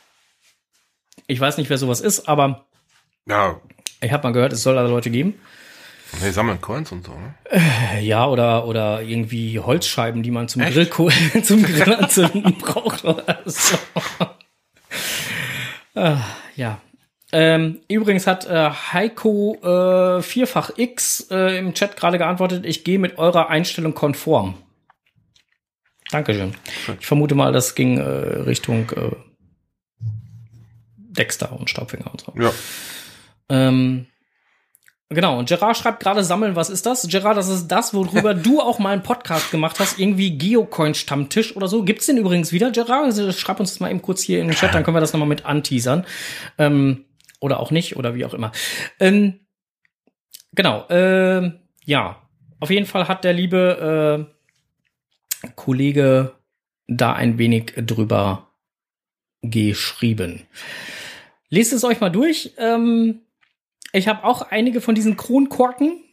Ich 1.28 1.40
weiß 1.40 1.58
nicht, 1.58 1.70
wer 1.70 1.78
sowas 1.78 2.02
ist, 2.02 2.28
aber 2.28 2.66
Ja, 3.26 3.62
ich 4.02 4.12
habe 4.12 4.28
mal 4.28 4.34
gehört, 4.34 4.52
es 4.52 4.64
soll 4.64 4.76
da 4.76 4.82
Leute 4.82 5.12
geben. 5.12 5.36
Wir 6.20 6.32
sammeln 6.34 6.62
Coins 6.62 6.92
und 6.92 7.06
so, 7.06 7.12
ne? 7.14 7.36
Äh, 7.50 8.02
Ja, 8.06 8.28
oder, 8.28 8.66
oder 8.66 9.02
irgendwie 9.02 9.60
Holzscheiben, 9.60 10.24
die 10.24 10.32
man 10.32 10.48
zum 10.48 10.62
Echt? 10.62 10.74
Grillkohl, 10.74 11.12
zum 11.44 11.64
Grill 11.64 11.94
anzünden 11.94 12.58
braucht 12.60 13.04
oder 13.06 13.40
so. 13.46 13.78
ah, 15.96 16.22
ja. 16.56 16.82
Ähm, 17.34 17.82
übrigens 17.90 18.26
hat 18.26 18.46
äh, 18.46 18.70
Heiko 18.70 19.58
äh, 19.62 20.22
vierfach 20.22 20.72
X 20.78 21.28
äh, 21.30 21.58
im 21.58 21.74
Chat 21.74 21.98
gerade 21.98 22.18
geantwortet, 22.18 22.66
ich 22.66 22.86
gehe 22.86 23.00
mit 23.00 23.18
eurer 23.18 23.50
Einstellung 23.50 23.94
konform. 23.94 24.56
Dankeschön. 26.10 26.56
Ich 27.02 27.06
vermute 27.06 27.36
mal, 27.36 27.52
das 27.52 27.76
ging 27.76 27.98
äh, 27.98 28.02
Richtung 28.02 28.90
äh, 28.92 29.12
Dexter 31.18 31.52
und 31.52 31.70
Staubfinger 31.70 32.10
und 32.12 32.22
so. 32.22 32.34
Ja. 32.40 32.52
Ähm, 33.50 34.06
genau, 35.10 35.40
und 35.40 35.48
Gerard 35.48 35.78
schreibt 35.78 36.02
gerade 36.02 36.24
sammeln, 36.24 36.56
was 36.56 36.70
ist 36.70 36.86
das? 36.86 37.08
Gerard, 37.08 37.38
das 37.38 37.50
ist 37.50 37.68
das, 37.68 37.94
worüber 37.94 38.34
du 38.36 38.62
auch 38.62 38.80
mal 38.80 38.92
einen 38.94 39.04
Podcast 39.04 39.52
gemacht 39.52 39.80
hast, 39.80 40.00
irgendwie 40.00 40.38
Geocoin-Stammtisch 40.38 41.56
oder 41.56 41.68
so. 41.68 41.84
Gibt's 41.84 42.06
den 42.06 42.18
übrigens 42.18 42.52
wieder, 42.52 42.72
Gerard? 42.72 43.14
Schreib 43.36 43.60
uns 43.60 43.72
das 43.72 43.80
mal 43.80 43.90
eben 43.90 44.02
kurz 44.02 44.22
hier 44.22 44.42
in 44.42 44.48
den 44.48 44.56
Chat, 44.56 44.74
dann 44.74 44.84
können 44.84 44.96
wir 44.96 45.02
das 45.02 45.14
nochmal 45.14 45.30
mit 45.30 45.46
anteasern. 45.46 46.06
Ähm, 46.58 47.06
oder 47.40 47.60
auch 47.60 47.72
nicht, 47.72 47.96
oder 47.96 48.16
wie 48.16 48.26
auch 48.26 48.34
immer. 48.34 48.52
Ähm, 49.00 49.40
genau, 50.54 50.86
ähm, 50.90 51.60
ja. 51.86 52.22
Auf 52.60 52.72
jeden 52.72 52.88
Fall 52.88 53.08
hat 53.08 53.24
der 53.24 53.34
liebe 53.34 54.28
äh, 55.44 55.48
Kollege 55.56 56.34
da 56.88 57.14
ein 57.14 57.38
wenig 57.38 57.74
drüber 57.78 58.48
geschrieben. 59.42 60.48
Lest 61.50 61.74
es 61.74 61.84
euch 61.84 62.00
mal 62.00 62.10
durch. 62.10 62.54
Ähm, 62.58 63.22
ich 63.94 64.08
habe 64.08 64.24
auch 64.24 64.42
einige 64.44 64.82
von 64.82 64.96
diesen 64.96 65.18
Kronkorken. 65.18 66.04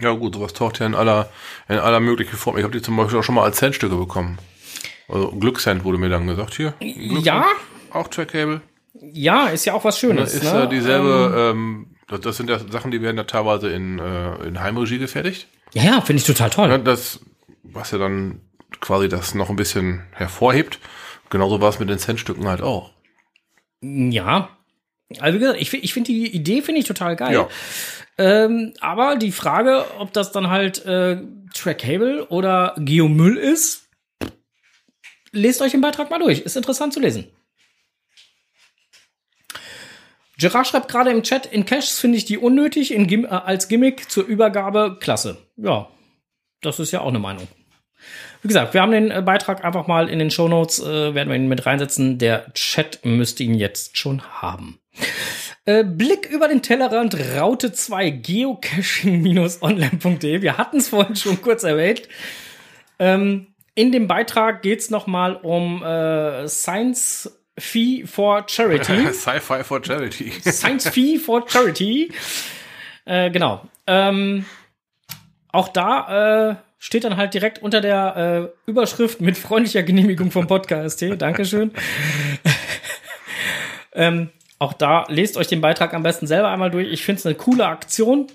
Ja 0.00 0.12
gut, 0.12 0.34
sowas 0.34 0.52
taucht 0.52 0.78
ja 0.78 0.86
in 0.86 0.94
aller, 0.94 1.28
in 1.68 1.78
aller 1.78 2.00
möglichen 2.00 2.36
Form. 2.36 2.56
Ich 2.56 2.62
habe 2.62 2.72
die 2.72 2.82
zum 2.82 2.96
Beispiel 2.96 3.18
auch 3.18 3.24
schon 3.24 3.34
mal 3.34 3.44
als 3.44 3.56
Centstücke 3.56 3.96
bekommen. 3.96 4.38
Also 5.08 5.32
Glückscent 5.32 5.82
wurde 5.84 5.98
mir 5.98 6.08
dann 6.08 6.26
gesagt. 6.26 6.54
Hier. 6.54 6.74
Ja, 6.80 7.44
Auch 7.90 8.06
Track 8.08 8.28
Cable. 8.32 8.60
ja, 8.94 9.48
ist 9.48 9.64
ja 9.64 9.74
auch 9.74 9.84
was 9.84 9.98
Schönes. 9.98 10.32
ist 10.34 10.44
ne? 10.44 10.60
ja 10.60 10.66
dieselbe, 10.66 11.50
ähm, 11.52 11.96
das, 12.06 12.20
das 12.20 12.36
sind 12.36 12.48
ja 12.48 12.58
Sachen, 12.58 12.92
die 12.92 13.02
werden 13.02 13.16
ja 13.16 13.24
teilweise 13.24 13.68
in, 13.70 13.98
äh, 13.98 14.34
in 14.46 14.60
Heimregie 14.60 14.98
gefertigt. 14.98 15.48
Ähm, 15.74 15.84
ja, 15.84 16.00
finde 16.00 16.20
ich 16.20 16.26
total 16.26 16.50
toll. 16.50 16.68
Ne, 16.68 16.78
das, 16.78 17.20
was 17.64 17.90
ja 17.90 17.98
dann 17.98 18.40
quasi 18.80 19.08
das 19.08 19.34
noch 19.34 19.50
ein 19.50 19.56
bisschen 19.56 20.04
hervorhebt. 20.12 20.78
Genauso 21.30 21.60
war 21.60 21.68
es 21.70 21.80
mit 21.80 21.88
den 21.88 21.98
Centstücken 21.98 22.46
halt 22.46 22.62
auch. 22.62 22.92
Ja. 23.82 24.50
Also 25.18 25.36
wie 25.36 25.40
gesagt, 25.40 25.60
ich, 25.60 25.72
ich 25.74 25.92
finde 25.92 26.12
die 26.12 26.34
Idee 26.34 26.62
finde 26.62 26.80
ich 26.80 26.86
total 26.86 27.16
geil. 27.16 27.34
Ja. 27.34 27.48
Ähm, 28.18 28.74
aber 28.80 29.16
die 29.16 29.32
Frage, 29.32 29.84
ob 29.98 30.12
das 30.12 30.30
dann 30.30 30.50
halt 30.50 30.84
äh, 30.84 31.22
Trackable 31.54 32.28
oder 32.28 32.74
Geomüll 32.78 33.36
ist, 33.36 33.88
lest 35.32 35.62
euch 35.62 35.72
den 35.72 35.80
Beitrag 35.80 36.10
mal 36.10 36.18
durch. 36.18 36.40
Ist 36.40 36.56
interessant 36.56 36.92
zu 36.92 37.00
lesen. 37.00 37.28
Gerard 40.38 40.66
schreibt 40.66 40.88
gerade 40.88 41.10
im 41.10 41.22
Chat, 41.22 41.46
in 41.46 41.66
Caches 41.66 41.98
finde 41.98 42.16
ich 42.16 42.24
die 42.24 42.38
unnötig, 42.38 42.92
in 42.92 43.24
äh, 43.24 43.26
als 43.26 43.68
Gimmick 43.68 44.10
zur 44.10 44.24
Übergabe 44.24 44.96
klasse. 44.98 45.36
Ja, 45.56 45.88
das 46.62 46.78
ist 46.78 46.92
ja 46.92 47.00
auch 47.00 47.08
eine 47.08 47.18
Meinung. 47.18 47.46
Wie 48.42 48.48
gesagt, 48.48 48.74
wir 48.74 48.82
haben 48.82 48.92
den 48.92 49.10
äh, 49.10 49.22
Beitrag 49.22 49.64
einfach 49.64 49.86
mal 49.86 50.08
in 50.08 50.18
den 50.18 50.30
Shownotes, 50.30 50.80
äh, 50.80 51.14
werden 51.14 51.28
wir 51.28 51.36
ihn 51.36 51.48
mit 51.48 51.66
reinsetzen. 51.66 52.18
Der 52.18 52.52
Chat 52.54 53.00
müsste 53.04 53.42
ihn 53.42 53.54
jetzt 53.54 53.98
schon 53.98 54.22
haben. 54.40 54.78
Äh, 55.66 55.84
Blick 55.84 56.30
über 56.30 56.48
den 56.48 56.62
Tellerrand 56.62 57.14
Raute 57.36 57.70
2 57.72 58.10
geocaching-online.de. 58.10 60.40
Wir 60.42 60.58
hatten 60.58 60.78
es 60.78 60.88
vorhin 60.88 61.16
schon 61.16 61.42
kurz 61.42 61.64
erwähnt. 61.64 62.02
Ähm, 62.98 63.48
in 63.74 63.92
dem 63.92 64.08
Beitrag 64.08 64.62
geht 64.62 64.80
es 64.80 64.88
nochmal 64.90 65.36
um 65.36 65.82
äh, 65.82 66.48
Science 66.48 67.30
Fee 67.58 68.06
for 68.06 68.44
Charity. 68.46 69.08
Sci-Fi 69.12 69.62
for 69.62 69.84
Charity. 69.84 70.32
Science 70.50 70.88
Fee 70.88 71.18
for 71.18 71.46
Charity. 71.46 72.10
Äh, 73.04 73.30
genau. 73.30 73.68
Ähm, 73.86 74.46
auch 75.52 75.68
da 75.68 76.50
äh, 76.50 76.56
steht 76.80 77.04
dann 77.04 77.16
halt 77.18 77.34
direkt 77.34 77.62
unter 77.62 77.80
der 77.80 78.50
äh, 78.66 78.70
Überschrift 78.70 79.20
mit 79.20 79.36
freundlicher 79.38 79.82
Genehmigung 79.82 80.30
vom 80.30 80.46
Podcast. 80.46 81.00
Hey, 81.02 81.16
Dankeschön. 81.16 81.72
ähm, 83.92 84.30
Auch 84.58 84.72
da 84.72 85.04
lest 85.08 85.36
euch 85.36 85.46
den 85.46 85.60
Beitrag 85.60 85.92
am 85.92 86.02
besten 86.02 86.26
selber 86.26 86.48
einmal 86.48 86.70
durch. 86.70 86.90
Ich 86.90 87.04
finde 87.04 87.18
es 87.18 87.26
eine 87.26 87.34
coole 87.34 87.66
Aktion. 87.66 88.28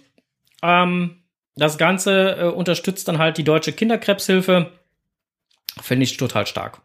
Ähm, 0.61 1.23
das 1.55 1.79
Ganze 1.79 2.37
äh, 2.37 2.43
unterstützt 2.45 3.07
dann 3.07 3.17
halt 3.17 3.37
die 3.37 3.43
Deutsche 3.43 3.73
Kinderkrebshilfe. 3.73 4.71
Finde 5.81 6.03
ich 6.03 6.15
total 6.17 6.45
stark. 6.45 6.81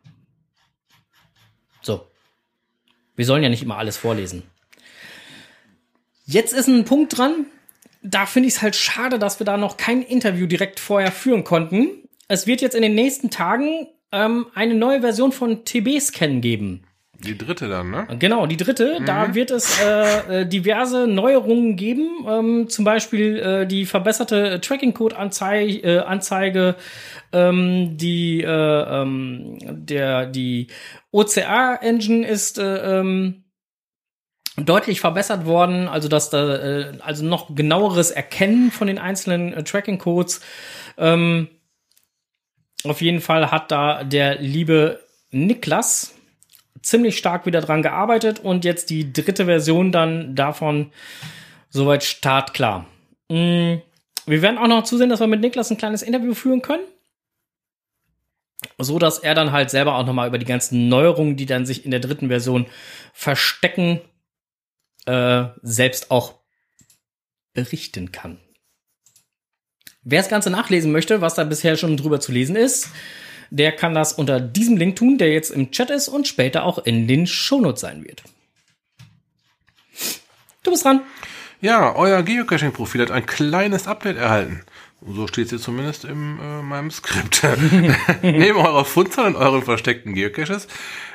So. 1.83 2.07
Wir 3.17 3.27
sollen 3.27 3.43
ja 3.43 3.51
nicht 3.51 3.63
immer 3.63 3.77
alles 3.77 3.99
vorlesen. 3.99 4.45
Jetzt 6.25 6.55
ist 6.55 6.69
ein 6.69 6.87
Punkt 6.87 7.19
dran. 7.19 7.47
Da 8.03 8.27
finde 8.27 8.49
ich 8.49 8.55
es 8.55 8.63
halt 8.63 8.77
schade, 8.77 9.19
dass 9.19 9.41
wir 9.41 9.45
da 9.45 9.57
noch 9.57 9.77
kein 9.77 10.03
Interview 10.03 10.47
direkt 10.47 10.81
vorher 10.81 11.13
führen 11.13 11.45
konnten. 11.45 11.89
Es 12.29 12.47
wird 12.47 12.61
jetzt 12.63 12.75
in 12.75 12.83
den 12.83 12.95
nächsten 12.95 13.31
Tagen 13.31 13.89
ähm, 14.13 14.47
eine 14.55 14.75
neue 14.75 15.01
Version 15.01 15.33
von 15.33 15.65
TB-Scan 15.65 16.41
geben. 16.41 16.85
Die 17.25 17.37
dritte 17.37 17.69
dann, 17.69 17.91
ne? 17.91 18.07
Genau, 18.19 18.47
die 18.47 18.57
dritte. 18.57 18.99
Da 19.05 19.35
wird 19.35 19.51
es 19.51 19.79
äh, 19.81 20.41
äh, 20.41 20.47
diverse 20.47 21.07
Neuerungen 21.07 21.77
geben. 21.77 22.09
Ähm, 22.27 22.69
zum 22.69 22.85
Beispiel 22.85 23.37
äh, 23.39 23.67
die 23.67 23.85
verbesserte 23.85 24.61
Tracking-Code-Anzeige, 24.61 25.83
äh, 25.83 25.99
Anzeige, 25.99 26.77
ähm, 27.33 27.99
die, 27.99 28.41
äh, 28.43 28.47
ähm, 28.47 29.59
der, 29.61 30.27
die 30.27 30.69
OCR-Engine 31.13 32.27
ist 32.27 32.59
äh, 32.59 33.01
ähm, 33.01 33.40
deutlich 34.57 35.01
verbessert 35.01 35.47
worden. 35.47 35.89
Also, 35.89 36.09
dass 36.09 36.31
da, 36.31 36.57
äh, 36.57 36.93
also 37.01 37.25
noch 37.25 37.55
genaueres 37.55 38.11
Erkennen 38.11 38.71
von 38.71 38.87
den 38.87 38.99
einzelnen 38.99 39.53
äh, 39.53 39.65
Tracking-Codes. 39.65 40.41
Ähm, 40.99 41.49
auf 42.85 43.01
jeden 43.01 43.21
Fall 43.21 43.51
hat 43.51 43.71
da 43.71 44.05
der 44.05 44.41
liebe 44.41 45.01
Niklas 45.31 46.15
ziemlich 46.83 47.19
stark 47.19 47.47
wieder 47.47 47.61
dran 47.61 47.83
gearbeitet 47.83 48.41
und 48.41 48.65
jetzt 48.65 48.91
die 48.91 49.13
dritte 49.13 49.45
Version 49.45 49.93
dann 49.93 50.35
davon 50.35 50.93
soweit 51.69 52.05
startklar. 52.05 52.87
Mm, 53.29 53.77
Wir 54.27 54.43
werden 54.43 54.59
auch 54.59 54.67
noch 54.67 54.85
zusehen, 54.85 55.11
dass 55.11 55.21
wir 55.21 55.27
mit 55.27 55.41
Niklas 55.41 55.71
ein 55.71 55.77
kleines 55.77 56.03
Interview 56.03 56.35
führen 56.35 56.63
können. 56.63 56.85
So 58.79 58.99
dass 58.99 59.19
er 59.19 59.35
dann 59.35 59.53
halt 59.53 59.71
selber 59.71 59.97
auch 59.97 60.07
nochmal 60.07 60.29
über 60.29 60.39
die 60.39 60.47
ganzen 60.47 60.89
Neuerungen, 60.89 61.37
die 61.37 61.47
dann 61.47 61.67
sich 61.67 61.85
in 61.85 61.91
der 61.91 62.01
dritten 62.01 62.29
Version 62.29 62.67
verstecken, 63.13 64.01
äh, 65.07 65.45
selbst 65.63 66.11
auch 66.11 66.41
berichten 67.53 68.13
kann. 68.13 68.39
Wer 70.03 70.21
das 70.21 70.31
Ganze 70.31 70.51
nachlesen 70.51 70.93
möchte, 70.93 71.21
was 71.21 71.35
da 71.35 71.45
bisher 71.45 71.77
schon 71.77 71.97
drüber 71.97 72.21
zu 72.21 72.33
lesen 72.33 72.57
ist, 72.57 72.89
der 73.51 73.73
kann 73.73 73.95
das 73.95 74.13
unter 74.13 74.41
diesem 74.41 74.77
Link 74.77 74.97
tun, 74.97 75.19
der 75.19 75.33
jetzt 75.33 75.51
im 75.51 75.73
Chat 75.73 75.91
ist 75.91 76.09
und 76.09 76.29
später 76.29 76.65
auch 76.65 76.79
in 76.79 77.07
den 77.07 77.27
Shownotes 77.27 77.81
sein 77.81 78.05
wird. 78.05 78.23
Du 80.63 80.71
bist 80.71 80.85
dran. 80.85 81.03
Ja, 81.61 81.95
euer 81.95 82.23
Geocaching-Profil 82.23 83.03
hat 83.03 83.11
ein 83.11 83.27
kleines 83.27 83.87
Update 83.87 84.17
erhalten. 84.17 84.63
So 85.07 85.27
steht 85.27 85.47
es 85.47 85.51
hier 85.51 85.59
zumindest 85.59 86.05
in 86.05 86.39
äh, 86.39 86.63
meinem 86.63 86.91
Skript. 86.91 87.43
Neben 88.23 88.59
eurer 88.59 88.85
Fundzahl 88.85 89.27
und 89.27 89.37
euren 89.37 89.63
versteckten 89.63 90.15
Geocaches 90.15 90.69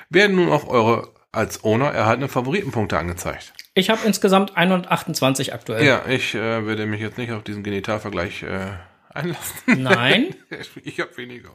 werden 0.10 0.36
nun 0.36 0.52
auch 0.52 0.68
eure 0.68 1.14
als 1.32 1.64
Owner 1.64 1.92
erhaltenen 1.92 2.30
Favoritenpunkte 2.30 2.98
angezeigt. 2.98 3.54
Ich 3.76 3.90
habe 3.90 4.06
insgesamt 4.06 4.56
128 4.56 5.54
aktuell. 5.54 5.86
Ja, 5.86 6.06
ich 6.08 6.34
äh, 6.34 6.66
werde 6.66 6.86
mich 6.86 7.02
jetzt 7.02 7.18
nicht 7.18 7.32
auf 7.34 7.44
diesen 7.44 7.62
Genitalvergleich 7.62 8.44
äh, 8.44 8.72
einlassen. 9.14 9.84
Nein, 9.84 10.34
ich 10.84 11.00
habe 11.02 11.16
weniger. 11.18 11.52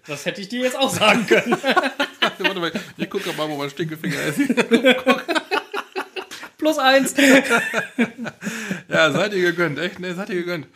das 0.08 0.26
hätte 0.26 0.42
ich 0.42 0.50
dir 0.50 0.64
jetzt 0.64 0.78
auch 0.78 0.90
sagen 0.90 1.26
können. 1.26 1.58
Warte 2.40 2.60
mal, 2.60 2.72
ich 2.98 3.10
gucke 3.10 3.32
mal, 3.34 3.48
wo 3.48 3.56
mein 3.56 3.70
Stinkefinger 3.70 4.22
ist. 4.24 4.42
Plus 6.58 6.78
eins. 6.78 7.16
Ja, 8.90 9.12
seid 9.12 9.34
ihr 9.34 9.42
gegönnt, 9.42 9.80
echt? 9.80 10.00
Ne, 10.00 10.14
seid 10.16 10.30
ihr 10.30 10.36
gegönnt. 10.36 10.68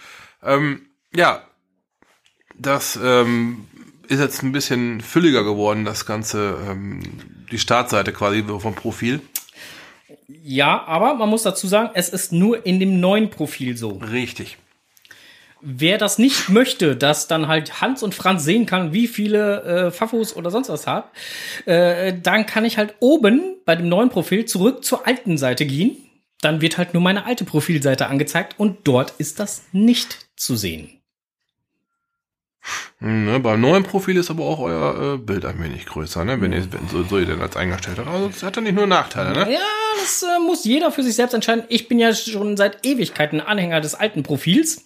Ähm, 0.42 0.88
ja, 1.14 1.46
das 2.58 2.98
ähm, 3.02 3.68
ist 4.08 4.20
jetzt 4.20 4.44
ein 4.44 4.52
bisschen 4.52 5.02
fülliger 5.02 5.44
geworden, 5.44 5.84
das 5.84 6.06
Ganze, 6.06 6.58
ähm, 6.70 7.02
die 7.52 7.60
Startseite 7.60 8.14
quasi 8.14 8.44
vom 8.44 8.76
Profil. 8.76 9.22
Ja, 10.28 10.86
aber 10.86 11.16
man 11.16 11.30
muss 11.30 11.44
dazu 11.44 11.68
sagen, 11.68 11.92
es 11.94 12.10
ist 12.10 12.32
nur 12.32 12.66
in 12.66 12.80
dem 12.80 13.00
neuen 13.00 13.30
Profil 13.30 13.78
so. 13.78 13.92
Richtig. 13.98 14.58
Wer 15.62 15.98
das 15.98 16.20
nicht 16.20 16.50
möchte, 16.50 16.96
dass 16.96 17.28
dann 17.28 17.48
halt 17.48 17.82
Hans 17.82 18.04
und 18.04 18.14
Franz 18.14 18.44
sehen 18.44 18.66
kann, 18.66 18.94
wie 18.94 19.08
viele 19.08 19.64
äh, 19.64 19.92
Fafos 19.92 20.36
oder 20.36 20.52
sonst 20.52 20.70
was 20.70 20.86
hat, 20.86 21.12
äh, 21.66 22.14
dann 22.22 22.46
kann 22.46 22.64
ich 22.64 22.78
halt 22.78 22.96
oben 23.00 23.56
bei 23.66 23.76
dem 23.76 23.90
neuen 23.90 24.10
Profil 24.10 24.46
zurück 24.46 24.84
zur 24.86 25.08
alten 25.08 25.38
Seite 25.38 25.66
gehen. 25.66 25.98
Dann 26.42 26.62
wird 26.62 26.78
halt 26.78 26.94
nur 26.94 27.02
meine 27.02 27.26
alte 27.26 27.44
Profilseite 27.44 28.08
angezeigt 28.08 28.56
und 28.60 28.88
dort 28.88 29.14
ist 29.18 29.40
das 29.40 29.64
nicht 29.72 30.28
zu 30.36 30.56
sehen. 30.56 30.97
Ne, 33.00 33.40
beim 33.40 33.62
neuen 33.62 33.84
Profil 33.84 34.18
ist 34.18 34.32
aber 34.32 34.46
auch 34.46 34.60
euer 34.60 35.14
äh, 35.14 35.18
Bild 35.18 35.46
ein 35.46 35.62
wenig 35.62 35.86
größer, 35.86 36.26
ne? 36.26 36.42
Wenn 36.42 36.52
ihr, 36.52 36.66
wenn 36.74 36.88
so, 36.88 37.04
so 37.04 37.20
ihr 37.20 37.28
denn 37.28 37.42
als 37.42 37.56
eingestellt 37.56 38.00
habt. 38.00 38.08
Also 38.08 38.28
das 38.30 38.42
hat 38.42 38.58
dann 38.58 38.64
nicht 38.64 38.76
nur 38.76 38.88
Nachteile, 38.88 39.34
ne? 39.34 39.54
Ja, 39.54 39.60
das 40.02 40.24
äh, 40.24 40.40
muss 40.40 40.66
jeder 40.66 40.92
für 40.92 41.04
sich 41.04 41.16
selbst 41.16 41.34
entscheiden. 41.34 41.64
Ich 41.70 41.88
bin 41.88 42.00
ja 42.00 42.16
schon 42.16 42.58
seit 42.58 42.86
Ewigkeiten 42.86 43.40
Anhänger 43.40 43.82
des 43.82 43.94
alten 43.94 44.24
Profils. 44.24 44.84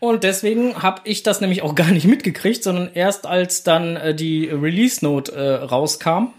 Und 0.00 0.24
deswegen 0.24 0.82
habe 0.82 1.02
ich 1.04 1.22
das 1.22 1.40
nämlich 1.40 1.62
auch 1.62 1.76
gar 1.76 1.92
nicht 1.92 2.06
mitgekriegt, 2.06 2.64
sondern 2.64 2.90
erst 2.92 3.26
als 3.26 3.62
dann 3.62 3.96
äh, 3.96 4.14
die 4.14 4.46
Release-Note 4.46 5.32
äh, 5.32 5.54
rauskam 5.64 6.32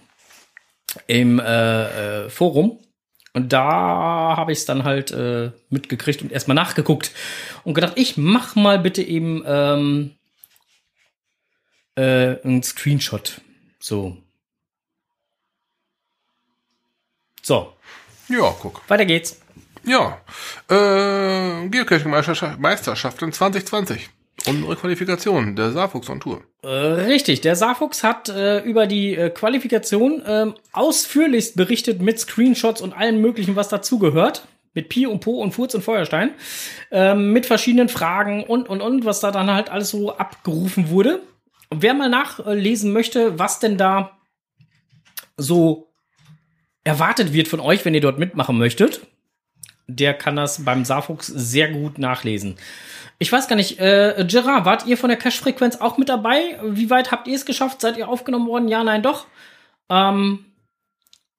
im 1.07 1.39
äh, 1.39 2.25
äh, 2.25 2.29
Forum. 2.29 2.79
Und 3.33 3.53
da 3.53 4.35
habe 4.35 4.51
ich 4.51 4.57
es 4.57 4.65
dann 4.65 4.83
halt 4.83 5.11
äh, 5.11 5.51
mitgekriegt 5.69 6.21
und 6.21 6.31
erstmal 6.31 6.55
nachgeguckt 6.55 7.11
und 7.63 7.75
gedacht, 7.75 7.93
ich 7.95 8.17
mach 8.17 8.55
mal 8.55 8.79
bitte 8.79 9.03
eben 9.03 9.43
ähm, 9.45 10.16
äh, 11.97 12.39
einen 12.43 12.63
Screenshot. 12.63 13.41
So. 13.79 14.17
So, 17.41 17.73
Ja, 18.29 18.53
guck. 18.61 18.81
weiter 18.89 19.05
geht's. 19.05 19.39
Ja. 19.85 20.19
Äh, 20.69 21.67
Geocaching-Meisterschaften 21.69 23.31
2020. 23.31 24.09
Unsere 24.45 24.75
Qualifikation 24.75 25.55
der 25.55 25.71
Saarfuchs 25.71 26.09
on 26.09 26.19
Tour. 26.19 26.43
Äh, 26.61 26.67
richtig, 26.67 27.41
der 27.41 27.55
Saarfuchs 27.55 28.03
hat 28.03 28.29
äh, 28.29 28.59
über 28.59 28.85
die 28.85 29.15
äh, 29.15 29.29
Qualifikation 29.29 30.21
ähm, 30.27 30.53
ausführlichst 30.73 31.55
berichtet 31.55 32.01
mit 32.01 32.19
Screenshots 32.19 32.81
und 32.81 32.93
allem 32.93 33.19
möglichen, 33.21 33.55
was 33.55 33.69
dazugehört. 33.69 34.45
Mit 34.73 34.89
Pi 34.89 35.07
und 35.07 35.21
Po 35.21 35.41
und 35.41 35.53
Furz 35.53 35.73
und 35.73 35.81
Feuerstein. 35.83 36.31
Ähm, 36.91 37.33
mit 37.33 37.45
verschiedenen 37.47 37.89
Fragen 37.89 38.43
und, 38.43 38.69
und, 38.69 38.81
und, 38.81 39.05
was 39.05 39.21
da 39.21 39.31
dann 39.31 39.49
halt 39.51 39.69
alles 39.69 39.89
so 39.89 40.15
abgerufen 40.15 40.89
wurde. 40.89 41.21
Und 41.69 41.81
wer 41.81 41.93
mal 41.93 42.09
nachlesen 42.09 42.93
möchte, 42.93 43.37
was 43.39 43.59
denn 43.59 43.77
da 43.77 44.17
so 45.35 45.91
erwartet 46.83 47.33
wird 47.33 47.47
von 47.47 47.59
euch, 47.59 47.83
wenn 47.85 47.93
ihr 47.93 48.01
dort 48.01 48.19
mitmachen 48.19 48.57
möchtet, 48.57 49.01
der 49.87 50.13
kann 50.13 50.35
das 50.35 50.63
beim 50.63 50.85
Saarfuchs 50.85 51.27
sehr 51.27 51.69
gut 51.69 51.97
nachlesen. 51.97 52.57
Ich 53.19 53.31
weiß 53.31 53.47
gar 53.47 53.55
nicht, 53.55 53.79
äh, 53.79 54.25
Gerard, 54.27 54.65
wart 54.65 54.85
ihr 54.85 54.97
von 54.97 55.09
der 55.09 55.17
Cash-Frequenz 55.17 55.77
auch 55.77 55.97
mit 55.97 56.09
dabei? 56.09 56.59
Wie 56.63 56.89
weit 56.89 57.11
habt 57.11 57.27
ihr 57.27 57.35
es 57.35 57.45
geschafft? 57.45 57.81
Seid 57.81 57.97
ihr 57.97 58.07
aufgenommen 58.07 58.47
worden? 58.47 58.67
Ja, 58.67 58.83
nein, 58.83 59.01
doch. 59.01 59.25
Ähm, 59.89 60.45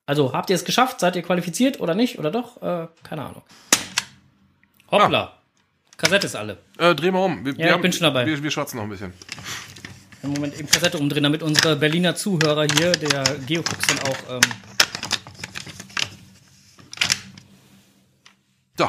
also, 0.06 0.32
habt 0.32 0.50
ihr 0.50 0.56
es 0.56 0.64
geschafft? 0.64 1.00
Seid 1.00 1.16
ihr 1.16 1.22
qualifiziert 1.22 1.80
oder 1.80 1.94
nicht? 1.94 2.18
Oder 2.18 2.30
doch? 2.30 2.60
Äh, 2.62 2.88
keine 3.02 3.26
Ahnung. 3.26 3.42
Hoppla. 4.90 5.34
Kassette 5.98 6.26
ist 6.26 6.36
alle. 6.36 6.58
Äh, 6.78 6.94
dreh 6.94 7.10
mal 7.10 7.24
um. 7.24 7.44
Wir, 7.44 7.54
Ja, 7.54 7.76
ich 7.76 7.82
bin 7.82 7.92
schon 7.92 8.04
dabei. 8.04 8.24
Wir, 8.26 8.42
wir 8.42 8.50
schwatzen 8.50 8.78
noch 8.78 8.84
ein 8.84 8.90
bisschen. 8.90 9.12
Im 10.22 10.30
Moment 10.30 10.58
eben 10.58 10.68
Kassette 10.68 10.98
umdrehen, 10.98 11.22
damit 11.22 11.42
unsere 11.42 11.76
Berliner 11.76 12.14
Zuhörer 12.16 12.66
hier, 12.76 12.92
der 12.92 13.22
Geofuchs, 13.46 13.86
dann 13.86 13.98
auch. 14.00 14.34
Ähm, 14.34 14.40
So, 18.76 18.88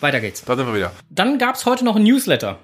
weiter 0.00 0.20
geht's. 0.20 0.44
da 0.44 0.56
sind 0.56 0.66
wir 0.66 0.74
wieder. 0.74 0.92
Dann 1.08 1.38
gab's 1.38 1.64
heute 1.64 1.84
noch 1.84 1.94
ein 1.94 2.02
Newsletter. 2.02 2.58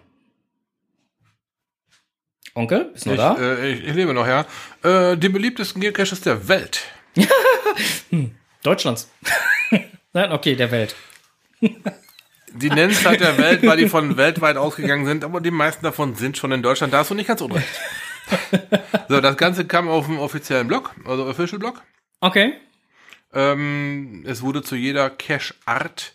Onkel, 2.54 2.86
bist 2.86 3.06
du 3.06 3.10
noch 3.10 3.14
Ich, 3.14 3.20
da? 3.20 3.36
äh, 3.40 3.72
ich, 3.72 3.84
ich 3.84 3.94
lebe 3.94 4.12
noch, 4.12 4.26
ja. 4.26 4.44
Äh, 4.82 5.16
die 5.16 5.28
beliebtesten 5.28 5.80
Geocaches 5.80 6.20
der 6.22 6.48
Welt. 6.48 6.80
Deutschlands. 8.64 9.08
Nein, 10.12 10.32
okay, 10.32 10.56
der 10.56 10.70
Welt. 10.72 10.96
Die 12.52 12.68
nennen 12.68 12.92
es 12.92 13.04
halt 13.04 13.20
der 13.20 13.38
Welt, 13.38 13.64
weil 13.64 13.76
die 13.76 13.88
von 13.88 14.16
weltweit 14.16 14.56
ausgegangen 14.56 15.06
sind, 15.06 15.24
aber 15.24 15.40
die 15.40 15.50
meisten 15.50 15.84
davon 15.84 16.14
sind 16.14 16.36
schon 16.36 16.52
in 16.52 16.62
Deutschland. 16.62 16.92
Da 16.92 16.98
hast 16.98 17.10
du 17.10 17.14
nicht 17.14 17.28
ganz 17.28 17.40
unrecht. 17.40 17.68
so, 19.08 19.20
das 19.20 19.36
Ganze 19.36 19.66
kam 19.66 19.88
auf 19.88 20.06
dem 20.06 20.18
offiziellen 20.18 20.66
Blog, 20.66 20.94
also 21.04 21.26
Official 21.26 21.58
Blog. 21.58 21.82
Okay. 22.20 22.54
Ähm, 23.32 24.24
es 24.26 24.42
wurde 24.42 24.62
zu 24.62 24.74
jeder 24.74 25.10
Cache-Art 25.10 26.14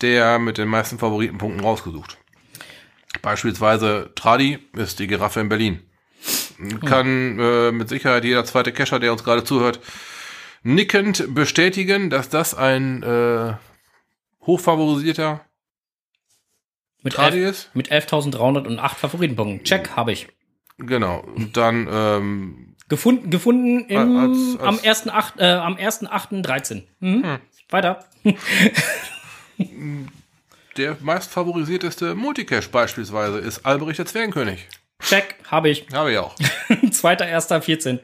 der 0.00 0.38
mit 0.38 0.58
den 0.58 0.68
meisten 0.68 0.98
Favoritenpunkten 0.98 1.62
rausgesucht. 1.62 2.18
Beispielsweise 3.22 4.10
Tradi 4.14 4.58
ist 4.74 4.98
die 4.98 5.06
Giraffe 5.06 5.40
in 5.40 5.48
Berlin. 5.48 5.82
Kann 6.84 7.38
äh, 7.38 7.72
mit 7.72 7.88
Sicherheit 7.88 8.24
jeder 8.24 8.44
zweite 8.44 8.72
Cacher, 8.72 8.98
der 8.98 9.12
uns 9.12 9.24
gerade 9.24 9.44
zuhört, 9.44 9.80
nickend 10.62 11.34
bestätigen, 11.34 12.10
dass 12.10 12.28
das 12.28 12.54
ein 12.54 13.02
äh, 13.02 13.54
hochfavorisierter 14.42 15.40
Mit, 17.02 17.18
elf, 17.18 17.70
mit 17.74 17.90
11.308 17.90 18.94
Favoritenpunkten. 18.94 19.64
Check, 19.64 19.90
habe 19.96 20.12
ich. 20.12 20.28
Genau. 20.78 21.20
Und 21.36 21.56
dann 21.56 21.88
ähm, 21.90 22.74
Gefunden, 22.88 23.30
gefunden 23.30 23.84
im, 23.88 24.16
Als- 24.16 24.60
als- 24.60 25.06
am 25.06 25.10
1.8., 25.12 25.38
äh, 25.40 25.52
am 25.52 25.74
1.8.13. 25.76 26.82
Mhm. 27.00 27.38
Weiter. 27.70 28.04
der 30.76 30.96
meist 31.00 31.30
favorisierteste 31.30 32.14
Multicache 32.14 32.68
beispielsweise 32.70 33.38
ist 33.38 33.64
Alberich 33.66 33.96
der 33.96 34.06
Zwergenkönig. 34.06 34.66
Check, 35.02 35.36
habe 35.50 35.70
ich. 35.70 35.86
Habe 35.92 36.12
ich 36.12 36.18
auch. 36.18 36.34
2.1.14. 36.68 38.00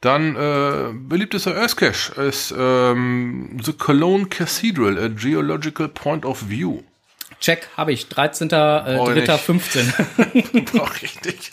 Dann 0.00 0.36
äh, 0.36 0.92
beliebtester 0.92 1.54
Earthcache 1.56 2.20
ist 2.22 2.52
ähm, 2.56 3.58
The 3.62 3.72
Cologne 3.72 4.26
Cathedral, 4.26 4.98
a 4.98 5.08
geological 5.08 5.88
point 5.88 6.24
of 6.26 6.48
view. 6.48 6.82
Check, 7.44 7.68
habe 7.76 7.92
ich. 7.92 8.06
13.3.15. 8.06 10.80
Auch 10.80 11.02
richtig. 11.02 11.50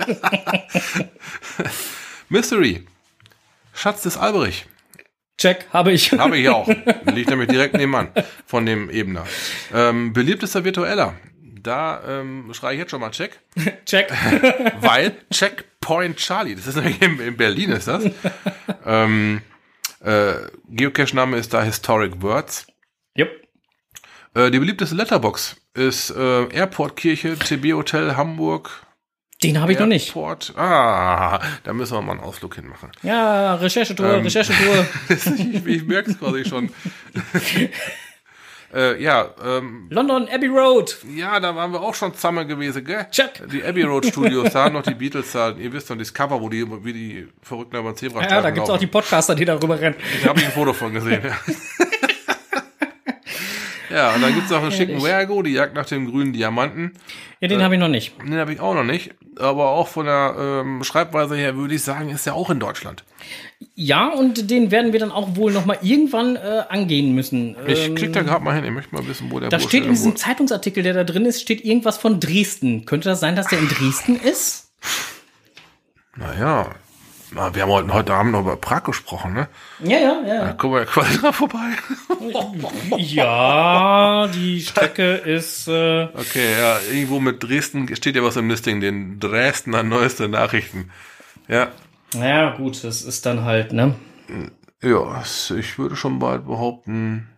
Mystery. 2.29 2.85
Schatz 3.73 4.03
des 4.03 4.15
Alberich. 4.15 4.67
Check, 5.37 5.67
habe 5.73 5.91
ich. 5.91 6.13
Habe 6.13 6.37
ich 6.37 6.47
auch. 6.47 6.65
Liegt 7.13 7.29
nämlich 7.29 7.49
direkt 7.49 7.73
nebenan 7.73 8.07
von 8.45 8.65
dem 8.65 8.89
Ebener. 8.89 9.25
Ähm, 9.73 10.13
beliebtester 10.13 10.63
Virtueller. 10.63 11.15
Da 11.61 12.01
ähm, 12.07 12.53
schreie 12.53 12.75
ich 12.75 12.79
jetzt 12.79 12.91
schon 12.91 13.01
mal 13.01 13.11
Check. 13.11 13.41
Check. 13.85 14.09
Weil 14.79 15.17
Checkpoint 15.29 16.15
Charlie, 16.15 16.55
das 16.55 16.67
ist 16.67 16.77
nämlich 16.77 17.01
in, 17.01 17.19
in 17.19 17.35
Berlin 17.35 17.71
ist 17.71 17.89
das. 17.89 18.05
ähm, 18.85 19.41
äh, 19.99 20.35
Geocache-Name 20.69 21.35
ist 21.35 21.53
da 21.53 21.61
Historic 21.61 22.21
Words. 22.21 22.67
Jupp. 23.13 23.27
Äh, 24.35 24.51
die 24.51 24.59
beliebteste 24.59 24.95
Letterbox 24.95 25.57
ist 25.73 26.09
äh, 26.11 26.45
Airportkirche, 26.53 27.37
TB 27.37 27.73
Hotel 27.73 28.15
Hamburg. 28.15 28.69
Den 29.43 29.59
habe 29.59 29.71
ich 29.71 29.79
noch 29.79 29.87
nicht. 29.87 30.09
Airport. 30.09 30.53
Ah, 30.55 31.39
da 31.63 31.73
müssen 31.73 31.95
wir 31.95 32.01
mal 32.01 32.11
einen 32.11 32.21
Ausflug 32.21 32.53
hinmachen. 32.55 32.91
Ja, 33.01 33.55
Recherchetour, 33.55 34.13
Ähm. 34.13 34.23
Recherchetour. 34.23 34.85
ich 35.09 35.65
ich 35.65 35.83
merke 35.87 36.11
es 36.11 36.19
quasi 36.19 36.45
schon. 36.45 36.69
äh, 38.73 39.01
ja, 39.01 39.33
ähm, 39.43 39.87
London 39.89 40.27
Abbey 40.31 40.47
Road. 40.47 40.95
ja, 41.15 41.39
da 41.39 41.55
waren 41.55 41.71
wir 41.71 41.81
auch 41.81 41.95
schon 41.95 42.13
zusammen 42.13 42.47
gewesen, 42.47 42.85
gell? 42.85 43.07
Check. 43.09 43.41
Die 43.51 43.63
Abbey 43.63 43.81
Road 43.81 44.05
Studios, 44.05 44.51
da 44.53 44.69
noch 44.69 44.83
die 44.83 44.93
Beatles 44.93 45.31
da, 45.31 45.51
ihr 45.51 45.73
wisst 45.73 45.89
doch, 45.89 45.97
das 45.97 46.13
Cover, 46.13 46.39
wo 46.39 46.47
die, 46.47 46.63
wie 46.85 46.93
die 46.93 47.27
Verrückten 47.41 47.77
über 47.77 47.91
den 47.91 47.95
Zebrastreifen 47.97 48.35
Ja, 48.35 48.41
da 48.43 48.51
gibt's 48.51 48.69
auch 48.69 48.77
die 48.77 48.87
Podcaster, 48.87 49.33
die 49.33 49.45
darüber 49.45 49.79
rennen. 49.79 49.95
Da 50.21 50.29
habe 50.29 50.39
ich 50.39 50.45
ein 50.45 50.51
Foto 50.51 50.73
von 50.73 50.93
gesehen. 50.93 51.21
Ja, 51.23 51.35
ja 53.93 54.15
und 54.15 54.21
dann 54.21 54.33
gibt's 54.33 54.49
noch 54.49 54.61
einen 54.61 54.71
schicken 54.71 55.03
Wergo, 55.03 55.41
die 55.41 55.51
Jagd 55.51 55.75
nach 55.75 55.85
dem 55.85 56.09
grünen 56.09 56.33
Diamanten. 56.33 56.93
Ja, 57.39 57.47
den 57.47 57.63
habe 57.63 57.75
ich 57.75 57.79
noch 57.79 57.87
nicht. 57.87 58.13
Den 58.21 58.35
habe 58.35 58.53
ich 58.53 58.59
auch 58.59 58.73
noch 58.75 58.83
nicht. 58.83 59.11
Aber 59.39 59.69
auch 59.69 59.87
von 59.87 60.05
der 60.05 60.35
ähm, 60.37 60.83
Schreibweise 60.83 61.35
her 61.35 61.55
würde 61.55 61.73
ich 61.73 61.83
sagen, 61.83 62.09
ist 62.09 62.25
ja 62.25 62.33
auch 62.33 62.49
in 62.49 62.59
Deutschland. 62.59 63.03
Ja, 63.75 64.09
und 64.09 64.51
den 64.51 64.69
werden 64.69 64.93
wir 64.93 64.99
dann 64.99 65.11
auch 65.11 65.35
wohl 65.35 65.51
noch 65.51 65.65
mal 65.65 65.77
irgendwann 65.81 66.35
äh, 66.35 66.63
angehen 66.69 67.15
müssen. 67.15 67.55
Ich 67.65 67.87
Ähm, 67.87 67.95
klick 67.95 68.13
da 68.13 68.21
gerade 68.21 68.43
mal 68.43 68.53
hin, 68.53 68.63
ich 68.65 68.71
möchte 68.71 68.93
mal 68.93 69.07
wissen, 69.07 69.31
wo 69.31 69.39
der 69.39 69.49
da 69.49 69.57
Bursche 69.57 69.69
steht 69.69 69.85
in 69.85 69.91
diesem 69.91 70.15
Zeitungsartikel, 70.15 70.83
der 70.83 70.93
da 70.93 71.03
drin 71.03 71.25
ist, 71.25 71.41
steht 71.41 71.63
irgendwas 71.63 71.97
von 71.97 72.19
Dresden. 72.19 72.85
Könnte 72.85 73.09
das 73.09 73.19
sein, 73.19 73.35
dass 73.35 73.47
der 73.47 73.59
in 73.59 73.69
Dresden 73.69 74.17
ist? 74.17 74.73
Naja, 76.15 76.69
na, 76.69 76.75
wir 77.31 77.61
haben 77.61 77.71
heute, 77.71 77.93
heute 77.93 78.13
Abend 78.13 78.33
noch 78.33 78.41
über 78.41 78.57
Prag 78.57 78.83
gesprochen, 78.83 79.33
ne? 79.33 79.47
Ja, 79.79 79.97
ja, 79.97 80.21
ja. 80.27 80.45
Da 80.45 80.53
kommen 80.53 80.73
wir 80.73 80.79
ja 80.81 80.85
quasi 80.85 81.17
dran 81.17 81.33
vorbei. 81.33 81.71
Ja, 82.97 84.27
die 84.27 84.61
Strecke 84.61 85.13
ist. 85.15 85.67
Äh, 85.67 86.03
Okay, 86.13 86.51
ja, 86.59 86.79
irgendwo 86.91 87.19
mit 87.19 87.41
Dresden 87.41 87.93
steht 87.95 88.15
ja 88.15 88.23
was 88.23 88.35
im 88.35 88.49
Listing, 88.49 88.81
den 88.81 89.19
Dresdner 89.19 89.83
neueste 89.83 90.27
Nachrichten. 90.27 90.91
Ja, 91.47 91.69
naja, 92.13 92.55
gut, 92.57 92.83
das 92.83 93.01
ist 93.01 93.25
dann 93.25 93.45
halt, 93.45 93.71
ne? 93.71 93.95
ja, 94.81 95.21
ich 95.57 95.77
würde 95.79 95.95
schon 95.95 96.19
bald 96.19 96.45
behaupten, 96.45 97.29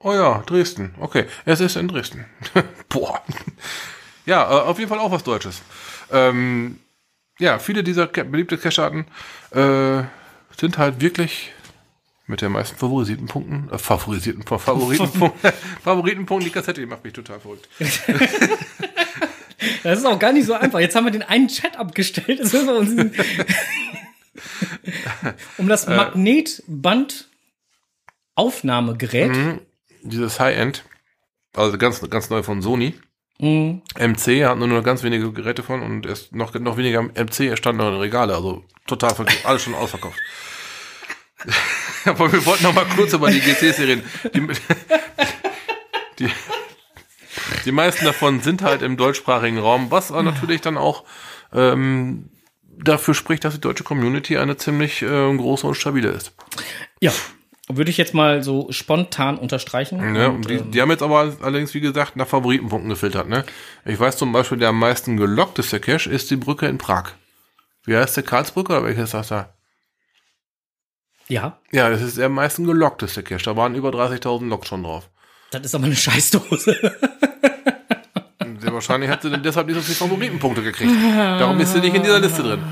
oh 0.00 0.12
ja, 0.12 0.42
Dresden. 0.46 0.94
Okay, 0.98 1.26
es 1.44 1.60
ist 1.60 1.76
in 1.76 1.88
Dresden. 1.88 2.24
Boah. 2.88 3.22
Ja, 4.24 4.42
äh, 4.44 4.62
auf 4.62 4.78
jeden 4.78 4.88
Fall 4.88 4.98
auch 4.98 5.10
was 5.10 5.24
Deutsches. 5.24 5.62
Ähm, 6.10 6.78
ja, 7.38 7.58
viele 7.58 7.82
dieser 7.84 8.06
Ca- 8.06 8.24
beliebte 8.24 8.58
Cache-Arten 8.58 9.06
äh, 9.52 10.02
sind 10.58 10.78
halt 10.78 11.00
wirklich 11.00 11.52
mit 12.26 12.42
den 12.42 12.52
meisten 12.52 12.76
favorisierten 12.76 13.26
Punkten, 13.26 13.68
äh, 13.72 13.78
favorisierten, 13.78 14.42
Favoritenpunkten, 14.42 15.52
Favoritenpunkten, 15.82 16.44
die 16.48 16.52
Kassette, 16.52 16.80
die 16.80 16.86
macht 16.86 17.04
mich 17.04 17.12
total 17.12 17.40
verrückt. 17.40 17.68
Das 19.82 19.98
ist 19.98 20.04
auch 20.04 20.18
gar 20.18 20.32
nicht 20.32 20.46
so 20.46 20.54
einfach. 20.54 20.78
Jetzt 20.78 20.94
haben 20.94 21.04
wir 21.04 21.10
den 21.10 21.22
einen 21.22 21.48
Chat 21.48 21.76
abgestellt. 21.76 22.38
Jetzt 22.38 22.52
müssen 22.52 22.66
wir 22.66 22.74
uns 22.76 22.90
um 25.58 25.66
Äh. 25.66 25.68
das 25.68 25.86
Magnetband 25.88 27.28
Aufnahmegerät. 28.36 29.32
Mhm. 29.32 29.60
Dieses 30.02 30.38
High-End, 30.38 30.84
also 31.54 31.76
ganz, 31.76 32.00
ganz 32.08 32.30
neu 32.30 32.42
von 32.44 32.62
Sony. 32.62 32.94
Mhm. 33.40 33.82
MC 33.96 34.44
hat 34.44 34.58
nur 34.58 34.66
noch 34.66 34.82
ganz 34.82 35.02
wenige 35.02 35.32
Geräte 35.32 35.62
von 35.62 35.82
und 35.82 36.06
erst 36.06 36.34
noch, 36.34 36.52
noch 36.54 36.76
weniger 36.76 37.02
MC 37.02 37.56
stand 37.56 37.78
noch 37.78 37.88
in 37.88 37.94
Regale, 37.94 38.34
also 38.34 38.64
total 38.86 39.14
alles 39.44 39.62
schon 39.62 39.74
ausverkauft. 39.74 40.18
Aber 42.04 42.32
wir 42.32 42.44
wollten 42.46 42.64
noch 42.64 42.74
mal 42.74 42.86
kurz 42.96 43.12
über 43.12 43.30
die 43.30 43.40
GCs 43.40 43.78
reden. 43.78 44.02
Die, 44.34 44.48
die, 46.18 46.30
die 47.64 47.72
meisten 47.72 48.04
davon 48.04 48.40
sind 48.40 48.62
halt 48.62 48.82
im 48.82 48.96
deutschsprachigen 48.96 49.58
Raum, 49.58 49.90
was 49.90 50.10
natürlich 50.10 50.60
dann 50.60 50.76
auch 50.76 51.04
ähm, 51.52 52.30
dafür 52.62 53.14
spricht, 53.14 53.44
dass 53.44 53.54
die 53.54 53.60
deutsche 53.60 53.84
Community 53.84 54.36
eine 54.36 54.56
ziemlich 54.56 55.02
äh, 55.02 55.36
große 55.36 55.66
und 55.66 55.74
stabile 55.74 56.08
ist. 56.08 56.34
Ja, 57.00 57.12
würde 57.68 57.90
ich 57.90 57.96
jetzt 57.98 58.14
mal 58.14 58.42
so 58.42 58.68
spontan 58.70 59.36
unterstreichen. 59.38 60.12
Ne? 60.12 60.30
Und, 60.30 60.48
die, 60.48 60.54
ähm, 60.54 60.70
die 60.70 60.80
haben 60.80 60.90
jetzt 60.90 61.02
aber 61.02 61.36
allerdings, 61.42 61.74
wie 61.74 61.80
gesagt, 61.80 62.16
nach 62.16 62.26
Favoritenpunkten 62.26 62.88
gefiltert. 62.88 63.28
Ne? 63.28 63.44
Ich 63.84 64.00
weiß 64.00 64.16
zum 64.16 64.32
Beispiel, 64.32 64.58
der 64.58 64.70
am 64.70 64.78
meisten 64.78 65.16
gelockteste 65.16 65.78
Cache 65.80 66.10
ist 66.10 66.30
die 66.30 66.36
Brücke 66.36 66.66
in 66.66 66.78
Prag. 66.78 67.12
Wie 67.84 67.96
heißt 67.96 68.16
der? 68.16 68.24
Karlsbrücke 68.24 68.72
oder 68.72 68.84
welches 68.84 69.04
ist 69.04 69.14
das 69.14 69.28
da? 69.28 69.54
ja, 71.28 71.58
Ja, 71.72 71.90
das 71.90 72.00
ist 72.00 72.16
der 72.16 72.26
am 72.26 72.34
meisten 72.34 72.64
gelockteste 72.64 73.22
Cache. 73.22 73.44
Da 73.44 73.56
waren 73.56 73.74
über 73.74 73.90
30.000 73.90 74.48
Loks 74.48 74.68
schon 74.68 74.82
drauf. 74.82 75.10
das 75.50 75.62
ist 75.62 75.74
aber 75.74 75.84
eine 75.84 75.96
Scheißdose. 75.96 76.74
Sehr 78.60 78.72
wahrscheinlich 78.72 79.10
hat 79.10 79.22
sie 79.22 79.30
dann 79.30 79.42
deshalb 79.42 79.66
nicht 79.66 79.76
so 79.76 79.82
viele 79.82 79.96
Favoritenpunkte 79.96 80.62
gekriegt. 80.62 80.90
Darum 81.14 81.60
ist 81.60 81.72
sie 81.72 81.80
nicht 81.80 81.94
in 81.94 82.02
dieser 82.02 82.18
Liste 82.18 82.42
drin. 82.42 82.62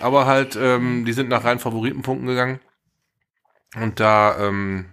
Aber 0.00 0.26
halt, 0.26 0.56
ähm, 0.60 1.04
die 1.04 1.12
sind 1.12 1.28
nach 1.28 1.44
reinen 1.44 1.58
Favoritenpunkten 1.58 2.26
gegangen. 2.26 2.60
Und 3.76 4.00
da 4.00 4.38
ähm, 4.48 4.86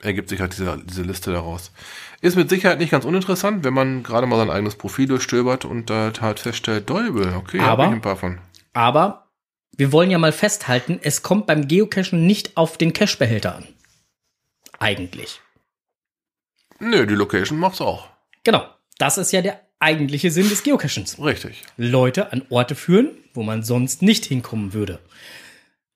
ergibt 0.00 0.28
sich 0.28 0.40
halt 0.40 0.52
diese, 0.52 0.78
diese 0.84 1.02
Liste 1.02 1.32
daraus. 1.32 1.72
Ist 2.20 2.36
mit 2.36 2.48
Sicherheit 2.48 2.78
nicht 2.78 2.90
ganz 2.90 3.04
uninteressant, 3.04 3.64
wenn 3.64 3.74
man 3.74 4.02
gerade 4.02 4.26
mal 4.26 4.36
sein 4.36 4.50
eigenes 4.50 4.76
Profil 4.76 5.08
durchstöbert 5.08 5.64
und 5.64 5.90
da 5.90 6.12
halt 6.20 6.38
feststellt, 6.40 6.88
Däubel, 6.88 7.34
okay, 7.34 7.58
Aber- 7.60 7.84
hab 7.84 7.90
ich 7.90 7.96
ein 7.96 8.02
paar 8.02 8.16
von. 8.16 8.38
Aber 8.74 9.28
wir 9.76 9.90
wollen 9.92 10.10
ja 10.10 10.18
mal 10.18 10.32
festhalten, 10.32 11.00
es 11.02 11.22
kommt 11.22 11.46
beim 11.46 11.66
Geocachen 11.66 12.26
nicht 12.26 12.56
auf 12.56 12.76
den 12.78 12.92
Cache-Behälter 12.92 13.56
an. 13.56 13.66
Eigentlich. 14.78 15.40
Nö, 16.78 17.06
die 17.06 17.14
Location 17.14 17.58
macht's 17.58 17.80
auch. 17.80 18.08
Genau. 18.44 18.66
Das 18.98 19.18
ist 19.18 19.32
ja 19.32 19.40
der 19.42 19.60
eigentliche 19.80 20.30
Sinn 20.30 20.48
des 20.48 20.62
Geocachens. 20.62 21.18
Richtig. 21.18 21.62
Leute 21.76 22.32
an 22.32 22.44
Orte 22.50 22.74
führen, 22.74 23.10
wo 23.34 23.42
man 23.42 23.62
sonst 23.62 24.02
nicht 24.02 24.24
hinkommen 24.26 24.74
würde. 24.74 25.00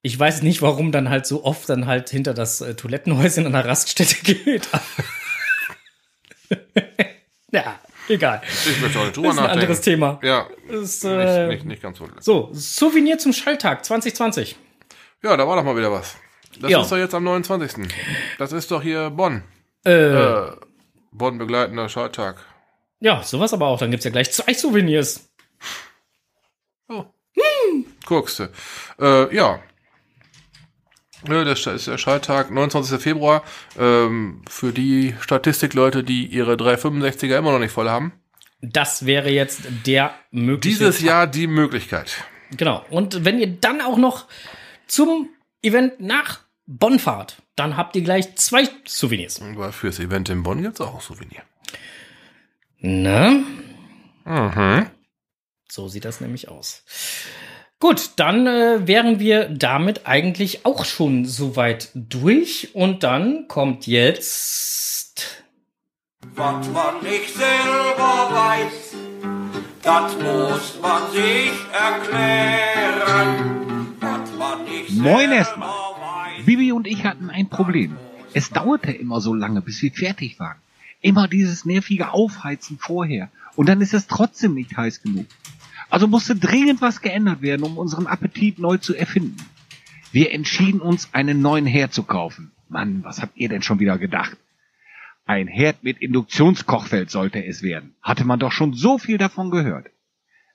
Ich 0.06 0.16
weiß 0.16 0.42
nicht, 0.42 0.62
warum 0.62 0.92
dann 0.92 1.10
halt 1.10 1.26
so 1.26 1.42
oft 1.42 1.68
dann 1.68 1.86
halt 1.86 2.10
hinter 2.10 2.32
das 2.32 2.60
äh, 2.60 2.76
Toilettenhäuschen 2.76 3.44
an 3.44 3.50
der 3.54 3.64
Raststätte 3.64 4.14
geht. 4.22 4.68
ja, 7.50 7.80
egal. 8.08 8.40
Ich 8.44 8.80
möchte 8.80 9.00
auch 9.00 9.04
nicht 9.04 9.16
drüber 9.16 9.28
Das 9.28 9.34
ist 9.36 9.40
ein 9.40 9.44
nachdenken. 9.46 9.60
anderes 9.62 9.80
Thema. 9.80 10.20
Ja, 10.22 10.46
Das 10.70 10.80
ist, 10.80 11.02
nicht, 11.04 11.12
äh, 11.12 11.46
nicht, 11.48 11.64
nicht 11.64 11.82
ganz 11.82 11.98
so. 11.98 12.08
So, 12.20 12.50
Souvenir 12.52 13.18
zum 13.18 13.32
Schalltag 13.32 13.84
2020. 13.84 14.56
Ja, 15.24 15.36
da 15.36 15.48
war 15.48 15.56
doch 15.56 15.64
mal 15.64 15.76
wieder 15.76 15.90
was. 15.90 16.16
Das 16.60 16.70
Ja. 16.70 16.82
ist 16.82 16.92
doch 16.92 16.98
jetzt 16.98 17.14
am 17.14 17.24
29. 17.24 17.92
Das 18.38 18.52
ist 18.52 18.70
doch 18.70 18.82
hier 18.82 19.10
Bonn. 19.10 19.42
Äh, 19.84 19.90
Äh, 19.90 20.52
Bonn 21.10 21.38
begleitender 21.38 21.88
Schalttag. 21.88 22.36
ja, 23.00 23.24
sowas 23.24 23.52
aber 23.52 23.66
auch. 23.66 23.78
Dann 23.80 23.90
gibt's 23.90 24.04
ja 24.04 24.12
gleich 24.12 24.30
zwei 24.32 24.54
Souvenirs. 24.54 25.28
Oh. 26.88 27.06
Guckst 28.06 28.38
du. 28.38 28.48
Äh, 29.00 29.34
ja. 29.34 29.58
Ja, 31.28 31.44
Das 31.44 31.66
ist 31.66 31.86
der 31.86 31.98
Schalttag, 31.98 32.50
29. 32.50 33.00
Februar. 33.00 33.42
Ähm, 33.78 34.42
für 34.48 34.72
die 34.72 35.14
Statistikleute, 35.20 36.04
die 36.04 36.26
ihre 36.26 36.54
365er 36.54 37.38
immer 37.38 37.52
noch 37.52 37.58
nicht 37.58 37.72
voll 37.72 37.88
haben. 37.88 38.12
Das 38.62 39.06
wäre 39.06 39.30
jetzt 39.30 39.62
der 39.86 40.14
mögliche. 40.30 40.76
Dieses 40.78 41.00
Jahr 41.00 41.26
die 41.26 41.46
Möglichkeit. 41.46 42.24
Genau. 42.56 42.84
Und 42.90 43.24
wenn 43.24 43.38
ihr 43.38 43.48
dann 43.48 43.80
auch 43.80 43.98
noch 43.98 44.26
zum 44.86 45.28
Event 45.62 46.00
nach 46.00 46.40
Bonnfahrt. 46.66 47.42
Dann 47.54 47.76
habt 47.76 47.96
ihr 47.96 48.02
gleich 48.02 48.34
zwei 48.36 48.68
Souvenirs. 48.86 49.40
Aber 49.40 49.72
fürs 49.72 49.98
Event 49.98 50.28
in 50.28 50.42
Bonn 50.42 50.62
gibt's 50.62 50.80
auch 50.80 50.94
ein 50.94 51.00
Souvenir. 51.00 51.42
Ne? 52.78 53.44
Mhm. 54.24 54.86
So 55.68 55.88
sieht 55.88 56.04
das 56.04 56.20
nämlich 56.20 56.48
aus. 56.48 56.84
Gut, 57.78 58.12
dann 58.16 58.46
äh, 58.46 58.86
wären 58.86 59.20
wir 59.20 59.50
damit 59.50 60.06
eigentlich 60.06 60.64
auch 60.64 60.86
schon 60.86 61.26
soweit 61.26 61.90
durch. 61.94 62.70
Und 62.74 63.02
dann 63.02 63.48
kommt 63.48 63.86
jetzt. 63.86 65.44
Was 66.34 66.68
man 66.70 67.02
nicht 67.02 67.34
selber 67.34 68.30
weiß, 68.32 68.96
das 69.82 70.14
muss 70.14 70.80
man 70.80 71.12
sich 71.12 71.52
erklären. 71.70 73.36
Was 74.00 74.32
man 74.38 74.64
nicht 74.64 74.90
Moin 74.92 75.18
selber 75.18 75.34
erstmal. 75.34 75.86
Bibi 76.46 76.72
und 76.72 76.86
ich 76.86 77.04
hatten 77.04 77.28
ein 77.28 77.50
Problem. 77.50 77.98
Es 78.32 78.48
dauerte 78.48 78.92
immer 78.92 79.20
so 79.20 79.34
lange, 79.34 79.60
bis 79.60 79.82
wir 79.82 79.92
fertig 79.92 80.40
waren. 80.40 80.56
Immer 81.02 81.28
dieses 81.28 81.66
nervige 81.66 82.12
Aufheizen 82.12 82.78
vorher. 82.78 83.28
Und 83.54 83.68
dann 83.68 83.82
ist 83.82 83.92
es 83.92 84.06
trotzdem 84.06 84.54
nicht 84.54 84.74
heiß 84.76 85.02
genug. 85.02 85.26
Also 85.88 86.06
musste 86.08 86.36
dringend 86.36 86.80
was 86.80 87.00
geändert 87.00 87.42
werden, 87.42 87.62
um 87.62 87.78
unseren 87.78 88.06
Appetit 88.06 88.58
neu 88.58 88.76
zu 88.78 88.94
erfinden. 88.94 89.36
Wir 90.12 90.32
entschieden 90.32 90.80
uns, 90.80 91.12
einen 91.14 91.40
neuen 91.40 91.66
Herd 91.66 91.92
zu 91.92 92.02
kaufen. 92.02 92.52
Mann, 92.68 93.04
was 93.04 93.22
habt 93.22 93.36
ihr 93.36 93.48
denn 93.48 93.62
schon 93.62 93.78
wieder 93.78 93.98
gedacht? 93.98 94.36
Ein 95.24 95.48
Herd 95.48 95.82
mit 95.82 95.98
Induktionskochfeld 95.98 97.10
sollte 97.10 97.44
es 97.44 97.62
werden. 97.62 97.94
Hatte 98.02 98.24
man 98.24 98.38
doch 98.38 98.52
schon 98.52 98.74
so 98.74 98.98
viel 98.98 99.18
davon 99.18 99.50
gehört. 99.50 99.88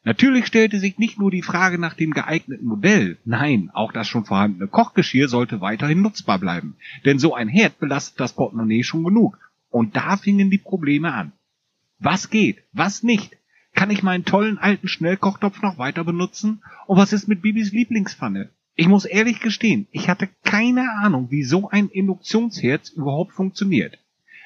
Natürlich 0.04 0.48
stellte 0.48 0.80
sich 0.80 0.98
nicht 0.98 1.20
nur 1.20 1.30
die 1.30 1.44
Frage 1.44 1.78
nach 1.78 1.94
dem 1.94 2.12
geeigneten 2.12 2.66
Modell, 2.66 3.18
nein, 3.24 3.70
auch 3.74 3.92
das 3.92 4.08
schon 4.08 4.26
vorhandene 4.26 4.68
Kochgeschirr 4.68 5.28
sollte 5.28 5.62
weiterhin 5.62 6.02
nutzbar 6.02 6.40
bleiben, 6.40 6.76
denn 7.06 7.20
so 7.20 7.36
ein 7.36 7.48
Herd 7.48 7.80
belastet 7.80 8.20
das 8.20 8.34
Portemonnaie 8.34 8.84
schon 8.84 9.04
genug. 9.04 9.38
Und 9.70 9.96
da 9.96 10.18
fingen 10.18 10.50
die 10.50 10.58
Probleme 10.58 11.14
an. 11.14 11.34
Was 12.00 12.32
geht, 12.32 12.64
was 12.74 13.04
nicht? 13.04 13.38
Kann 13.74 13.90
ich 13.90 14.04
meinen 14.04 14.26
tollen 14.26 14.58
alten 14.58 14.88
Schnellkochtopf 14.88 15.62
noch 15.62 15.78
weiter 15.78 16.04
benutzen? 16.04 16.62
Und 16.88 16.98
was 16.98 17.14
ist 17.14 17.28
mit 17.28 17.42
Bibis 17.42 17.72
Lieblingspfanne? 17.72 18.50
Ich 18.76 18.88
muss 18.88 19.06
ehrlich 19.06 19.40
gestehen, 19.40 19.88
ich 19.92 20.10
hatte 20.10 20.30
keine 20.44 20.90
Ahnung, 21.02 21.30
wie 21.30 21.44
so 21.44 21.70
ein 21.70 21.90
Induktionsherd 21.90 22.92
überhaupt 22.96 23.34
funktioniert. 23.34 24.00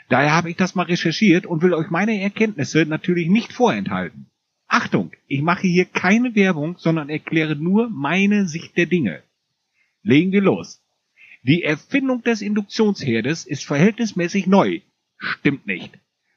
Daher 0.09 0.33
habe 0.33 0.49
ich 0.49 0.55
das 0.55 0.75
mal 0.75 0.83
recherchiert 0.83 1.45
und 1.45 1.61
will 1.61 1.73
euch 1.73 1.89
meine 1.89 2.19
Erkenntnisse 2.21 2.85
natürlich 2.85 3.27
nicht 3.27 3.53
vorenthalten. 3.53 4.27
Achtung, 4.67 5.11
ich 5.27 5.41
mache 5.41 5.67
hier 5.67 5.85
keine 5.85 6.35
Werbung, 6.35 6.75
sondern 6.77 7.09
erkläre 7.09 7.55
nur 7.55 7.89
meine 7.89 8.47
Sicht 8.47 8.77
der 8.77 8.87
Dinge. 8.87 9.23
Legen 10.03 10.31
wir 10.31 10.41
los. 10.41 10.81
Die 11.43 11.63
Erfindung 11.63 12.23
des 12.23 12.41
Induktionsherdes 12.41 13.45
ist 13.45 13.65
verhältnismäßig 13.65 14.47
neu. 14.47 14.81
Stimmt 15.17 15.67
nicht. 15.67 15.91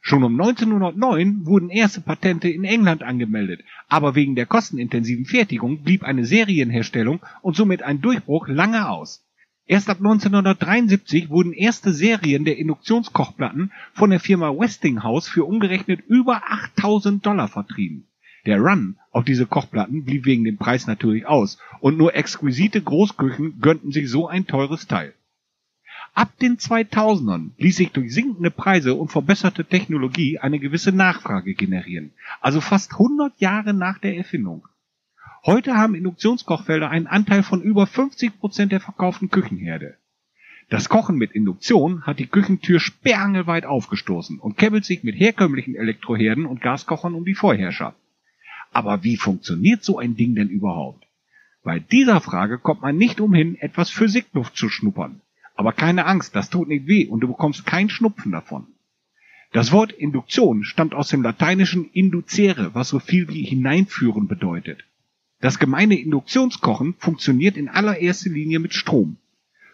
Schon 0.08 0.24
um 0.24 0.40
1909 0.40 1.44
wurden 1.44 1.68
erste 1.68 2.00
Patente 2.00 2.48
in 2.48 2.64
England 2.64 3.02
angemeldet, 3.02 3.60
aber 3.90 4.14
wegen 4.14 4.36
der 4.36 4.46
kostenintensiven 4.46 5.26
Fertigung 5.26 5.82
blieb 5.82 6.02
eine 6.02 6.24
Serienherstellung 6.24 7.20
und 7.42 7.56
somit 7.56 7.82
ein 7.82 8.00
Durchbruch 8.00 8.48
lange 8.48 8.88
aus. 8.88 9.22
Erst 9.66 9.90
ab 9.90 9.98
1973 9.98 11.28
wurden 11.28 11.52
erste 11.52 11.92
Serien 11.92 12.46
der 12.46 12.56
Induktionskochplatten 12.56 13.70
von 13.92 14.08
der 14.08 14.18
Firma 14.18 14.48
Westinghouse 14.48 15.28
für 15.28 15.44
umgerechnet 15.44 16.00
über 16.08 16.40
8000 16.48 17.26
Dollar 17.26 17.48
vertrieben. 17.48 18.06
Der 18.46 18.60
Run 18.60 18.96
auf 19.10 19.26
diese 19.26 19.44
Kochplatten 19.44 20.04
blieb 20.04 20.24
wegen 20.24 20.44
dem 20.44 20.56
Preis 20.56 20.86
natürlich 20.86 21.26
aus 21.26 21.58
und 21.80 21.98
nur 21.98 22.14
exquisite 22.14 22.80
Großküchen 22.80 23.60
gönnten 23.60 23.92
sich 23.92 24.08
so 24.08 24.26
ein 24.26 24.46
teures 24.46 24.86
Teil. 24.86 25.12
Ab 26.18 26.36
den 26.40 26.56
2000ern 26.56 27.50
ließ 27.58 27.76
sich 27.76 27.92
durch 27.92 28.12
sinkende 28.12 28.50
Preise 28.50 28.94
und 28.94 29.12
verbesserte 29.12 29.64
Technologie 29.64 30.40
eine 30.40 30.58
gewisse 30.58 30.90
Nachfrage 30.90 31.54
generieren, 31.54 32.10
also 32.40 32.60
fast 32.60 32.94
100 32.94 33.40
Jahre 33.40 33.72
nach 33.72 33.98
der 33.98 34.16
Erfindung. 34.16 34.66
Heute 35.46 35.76
haben 35.76 35.94
Induktionskochfelder 35.94 36.90
einen 36.90 37.06
Anteil 37.06 37.44
von 37.44 37.62
über 37.62 37.86
50 37.86 38.40
Prozent 38.40 38.72
der 38.72 38.80
verkauften 38.80 39.30
Küchenherde. 39.30 39.96
Das 40.68 40.88
Kochen 40.88 41.18
mit 41.18 41.30
Induktion 41.30 42.02
hat 42.02 42.18
die 42.18 42.26
Küchentür 42.26 42.80
sperrangelweit 42.80 43.64
aufgestoßen 43.64 44.40
und 44.40 44.56
käbbelt 44.58 44.84
sich 44.84 45.04
mit 45.04 45.14
herkömmlichen 45.14 45.76
Elektroherden 45.76 46.46
und 46.46 46.60
Gaskochern 46.60 47.14
um 47.14 47.24
die 47.24 47.36
Vorherrschaft. 47.36 47.96
Aber 48.72 49.04
wie 49.04 49.18
funktioniert 49.18 49.84
so 49.84 50.00
ein 50.00 50.16
Ding 50.16 50.34
denn 50.34 50.48
überhaupt? 50.48 51.06
Bei 51.62 51.78
dieser 51.78 52.20
Frage 52.20 52.58
kommt 52.58 52.82
man 52.82 52.96
nicht 52.96 53.20
umhin, 53.20 53.54
etwas 53.54 53.90
Physikluft 53.90 54.56
zu 54.56 54.68
schnuppern. 54.68 55.20
Aber 55.58 55.72
keine 55.72 56.06
Angst, 56.06 56.36
das 56.36 56.50
tut 56.50 56.68
nicht 56.68 56.86
weh 56.86 57.08
und 57.08 57.18
du 57.18 57.26
bekommst 57.26 57.66
keinen 57.66 57.90
Schnupfen 57.90 58.30
davon. 58.30 58.68
Das 59.50 59.72
Wort 59.72 59.90
Induktion 59.90 60.62
stammt 60.62 60.94
aus 60.94 61.08
dem 61.08 61.20
lateinischen 61.20 61.90
inducere, 61.90 62.76
was 62.76 62.90
so 62.90 63.00
viel 63.00 63.28
wie 63.28 63.42
hineinführen 63.42 64.28
bedeutet. 64.28 64.84
Das 65.40 65.58
gemeine 65.58 65.98
Induktionskochen 65.98 66.94
funktioniert 66.98 67.56
in 67.56 67.68
allererster 67.68 68.30
Linie 68.30 68.60
mit 68.60 68.72
Strom. 68.72 69.16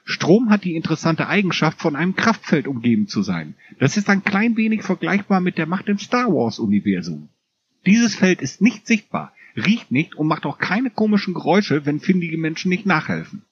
Strom 0.04 0.48
hat 0.48 0.64
die 0.64 0.74
interessante 0.74 1.28
Eigenschaft, 1.28 1.78
von 1.82 1.96
einem 1.96 2.16
Kraftfeld 2.16 2.66
umgeben 2.66 3.06
zu 3.06 3.22
sein. 3.22 3.54
Das 3.78 3.98
ist 3.98 4.08
ein 4.08 4.24
klein 4.24 4.56
wenig 4.56 4.84
vergleichbar 4.84 5.42
mit 5.42 5.58
der 5.58 5.66
Macht 5.66 5.90
im 5.90 5.98
Star 5.98 6.28
Wars 6.28 6.58
Universum. 6.58 7.28
Dieses 7.84 8.14
Feld 8.14 8.40
ist 8.40 8.62
nicht 8.62 8.86
sichtbar, 8.86 9.34
riecht 9.54 9.90
nicht 9.90 10.14
und 10.14 10.28
macht 10.28 10.46
auch 10.46 10.56
keine 10.56 10.88
komischen 10.88 11.34
Geräusche, 11.34 11.84
wenn 11.84 12.00
findige 12.00 12.38
Menschen 12.38 12.70
nicht 12.70 12.86
nachhelfen. 12.86 13.42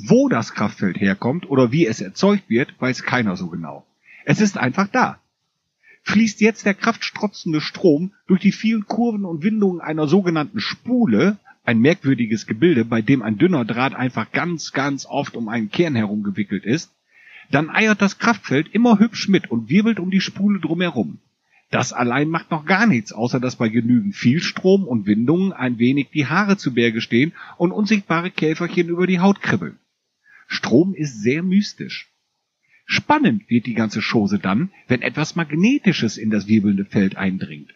Wo 0.00 0.28
das 0.28 0.54
Kraftfeld 0.54 1.00
herkommt 1.00 1.50
oder 1.50 1.72
wie 1.72 1.86
es 1.86 2.00
erzeugt 2.00 2.48
wird, 2.48 2.80
weiß 2.80 3.02
keiner 3.02 3.36
so 3.36 3.48
genau. 3.48 3.84
Es 4.24 4.40
ist 4.40 4.56
einfach 4.56 4.86
da. 4.86 5.18
Fließt 6.04 6.40
jetzt 6.40 6.66
der 6.66 6.74
kraftstrotzende 6.74 7.60
Strom 7.60 8.12
durch 8.28 8.40
die 8.40 8.52
vielen 8.52 8.86
Kurven 8.86 9.24
und 9.24 9.42
Windungen 9.42 9.80
einer 9.80 10.06
sogenannten 10.06 10.60
Spule, 10.60 11.38
ein 11.64 11.80
merkwürdiges 11.80 12.46
Gebilde, 12.46 12.84
bei 12.84 13.02
dem 13.02 13.22
ein 13.22 13.38
dünner 13.38 13.64
Draht 13.64 13.94
einfach 13.94 14.30
ganz, 14.30 14.72
ganz 14.72 15.04
oft 15.04 15.34
um 15.34 15.48
einen 15.48 15.70
Kern 15.70 15.96
herum 15.96 16.22
gewickelt 16.22 16.64
ist, 16.64 16.92
dann 17.50 17.68
eiert 17.68 18.00
das 18.00 18.18
Kraftfeld 18.18 18.68
immer 18.72 19.00
hübsch 19.00 19.28
mit 19.28 19.50
und 19.50 19.68
wirbelt 19.68 19.98
um 19.98 20.12
die 20.12 20.20
Spule 20.20 20.60
drumherum. 20.60 21.18
Das 21.70 21.92
allein 21.92 22.28
macht 22.28 22.52
noch 22.52 22.66
gar 22.66 22.86
nichts, 22.86 23.12
außer 23.12 23.40
dass 23.40 23.56
bei 23.56 23.68
genügend 23.68 24.14
viel 24.14 24.40
Strom 24.42 24.84
und 24.84 25.06
Windungen 25.06 25.52
ein 25.52 25.78
wenig 25.78 26.10
die 26.10 26.26
Haare 26.26 26.56
zu 26.56 26.72
Berge 26.72 27.00
stehen 27.00 27.32
und 27.56 27.72
unsichtbare 27.72 28.30
Käferchen 28.30 28.88
über 28.88 29.06
die 29.08 29.18
Haut 29.18 29.42
kribbeln. 29.42 29.76
Strom 30.48 30.94
ist 30.94 31.22
sehr 31.22 31.42
mystisch. 31.42 32.10
Spannend 32.86 33.48
wird 33.50 33.66
die 33.66 33.74
ganze 33.74 34.00
Chose 34.00 34.38
dann, 34.38 34.70
wenn 34.88 35.02
etwas 35.02 35.36
Magnetisches 35.36 36.16
in 36.16 36.30
das 36.30 36.48
wirbelnde 36.48 36.86
Feld 36.86 37.16
eindringt. 37.16 37.74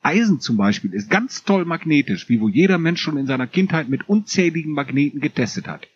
Eisen 0.00 0.40
zum 0.40 0.56
Beispiel 0.56 0.94
ist 0.94 1.10
ganz 1.10 1.44
toll 1.44 1.66
magnetisch, 1.66 2.28
wie 2.30 2.40
wohl 2.40 2.50
jeder 2.50 2.78
Mensch 2.78 3.02
schon 3.02 3.18
in 3.18 3.26
seiner 3.26 3.46
Kindheit 3.46 3.90
mit 3.90 4.08
unzähligen 4.08 4.72
Magneten 4.72 5.20
getestet 5.20 5.68
hat. 5.68 5.86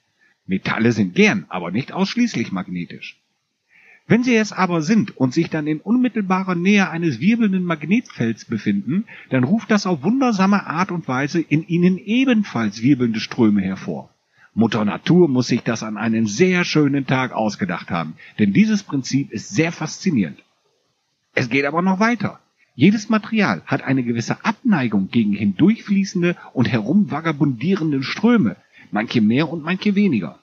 Metalle 0.46 0.92
sind 0.92 1.14
gern, 1.14 1.46
aber 1.48 1.70
nicht 1.70 1.92
ausschließlich 1.92 2.52
magnetisch. 2.52 3.18
Wenn 4.06 4.22
sie 4.22 4.36
es 4.36 4.52
aber 4.52 4.82
sind 4.82 5.16
und 5.16 5.32
sich 5.32 5.48
dann 5.48 5.66
in 5.66 5.80
unmittelbarer 5.80 6.54
Nähe 6.54 6.90
eines 6.90 7.20
wirbelnden 7.20 7.64
Magnetfelds 7.64 8.44
befinden, 8.44 9.06
dann 9.30 9.44
ruft 9.44 9.70
das 9.70 9.86
auf 9.86 10.02
wundersame 10.02 10.66
Art 10.66 10.90
und 10.90 11.08
Weise 11.08 11.40
in 11.40 11.66
ihnen 11.66 11.96
ebenfalls 11.98 12.82
wirbelnde 12.82 13.20
Ströme 13.20 13.62
hervor. 13.62 14.10
Mutter 14.58 14.84
Natur 14.84 15.28
muss 15.28 15.46
sich 15.46 15.62
das 15.62 15.84
an 15.84 15.96
einen 15.96 16.26
sehr 16.26 16.64
schönen 16.64 17.06
Tag 17.06 17.30
ausgedacht 17.30 17.92
haben, 17.92 18.14
denn 18.40 18.52
dieses 18.52 18.82
Prinzip 18.82 19.30
ist 19.30 19.50
sehr 19.50 19.70
faszinierend. 19.70 20.42
Es 21.36 21.48
geht 21.48 21.64
aber 21.64 21.80
noch 21.80 22.00
weiter. 22.00 22.40
Jedes 22.74 23.08
Material 23.08 23.62
hat 23.66 23.82
eine 23.82 24.02
gewisse 24.02 24.44
Abneigung 24.44 25.12
gegen 25.12 25.32
hindurchfließende 25.32 26.34
und 26.54 26.64
herumvagabundierende 26.64 28.02
Ströme, 28.02 28.56
manche 28.90 29.20
mehr 29.20 29.48
und 29.48 29.62
manche 29.62 29.94
weniger. 29.94 30.40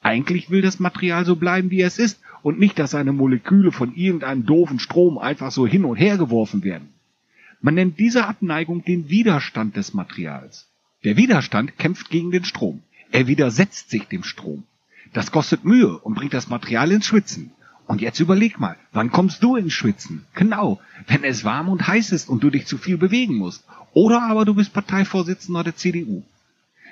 Eigentlich 0.00 0.48
will 0.48 0.62
das 0.62 0.78
Material 0.78 1.24
so 1.24 1.34
bleiben, 1.34 1.72
wie 1.72 1.82
es 1.82 1.98
ist, 1.98 2.20
und 2.44 2.60
nicht, 2.60 2.78
dass 2.78 2.92
seine 2.92 3.12
Moleküle 3.12 3.72
von 3.72 3.96
irgendeinem 3.96 4.46
doofen 4.46 4.78
Strom 4.78 5.18
einfach 5.18 5.50
so 5.50 5.66
hin 5.66 5.84
und 5.84 5.96
her 5.96 6.18
geworfen 6.18 6.62
werden. 6.62 6.90
Man 7.60 7.74
nennt 7.74 7.98
diese 7.98 8.28
Abneigung 8.28 8.84
den 8.84 9.08
Widerstand 9.08 9.74
des 9.74 9.92
Materials. 9.92 10.70
Der 11.02 11.16
Widerstand 11.16 11.78
kämpft 11.78 12.10
gegen 12.10 12.30
den 12.30 12.44
Strom. 12.44 12.82
Er 13.10 13.26
widersetzt 13.26 13.90
sich 13.90 14.04
dem 14.04 14.24
Strom. 14.24 14.64
Das 15.12 15.30
kostet 15.30 15.64
Mühe 15.64 15.98
und 15.98 16.14
bringt 16.14 16.34
das 16.34 16.48
Material 16.48 16.90
ins 16.92 17.06
Schwitzen. 17.06 17.52
Und 17.86 18.00
jetzt 18.00 18.20
überleg 18.20 18.58
mal, 18.58 18.76
wann 18.92 19.12
kommst 19.12 19.42
du 19.42 19.56
ins 19.56 19.72
Schwitzen? 19.72 20.24
Genau, 20.34 20.80
wenn 21.06 21.24
es 21.24 21.44
warm 21.44 21.68
und 21.68 21.86
heiß 21.86 22.12
ist 22.12 22.28
und 22.28 22.42
du 22.42 22.50
dich 22.50 22.66
zu 22.66 22.78
viel 22.78 22.98
bewegen 22.98 23.36
musst. 23.36 23.64
Oder 23.92 24.22
aber 24.22 24.44
du 24.44 24.54
bist 24.54 24.72
Parteivorsitzender 24.72 25.62
der 25.62 25.76
CDU. 25.76 26.22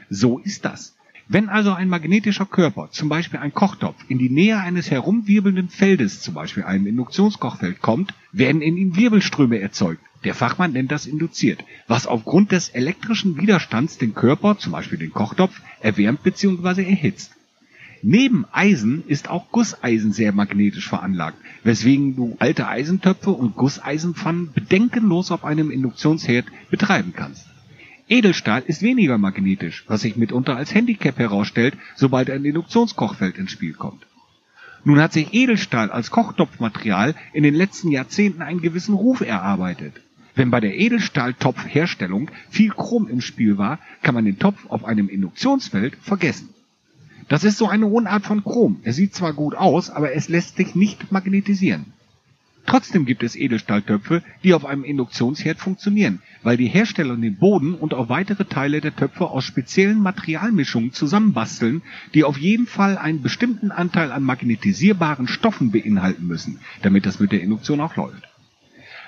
So 0.09 0.39
ist 0.39 0.65
das. 0.65 0.95
Wenn 1.27 1.49
also 1.49 1.72
ein 1.72 1.89
magnetischer 1.89 2.45
Körper, 2.45 2.91
zum 2.91 3.09
Beispiel 3.09 3.41
ein 3.41 3.55
Kochtopf, 3.55 3.97
in 4.09 4.18
die 4.18 4.29
Nähe 4.29 4.59
eines 4.59 4.91
herumwirbelnden 4.91 5.70
Feldes, 5.70 6.20
zum 6.20 6.35
Beispiel 6.35 6.64
einem 6.64 6.87
Induktionskochfeld, 6.87 7.81
kommt, 7.81 8.12
werden 8.33 8.61
in 8.61 8.77
ihm 8.77 8.97
Wirbelströme 8.97 9.59
erzeugt. 9.59 10.03
Der 10.25 10.35
Fachmann 10.35 10.72
nennt 10.72 10.93
das 10.93 11.07
induziert, 11.07 11.64
was 11.87 12.07
aufgrund 12.07 12.53
des 12.53 12.68
elektrischen 12.68 13.39
Widerstands 13.39 13.97
den 13.97 14.14
Körper, 14.14 14.59
zum 14.59 14.72
Beispiel 14.72 14.99
den 14.99 15.12
Kochtopf, 15.12 15.61
erwärmt 15.81 16.22
bzw. 16.22 16.83
erhitzt. 16.83 17.33
Neben 18.03 18.45
Eisen 18.53 19.03
ist 19.07 19.31
auch 19.31 19.51
Gusseisen 19.51 20.12
sehr 20.12 20.33
magnetisch 20.33 20.89
veranlagt, 20.89 21.39
weswegen 21.62 22.16
du 22.16 22.37
alte 22.39 22.68
Eisentöpfe 22.68 23.31
und 23.31 23.57
Gusseisenpfannen 23.57 24.53
bedenkenlos 24.53 25.31
auf 25.31 25.43
einem 25.43 25.70
Induktionsherd 25.70 26.45
betreiben 26.70 27.14
kannst. 27.16 27.47
Edelstahl 28.09 28.63
ist 28.67 28.83
weniger 28.83 29.17
magnetisch, 29.17 29.85
was 29.89 30.03
sich 30.03 30.17
mitunter 30.17 30.57
als 30.57 30.75
Handicap 30.75 31.19
herausstellt, 31.19 31.77
sobald 31.97 32.31
ein 32.31 32.45
Induktionskochfeld 32.45 33.39
ins 33.39 33.51
Spiel 33.51 33.73
kommt. 33.73 34.07
Nun 34.85 35.01
hat 35.01 35.15
sich 35.15 35.33
Edelstahl 35.33 35.91
als 35.91 36.11
Kochtopfmaterial 36.11 37.15
in 37.33 37.43
den 37.43 37.55
letzten 37.55 37.91
Jahrzehnten 37.91 38.43
einen 38.43 38.61
gewissen 38.61 38.95
Ruf 38.95 39.23
erarbeitet. 39.23 39.95
Wenn 40.35 40.51
bei 40.51 40.61
der 40.61 40.77
Edelstahltopfherstellung 40.77 42.31
viel 42.51 42.71
Chrom 42.71 43.09
im 43.09 43.23
Spiel 43.23 43.57
war, 43.57 43.79
kann 44.03 44.15
man 44.15 44.27
den 44.27 44.39
Topf 44.39 44.67
auf 44.69 44.85
einem 44.85 45.09
Induktionsfeld 45.09 45.97
vergessen. 46.03 46.51
Das 47.29 47.45
ist 47.45 47.57
so 47.57 47.69
eine 47.69 47.87
Unart 47.87 48.27
von 48.27 48.45
Chrom. 48.45 48.81
Es 48.83 48.97
sieht 48.97 49.15
zwar 49.15 49.33
gut 49.33 49.55
aus, 49.55 49.89
aber 49.89 50.13
es 50.13 50.29
lässt 50.29 50.57
sich 50.57 50.75
nicht 50.75 51.11
magnetisieren. 51.11 51.94
Trotzdem 52.67 53.05
gibt 53.05 53.23
es 53.23 53.37
Edelstahltöpfe, 53.37 54.23
die 54.43 54.55
auf 54.55 54.65
einem 54.65 54.85
Induktionsherd 54.85 55.59
funktionieren, 55.59 56.23
weil 56.43 56.57
die 56.57 56.67
Hersteller 56.67 57.17
den 57.17 57.37
Boden 57.37 57.75
und 57.75 57.93
auch 57.93 58.09
weitere 58.09 58.47
Teile 58.47 58.81
der 58.81 58.97
Töpfe 58.97 59.27
aus 59.27 59.45
speziellen 59.45 60.01
Materialmischungen 60.01 60.93
zusammenbasteln, 60.93 61.83
die 62.15 62.25
auf 62.25 62.39
jeden 62.39 62.67
Fall 62.67 62.97
einen 62.97 63.21
bestimmten 63.21 63.71
Anteil 63.71 64.11
an 64.11 64.23
magnetisierbaren 64.23 65.29
Stoffen 65.29 65.73
beinhalten 65.73 66.27
müssen, 66.27 66.59
damit 66.83 67.05
das 67.05 67.21
mit 67.21 67.33
der 67.33 67.43
Induktion 67.43 67.81
auch 67.81 67.97
läuft. 67.97 68.29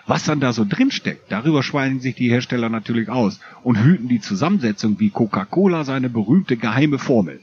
Was 0.07 0.25
dann 0.25 0.39
da 0.39 0.53
so 0.53 0.65
drin 0.65 0.91
steckt, 0.91 1.33
darüber 1.33 1.63
schweigen 1.63 2.01
sich 2.01 2.15
die 2.15 2.29
Hersteller 2.29 2.69
natürlich 2.69 3.09
aus 3.09 3.41
und 3.65 3.83
hüten 3.83 4.09
die 4.09 4.21
Zusammensetzung 4.21 5.01
wie 5.01 5.11
Coca-Cola 5.11 5.85
seine 5.85 6.11
berühmte 6.11 6.57
geheime 6.57 6.99
Formel. 6.99 7.41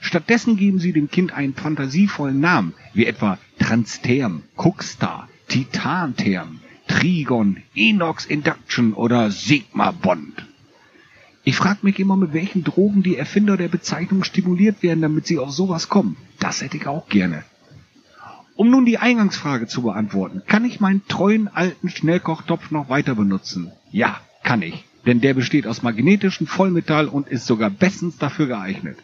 Stattdessen 0.00 0.56
geben 0.56 0.78
sie 0.78 0.92
dem 0.92 1.10
Kind 1.10 1.32
einen 1.32 1.54
fantasievollen 1.54 2.38
Namen, 2.38 2.74
wie 2.94 3.06
etwa 3.06 3.38
Transtherm, 3.58 4.42
Cookstar, 4.56 5.28
Titantherm, 5.48 6.60
Trigon, 6.88 7.62
Inox 7.74 8.26
Induction 8.26 8.92
oder 8.92 9.30
Sigma 9.30 9.90
Bond. 9.90 10.46
Ich 11.44 11.56
frage 11.56 11.78
mich 11.82 12.00
immer, 12.00 12.16
mit 12.16 12.32
welchen 12.32 12.64
Drogen 12.64 13.02
die 13.04 13.16
Erfinder 13.16 13.56
der 13.56 13.68
Bezeichnung 13.68 14.24
stimuliert 14.24 14.82
werden, 14.82 15.00
damit 15.00 15.26
sie 15.26 15.38
auf 15.38 15.52
sowas 15.52 15.88
kommen. 15.88 16.16
Das 16.40 16.60
hätte 16.60 16.76
ich 16.76 16.88
auch 16.88 17.08
gerne. 17.08 17.44
Um 18.56 18.70
nun 18.70 18.86
die 18.86 18.98
Eingangsfrage 18.98 19.66
zu 19.66 19.82
beantworten, 19.82 20.42
kann 20.46 20.64
ich 20.64 20.80
meinen 20.80 21.06
treuen 21.06 21.46
alten 21.46 21.90
Schnellkochtopf 21.90 22.70
noch 22.70 22.88
weiter 22.88 23.14
benutzen? 23.14 23.70
Ja, 23.92 24.20
kann 24.42 24.62
ich, 24.62 24.84
denn 25.06 25.20
der 25.20 25.34
besteht 25.34 25.66
aus 25.66 25.82
magnetischem 25.82 26.46
Vollmetall 26.46 27.06
und 27.06 27.28
ist 27.28 27.46
sogar 27.46 27.70
bestens 27.70 28.16
dafür 28.18 28.46
geeignet. 28.46 28.98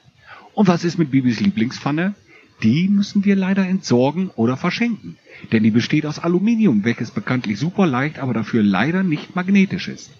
Und 0.55 0.68
was 0.68 0.84
ist 0.84 0.99
mit 0.99 1.11
Bibis 1.11 1.40
Lieblingspfanne? 1.40 2.14
Die 2.62 2.88
müssen 2.88 3.24
wir 3.24 3.34
leider 3.34 3.66
entsorgen 3.66 4.30
oder 4.36 4.56
verschenken, 4.56 5.16
denn 5.50 5.64
die 5.64 5.72
besteht 5.72 6.06
aus 6.06 6.20
Aluminium, 6.20 6.84
welches 6.84 7.10
bekanntlich 7.10 7.58
super 7.58 7.86
leicht, 7.86 8.20
aber 8.20 8.34
dafür 8.34 8.62
leider 8.62 9.02
nicht 9.02 9.34
magnetisch 9.34 9.88
ist. 9.88 10.12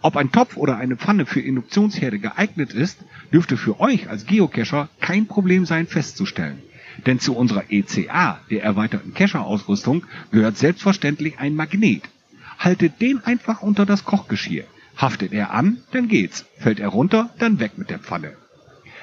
Ob 0.00 0.16
ein 0.16 0.32
Topf 0.32 0.56
oder 0.56 0.76
eine 0.76 0.96
Pfanne 0.96 1.26
für 1.26 1.40
Induktionsherde 1.40 2.18
geeignet 2.18 2.72
ist, 2.72 2.98
dürfte 3.32 3.56
für 3.56 3.80
euch 3.80 4.08
als 4.08 4.26
Geocacher 4.26 4.88
kein 5.00 5.26
Problem 5.26 5.66
sein 5.66 5.86
festzustellen. 5.86 6.62
Denn 7.06 7.20
zu 7.20 7.36
unserer 7.36 7.64
ECA, 7.70 8.40
der 8.50 8.62
erweiterten 8.62 9.12
Cacher-Ausrüstung, 9.12 10.04
gehört 10.30 10.56
selbstverständlich 10.56 11.38
ein 11.38 11.54
Magnet. 11.54 12.02
Haltet 12.58 13.00
den 13.00 13.22
einfach 13.24 13.60
unter 13.60 13.86
das 13.86 14.04
Kochgeschirr. 14.04 14.64
Haftet 14.96 15.32
er 15.32 15.52
an, 15.52 15.78
dann 15.92 16.08
geht's. 16.08 16.46
Fällt 16.58 16.80
er 16.80 16.88
runter, 16.88 17.30
dann 17.38 17.60
weg 17.60 17.72
mit 17.76 17.90
der 17.90 17.98
Pfanne. 17.98 18.36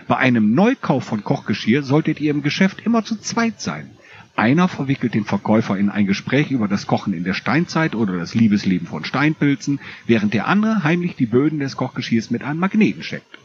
Bei 0.08 0.18
einem 0.18 0.53
Neukauf 0.53 1.03
von 1.03 1.24
Kochgeschirr 1.24 1.82
solltet 1.82 2.20
ihr 2.20 2.30
im 2.30 2.43
Geschäft 2.43 2.82
immer 2.86 3.03
zu 3.03 3.20
zweit 3.20 3.60
sein. 3.60 3.89
Einer 4.36 4.68
verwickelt 4.68 5.16
den 5.16 5.26
Verkäufer 5.26 5.78
in 5.78 5.89
ein 5.89 6.06
Gespräch 6.06 6.51
über 6.51 6.68
das 6.68 6.86
Kochen 6.86 7.14
in 7.14 7.24
der 7.24 7.34
Steinzeit 7.34 7.95
oder 7.95 8.18
das 8.18 8.36
Liebesleben 8.36 8.88
von 8.88 9.03
Steinpilzen, 9.03 9.80
während 10.06 10.34
der 10.36 10.47
andere 10.47 10.84
heimlich 10.84 11.16
die 11.16 11.26
Böden 11.26 11.58
des 11.58 11.76
Kochgeschirrs 11.76 12.30
mit 12.30 12.43
einem 12.43 12.60
Magneten 12.60 13.01
checkt. 13.01 13.39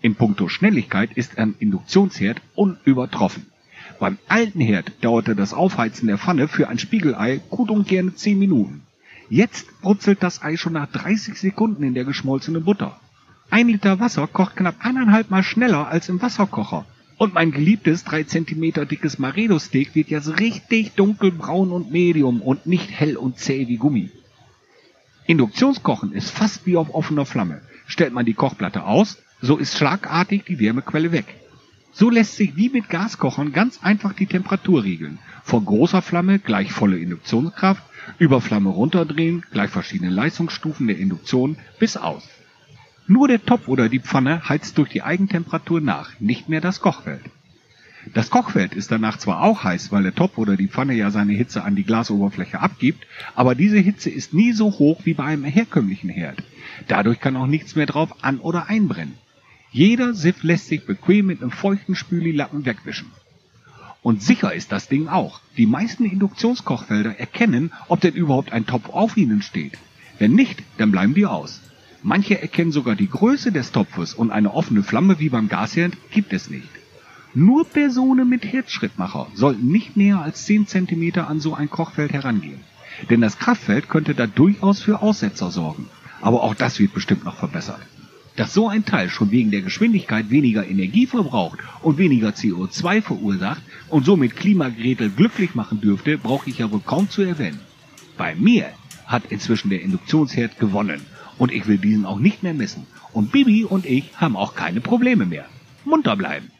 In 0.00 0.14
puncto 0.14 0.48
Schnelligkeit 0.48 1.10
ist 1.14 1.36
ein 1.36 1.54
Induktionsherd 1.58 2.40
unübertroffen. 2.54 3.46
Beim 3.98 4.16
alten 4.28 4.60
Herd 4.60 4.92
dauerte 5.02 5.34
das 5.34 5.52
Aufheizen 5.52 6.06
der 6.06 6.16
Pfanne 6.16 6.48
für 6.48 6.68
ein 6.68 6.78
Spiegelei 6.78 7.40
gut 7.50 7.70
und 7.70 7.88
gerne 7.88 8.14
10 8.14 8.38
Minuten. 8.38 8.82
Jetzt 9.28 9.82
brutzelt 9.82 10.22
das 10.22 10.40
Ei 10.40 10.56
schon 10.56 10.74
nach 10.74 10.90
30 10.90 11.34
Sekunden 11.34 11.82
in 11.82 11.92
der 11.92 12.04
geschmolzenen 12.04 12.64
Butter. 12.64 12.98
Ein 13.50 13.68
Liter 13.68 13.98
Wasser 13.98 14.26
kocht 14.26 14.56
knapp 14.56 14.76
eineinhalb 14.80 15.30
Mal 15.30 15.42
schneller 15.42 15.88
als 15.88 16.10
im 16.10 16.20
Wasserkocher. 16.20 16.84
Und 17.16 17.34
mein 17.34 17.50
geliebtes 17.50 18.04
3 18.04 18.24
cm 18.24 18.86
dickes 18.86 19.18
Maredo-Steak 19.18 19.94
wird 19.94 20.08
jetzt 20.08 20.38
richtig 20.38 20.92
dunkelbraun 20.92 21.72
und 21.72 21.90
medium 21.90 22.42
und 22.42 22.66
nicht 22.66 22.90
hell 22.90 23.16
und 23.16 23.38
zäh 23.38 23.66
wie 23.66 23.78
Gummi. 23.78 24.10
Induktionskochen 25.26 26.12
ist 26.12 26.30
fast 26.30 26.66
wie 26.66 26.76
auf 26.76 26.94
offener 26.94 27.24
Flamme. 27.24 27.62
Stellt 27.86 28.12
man 28.12 28.26
die 28.26 28.34
Kochplatte 28.34 28.84
aus, 28.84 29.18
so 29.40 29.56
ist 29.56 29.76
schlagartig 29.76 30.44
die 30.44 30.58
Wärmequelle 30.60 31.10
weg. 31.10 31.26
So 31.92 32.10
lässt 32.10 32.36
sich 32.36 32.54
wie 32.54 32.68
mit 32.68 32.88
Gaskochern 32.88 33.52
ganz 33.52 33.82
einfach 33.82 34.12
die 34.12 34.26
Temperatur 34.26 34.84
regeln. 34.84 35.18
Von 35.42 35.64
großer 35.64 36.02
Flamme 36.02 36.38
gleich 36.38 36.70
volle 36.70 36.98
Induktionskraft, 36.98 37.82
über 38.18 38.40
Flamme 38.40 38.68
runterdrehen, 38.68 39.44
gleich 39.50 39.70
verschiedene 39.70 40.10
Leistungsstufen 40.10 40.86
der 40.86 40.98
Induktion 40.98 41.56
bis 41.78 41.96
aus. 41.96 42.28
Nur 43.10 43.26
der 43.26 43.42
Topf 43.42 43.68
oder 43.68 43.88
die 43.88 44.00
Pfanne 44.00 44.46
heizt 44.50 44.76
durch 44.76 44.90
die 44.90 45.02
Eigentemperatur 45.02 45.80
nach, 45.80 46.10
nicht 46.20 46.50
mehr 46.50 46.60
das 46.60 46.82
Kochfeld. 46.82 47.22
Das 48.12 48.28
Kochfeld 48.28 48.74
ist 48.74 48.92
danach 48.92 49.16
zwar 49.16 49.42
auch 49.42 49.64
heiß, 49.64 49.90
weil 49.92 50.02
der 50.02 50.14
Topf 50.14 50.36
oder 50.36 50.58
die 50.58 50.68
Pfanne 50.68 50.92
ja 50.92 51.10
seine 51.10 51.32
Hitze 51.32 51.64
an 51.64 51.74
die 51.74 51.84
Glasoberfläche 51.84 52.60
abgibt, 52.60 53.06
aber 53.34 53.54
diese 53.54 53.78
Hitze 53.78 54.10
ist 54.10 54.34
nie 54.34 54.52
so 54.52 54.66
hoch 54.78 55.00
wie 55.04 55.14
bei 55.14 55.24
einem 55.24 55.44
herkömmlichen 55.44 56.10
Herd. 56.10 56.42
Dadurch 56.86 57.18
kann 57.18 57.36
auch 57.36 57.46
nichts 57.46 57.76
mehr 57.76 57.86
drauf 57.86 58.22
an- 58.22 58.40
oder 58.40 58.68
einbrennen. 58.68 59.14
Jeder 59.70 60.12
Siff 60.12 60.42
lässt 60.42 60.68
sich 60.68 60.84
bequem 60.84 61.26
mit 61.26 61.40
einem 61.40 61.50
feuchten 61.50 61.94
Spülilappen 61.94 62.66
wegwischen. 62.66 63.10
Und 64.02 64.22
sicher 64.22 64.52
ist 64.52 64.70
das 64.70 64.88
Ding 64.88 65.08
auch. 65.08 65.40
Die 65.56 65.66
meisten 65.66 66.04
Induktionskochfelder 66.04 67.18
erkennen, 67.18 67.72
ob 67.88 68.02
denn 68.02 68.14
überhaupt 68.14 68.52
ein 68.52 68.66
Topf 68.66 68.90
auf 68.90 69.16
ihnen 69.16 69.40
steht. 69.40 69.78
Wenn 70.18 70.34
nicht, 70.34 70.62
dann 70.76 70.92
bleiben 70.92 71.14
die 71.14 71.24
aus. 71.24 71.62
Manche 72.08 72.40
erkennen 72.40 72.72
sogar 72.72 72.96
die 72.96 73.10
Größe 73.10 73.52
des 73.52 73.70
Topfes 73.70 74.14
und 74.14 74.30
eine 74.30 74.54
offene 74.54 74.82
Flamme 74.82 75.18
wie 75.18 75.28
beim 75.28 75.50
Gasherd 75.50 75.92
gibt 76.10 76.32
es 76.32 76.48
nicht. 76.48 76.70
Nur 77.34 77.66
Personen 77.66 78.30
mit 78.30 78.46
Herzschrittmacher 78.50 79.26
sollten 79.34 79.70
nicht 79.70 79.94
näher 79.94 80.22
als 80.22 80.46
10 80.46 80.66
cm 80.66 81.18
an 81.18 81.38
so 81.38 81.52
ein 81.52 81.68
Kochfeld 81.68 82.14
herangehen. 82.14 82.60
Denn 83.10 83.20
das 83.20 83.38
Kraftfeld 83.38 83.90
könnte 83.90 84.14
da 84.14 84.26
durchaus 84.26 84.80
für 84.80 85.02
Aussetzer 85.02 85.50
sorgen. 85.50 85.84
Aber 86.22 86.44
auch 86.44 86.54
das 86.54 86.78
wird 86.78 86.94
bestimmt 86.94 87.26
noch 87.26 87.36
verbessert. 87.36 87.82
Dass 88.36 88.54
so 88.54 88.70
ein 88.70 88.86
Teil 88.86 89.10
schon 89.10 89.30
wegen 89.30 89.50
der 89.50 89.60
Geschwindigkeit 89.60 90.30
weniger 90.30 90.66
Energie 90.66 91.06
verbraucht 91.06 91.58
und 91.82 91.98
weniger 91.98 92.30
CO2 92.30 93.02
verursacht 93.02 93.60
und 93.90 94.06
somit 94.06 94.34
Klimagretel 94.34 95.10
glücklich 95.10 95.54
machen 95.54 95.82
dürfte, 95.82 96.16
brauche 96.16 96.48
ich 96.48 96.56
ja 96.56 96.70
wohl 96.70 96.80
kaum 96.80 97.10
zu 97.10 97.20
erwähnen. 97.20 97.60
Bei 98.16 98.34
mir 98.34 98.70
hat 99.04 99.24
inzwischen 99.28 99.68
der 99.68 99.82
Induktionsherd 99.82 100.58
gewonnen 100.58 101.02
und 101.38 101.52
ich 101.52 101.66
will 101.66 101.78
diesen 101.78 102.04
auch 102.04 102.18
nicht 102.18 102.42
mehr 102.42 102.54
missen. 102.54 102.86
Und 103.12 103.32
Bibi 103.32 103.64
und 103.64 103.86
ich 103.86 104.16
haben 104.16 104.36
auch 104.36 104.54
keine 104.54 104.80
Probleme 104.80 105.24
mehr. 105.24 105.46
Munter 105.84 106.16
bleiben. 106.16 106.50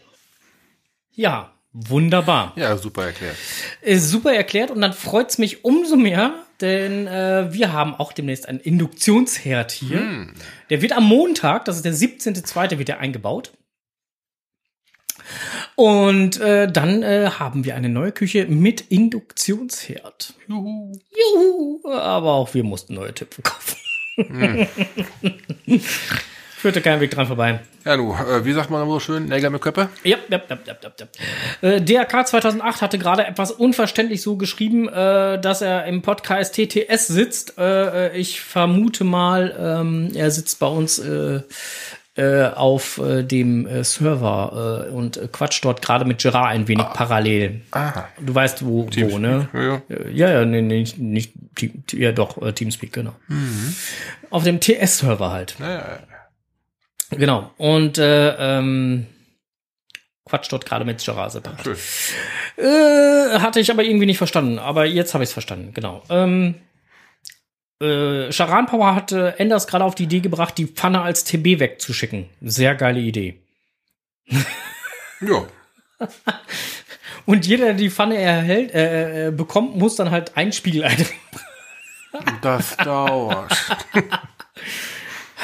Ja, 1.13 1.53
wunderbar. 1.73 2.53
Ja, 2.57 2.77
super 2.77 3.07
erklärt. 3.07 3.37
Äh, 3.83 3.99
super 3.99 4.33
erklärt 4.33 4.71
und 4.71 4.81
dann 4.81 4.93
freut's 4.93 5.39
mich 5.39 5.65
umso 5.65 5.97
mehr, 5.97 6.35
denn 6.61 7.07
äh, 7.07 7.53
wir 7.53 7.73
haben 7.73 7.95
auch 7.95 8.13
demnächst 8.13 8.49
einen 8.49 8.61
Induktionsherd 8.61 9.71
hier. 9.71 10.29
Der 10.71 10.83
wird 10.83 10.93
am 10.93 11.05
Montag, 11.05 11.65
das 11.65 11.77
ist 11.77 11.85
der 11.85 11.95
17.2., 11.95 12.79
wird 12.79 12.89
der 12.89 13.01
eingebaut. 13.01 13.53
Und 15.77 16.41
äh, 16.41 16.71
dann 16.71 17.03
äh, 17.03 17.31
haben 17.39 17.65
wir 17.65 17.77
eine 17.77 17.89
neue 17.89 18.13
Küche 18.13 18.47
mit 18.47 18.81
Induktionsherd. 18.81 20.35
Juhu. 20.49 20.93
Juhu, 21.11 21.89
aber 21.91 22.33
auch 22.33 22.55
wir 22.55 22.65
mussten 22.65 22.95
neue 22.95 23.15
Töpfe 23.15 23.43
kaufen. 23.43 23.77
Führte 26.59 26.81
kein 26.81 27.01
Weg 27.01 27.13
dran 27.13 27.27
vorbei. 27.29 27.61
Ja, 27.85 27.97
du, 27.97 28.13
äh, 28.13 28.45
wie 28.45 28.53
sagt 28.53 28.69
man 28.69 28.87
so 28.89 28.99
schön? 28.99 29.27
Nägel 29.27 29.49
mit 29.51 29.63
Köppe? 29.63 29.89
Ja, 30.03 30.17
ja, 30.29 30.41
ja, 30.49 30.59
ja, 30.67 30.77
ja. 31.63 31.69
Äh, 31.69 31.81
DRK 31.81 32.27
2008 32.27 32.83
hatte 32.83 32.99
gerade 32.99 33.25
etwas 33.25 33.53
unverständlich 33.53 34.23
so 34.23 34.37
geschrieben, 34.37 34.89
äh, 34.89 35.41
dass 35.41 35.63
er 35.63 35.87
im 35.87 36.03
Podcast 36.03 36.57
TTS 36.57 37.07
sitzt. 37.07 37.59
Äh, 37.59 38.09
äh, 38.09 38.19
ich 38.19 38.41
vermute 38.41 39.05
mal, 39.05 39.55
ähm, 39.57 40.11
er 40.15 40.33
sitzt 40.33 40.59
bei 40.59 40.67
uns 40.67 41.01
äh, 42.19 42.51
auf 42.55 42.99
äh, 42.99 43.23
dem 43.23 43.67
äh, 43.67 43.85
Server 43.85 44.87
äh, 44.89 44.91
und 44.91 45.17
äh, 45.17 45.29
quatscht 45.31 45.65
dort 45.65 45.81
gerade 45.83 46.05
mit 46.05 46.19
Gerard 46.19 46.49
ein 46.49 46.67
wenig 46.67 46.87
parallel. 46.93 47.61
Ah. 47.71 48.07
Du 48.21 48.35
weißt, 48.35 48.65
wo, 48.65 48.87
wo 48.87 48.91
Teamspeak, 48.91 49.21
ne? 49.21 49.49
ja, 49.55 49.83
ja. 50.11 50.31
Ja, 50.31 50.45
nee, 50.45 50.61
nee, 50.61 50.81
nicht, 50.81 50.99
nicht 50.99 51.33
Team, 51.55 51.85
ja 51.93 52.11
doch, 52.11 52.43
äh, 52.43 52.53
Teamspeak, 52.53 52.93
genau. 52.93 53.15
Auf 54.31 54.43
dem 54.43 54.59
TS-Server 54.59 55.31
halt. 55.31 55.55
Ja, 55.61 55.71
ja. 55.71 55.99
Genau. 57.11 57.53
Und 57.57 57.99
äh, 57.99 58.59
ähm, 58.59 59.07
quatsch 60.25 60.51
dort 60.51 60.67
gerade 60.67 60.85
mit 60.85 61.05
Gerard 61.05 61.33
separat. 61.33 61.67
Äh, 62.57 63.39
hatte 63.39 63.61
ich 63.61 63.71
aber 63.71 63.85
irgendwie 63.85 64.07
nicht 64.07 64.19
verstanden. 64.19 64.59
Aber 64.59 64.85
jetzt 64.87 65.15
habe 65.15 65.23
ich 65.23 65.31
es 65.31 65.33
verstanden, 65.33 65.73
genau. 65.73 66.03
Ähm, 66.11 66.57
äh, 67.81 68.33
Charan 68.33 68.67
Power 68.67 68.95
hatte 68.95 69.39
Enders 69.39 69.67
gerade 69.67 69.85
auf 69.85 69.95
die 69.95 70.05
Idee 70.05 70.21
gebracht, 70.21 70.59
die 70.59 70.67
Pfanne 70.67 71.03
als 71.03 71.25
TB 71.25 71.61
wegzuschicken. 71.61 72.29
Sehr 72.41 72.75
geile 72.75 73.01
Idee. 73.01 73.41
Ja. 75.21 75.47
Und 77.27 77.47
jeder, 77.47 77.67
der 77.67 77.75
die 77.75 77.91
Pfanne 77.91 78.17
erhält, 78.17 78.73
äh, 78.73 79.29
äh, 79.29 79.31
bekommt, 79.31 79.77
muss 79.77 79.97
dann 79.97 80.11
halt 80.11 80.37
ein 80.37 80.53
Spiegelei. 80.53 80.97
Das 82.41 82.75
dauert. 82.79 83.55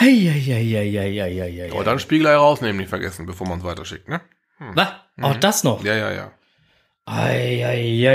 Heieieiei. 0.00 1.70
Aber 1.70 1.84
dann 1.84 1.98
Spiegelei 1.98 2.34
rausnehmen, 2.34 2.78
nicht 2.78 2.88
vergessen, 2.88 3.26
bevor 3.26 3.46
man 3.46 3.58
es 3.58 3.64
weiterschickt, 3.64 4.08
ne? 4.08 4.22
Was? 4.58 4.88
Auch 5.20 5.36
das 5.36 5.62
noch? 5.62 5.84
Ja, 5.84 5.94
ja, 5.94 6.10
ja. 6.10 6.32
Eieieiei. 7.04 8.14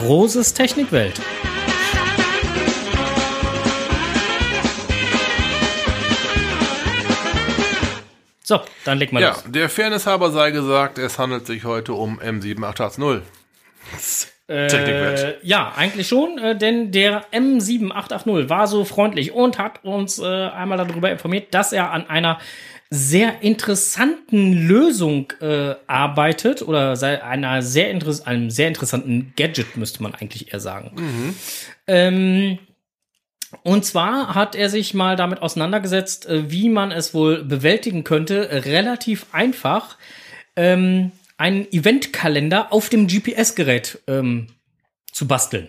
Strohses 0.00 0.54
Technikwelt. 0.54 1.20
So, 8.42 8.60
dann 8.84 8.98
leg 8.98 9.12
mal 9.12 9.20
Ja, 9.22 9.30
los. 9.30 9.44
der 9.46 9.68
Fairness 9.68 10.06
halber 10.06 10.30
sei 10.30 10.50
gesagt, 10.50 10.98
es 10.98 11.18
handelt 11.18 11.46
sich 11.46 11.64
heute 11.64 11.92
um 11.92 12.18
M7880. 12.18 13.20
Technikwelt. 14.48 15.18
Äh, 15.20 15.34
ja, 15.42 15.72
eigentlich 15.76 16.08
schon, 16.08 16.38
äh, 16.38 16.56
denn 16.56 16.90
der 16.90 17.26
M7880 17.32 18.48
war 18.48 18.66
so 18.66 18.84
freundlich 18.84 19.30
und 19.32 19.58
hat 19.58 19.84
uns 19.84 20.18
äh, 20.18 20.24
einmal 20.24 20.78
darüber 20.78 21.10
informiert, 21.10 21.54
dass 21.54 21.72
er 21.72 21.92
an 21.92 22.08
einer 22.10 22.40
sehr 22.90 23.42
interessanten 23.42 24.52
Lösung 24.66 25.32
äh, 25.40 25.76
arbeitet 25.86 26.62
oder 26.62 26.96
sei 26.96 27.22
einer 27.22 27.62
sehr 27.62 27.88
interess 27.90 28.22
einem 28.22 28.50
sehr 28.50 28.66
interessanten 28.66 29.32
Gadget, 29.36 29.76
müsste 29.76 30.02
man 30.02 30.14
eigentlich 30.14 30.52
eher 30.52 30.58
sagen. 30.58 30.92
Ähm, 31.86 32.58
und 33.62 33.84
zwar 33.84 34.34
hat 34.34 34.56
er 34.56 34.68
sich 34.68 34.92
mal 34.92 35.14
damit 35.14 35.40
auseinandergesetzt, 35.40 36.26
äh, 36.26 36.50
wie 36.50 36.68
man 36.68 36.90
es 36.90 37.14
wohl 37.14 37.44
bewältigen 37.44 38.02
könnte, 38.02 38.64
relativ 38.64 39.26
einfach 39.32 39.96
ähm, 40.56 41.12
einen 41.36 41.72
Eventkalender 41.72 42.72
auf 42.72 42.88
dem 42.88 43.06
GPS-Gerät 43.06 44.00
ähm, 44.08 44.48
zu 45.12 45.28
basteln. 45.28 45.68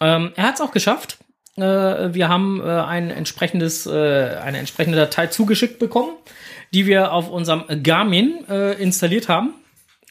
Ähm, 0.00 0.32
er 0.36 0.44
hat 0.44 0.54
es 0.54 0.60
auch 0.60 0.72
geschafft. 0.72 1.18
Äh, 1.56 2.14
wir 2.14 2.28
haben 2.28 2.60
äh, 2.60 2.68
ein 2.68 3.10
entsprechendes, 3.10 3.86
äh, 3.86 3.90
eine 3.90 4.58
entsprechende 4.58 4.98
Datei 4.98 5.26
zugeschickt 5.26 5.78
bekommen, 5.78 6.12
die 6.72 6.86
wir 6.86 7.12
auf 7.12 7.28
unserem 7.28 7.64
Garmin 7.82 8.44
installiert 8.78 9.28
haben. 9.28 9.54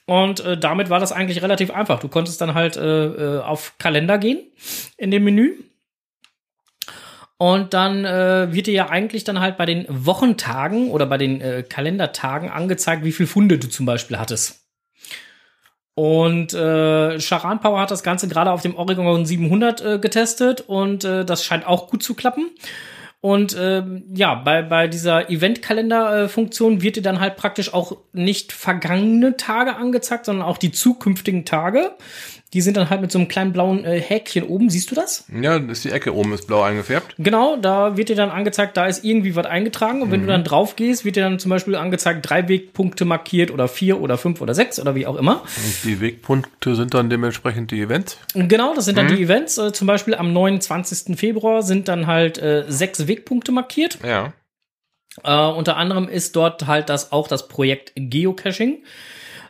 Und 0.05 0.43
damit 0.59 0.89
war 0.89 0.99
das 0.99 1.13
eigentlich 1.13 1.41
relativ 1.41 1.71
einfach. 1.71 1.99
Du 1.99 2.09
konntest 2.09 2.41
dann 2.41 2.53
halt 2.53 2.77
auf 2.77 3.75
Kalender 3.77 4.17
gehen 4.17 4.39
in 4.97 5.09
dem 5.09 5.23
Menü. 5.23 5.53
Und 7.37 7.73
dann 7.73 8.03
wird 8.03 8.67
dir 8.67 8.73
ja 8.73 8.89
eigentlich 8.89 9.23
dann 9.23 9.39
halt 9.39 9.55
bei 9.55 9.65
den 9.65 9.85
Wochentagen 9.87 10.89
oder 10.89 11.05
bei 11.05 11.17
den 11.17 11.63
Kalendertagen 11.69 12.49
angezeigt, 12.49 13.05
wie 13.05 13.13
viel 13.13 13.27
Funde 13.27 13.57
du 13.57 13.69
zum 13.69 13.85
Beispiel 13.85 14.19
hattest. 14.19 14.58
Und 15.99 16.53
äh, 16.53 17.19
Charan 17.19 17.59
Power 17.59 17.81
hat 17.81 17.91
das 17.91 18.03
Ganze 18.03 18.29
gerade 18.29 18.53
auf 18.53 18.61
dem 18.61 18.73
Oregon 18.77 19.25
700 19.25 19.81
äh, 19.81 19.99
getestet 19.99 20.61
und 20.61 21.03
äh, 21.03 21.25
das 21.25 21.43
scheint 21.43 21.67
auch 21.67 21.89
gut 21.89 22.03
zu 22.03 22.13
klappen. 22.13 22.51
Und 23.19 23.53
ähm, 23.59 24.05
ja, 24.13 24.35
bei, 24.35 24.61
bei 24.61 24.87
dieser 24.87 25.29
Eventkalender-Funktion 25.29 26.81
wird 26.81 26.95
dir 26.95 27.01
dann 27.01 27.19
halt 27.19 27.35
praktisch 27.35 27.73
auch 27.73 27.97
nicht 28.13 28.53
vergangene 28.53 29.35
Tage 29.35 29.75
angezeigt, 29.75 30.23
sondern 30.23 30.47
auch 30.47 30.57
die 30.57 30.71
zukünftigen 30.71 31.43
Tage. 31.43 31.91
Die 32.53 32.61
sind 32.61 32.77
dann 32.77 32.89
halt 32.89 33.01
mit 33.01 33.11
so 33.11 33.19
einem 33.19 33.27
kleinen 33.27 33.53
blauen 33.53 33.85
äh, 33.85 33.99
Häkchen 34.01 34.43
oben. 34.43 34.71
Siehst 34.71 34.89
du 34.89 34.95
das? 34.95 35.25
Ja, 35.31 35.57
ist 35.57 35.83
die 35.83 35.91
Ecke 35.91 36.15
oben 36.15 36.33
ist 36.33 36.47
blau 36.47 36.63
eingefärbt. 36.63 37.13
Genau, 37.19 37.57
da 37.57 37.95
wird 37.95 38.09
dir 38.09 38.15
dann 38.15 38.31
angezeigt, 38.31 38.75
da 38.75 38.87
ist 38.87 39.03
irgendwie 39.05 39.35
was 39.35 39.45
eingetragen. 39.45 40.01
Und 40.01 40.11
wenn 40.11 40.21
du 40.21 40.27
dann 40.27 40.43
drauf 40.43 40.75
gehst, 40.75 41.05
wird 41.05 41.15
dir 41.15 41.23
dann 41.23 41.37
zum 41.37 41.49
Beispiel 41.49 41.75
angezeigt, 41.75 42.27
drei 42.27 42.47
Wegpunkte 42.47 43.05
markiert 43.05 43.51
oder 43.51 43.67
vier 43.67 44.01
oder 44.01 44.17
fünf 44.17 44.41
oder 44.41 44.55
sechs 44.55 44.79
oder 44.79 44.95
wie 44.95 45.05
auch 45.05 45.15
immer. 45.15 45.41
Und 45.41 45.83
die 45.83 46.01
Wegpunkte 46.01 46.75
sind 46.75 46.95
dann 46.95 47.11
dementsprechend 47.11 47.69
die 47.69 47.81
Events. 47.81 48.17
Genau, 48.33 48.73
das 48.73 48.85
sind 48.85 48.97
dann 48.97 49.09
die 49.09 49.21
Events. 49.21 49.59
Äh, 49.59 49.71
zum 49.71 49.85
Beispiel 49.85 50.15
am 50.15 50.33
29. 50.33 51.17
Februar 51.17 51.61
sind 51.61 51.87
dann 51.87 52.07
halt 52.07 52.39
äh, 52.39 52.65
sechs 52.67 53.07
Wegpunkte 53.07 53.51
markiert. 53.51 53.99
Ja. 54.03 54.33
Äh, 55.23 55.51
unter 55.51 55.77
anderem 55.77 56.07
ist 56.07 56.35
dort 56.35 56.67
halt 56.67 56.89
das 56.89 57.11
auch 57.11 57.27
das 57.27 57.47
Projekt 57.47 57.93
Geocaching. 57.95 58.79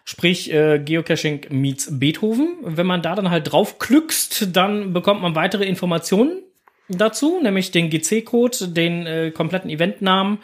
Sprich, 0.09 0.51
äh, 0.51 0.79
Geocaching 0.79 1.41
meets 1.51 1.99
Beethoven. 1.99 2.57
Wenn 2.63 2.87
man 2.87 3.03
da 3.03 3.13
dann 3.13 3.29
halt 3.29 3.51
draufklickst, 3.51 4.55
dann 4.55 4.91
bekommt 4.91 5.21
man 5.21 5.35
weitere 5.35 5.65
Informationen 5.65 6.41
dazu, 6.87 7.39
nämlich 7.39 7.69
den 7.69 7.91
GC-Code, 7.91 8.69
den 8.69 9.05
äh, 9.05 9.29
kompletten 9.29 9.69
Eventnamen, 9.69 10.39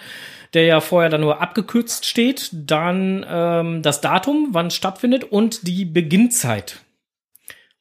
der 0.54 0.66
ja 0.66 0.82
vorher 0.82 1.10
dann 1.10 1.22
nur 1.22 1.42
abgekürzt 1.42 2.06
steht, 2.06 2.52
dann 2.54 3.26
ähm, 3.28 3.82
das 3.82 4.02
Datum, 4.02 4.50
wann 4.52 4.68
es 4.68 4.76
stattfindet 4.76 5.24
und 5.24 5.68
die 5.68 5.86
Beginnzeit. 5.86 6.82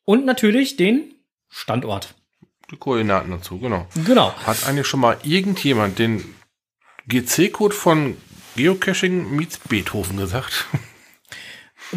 Und 0.06 0.24
natürlich 0.24 0.76
den 0.76 1.12
Standort. 1.50 2.14
Die 2.70 2.78
Koordinaten 2.78 3.30
dazu, 3.30 3.58
genau. 3.58 3.86
Genau. 4.06 4.32
Hat 4.46 4.66
eigentlich 4.66 4.86
schon 4.86 5.00
mal 5.00 5.18
irgendjemand 5.22 5.98
den 5.98 6.34
GC-Code 7.08 7.74
von 7.74 8.16
Geocaching 8.56 9.36
meets 9.36 9.58
Beethoven 9.58 10.16
gesagt? 10.16 10.64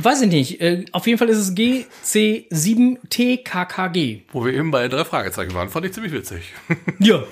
Weiß 0.01 0.21
ich 0.21 0.29
nicht. 0.29 0.61
Äh, 0.61 0.85
auf 0.91 1.05
jeden 1.07 1.17
Fall 1.19 1.29
ist 1.29 1.37
es 1.37 1.55
GC7TKKG. 1.55 4.21
Wo 4.31 4.45
wir 4.45 4.53
eben 4.53 4.71
bei 4.71 4.87
drei 4.87 5.03
Fragezeichen 5.05 5.53
waren, 5.53 5.69
fand 5.69 5.85
ich 5.85 5.93
ziemlich 5.93 6.13
witzig. 6.13 6.53
Ja. 6.99 7.23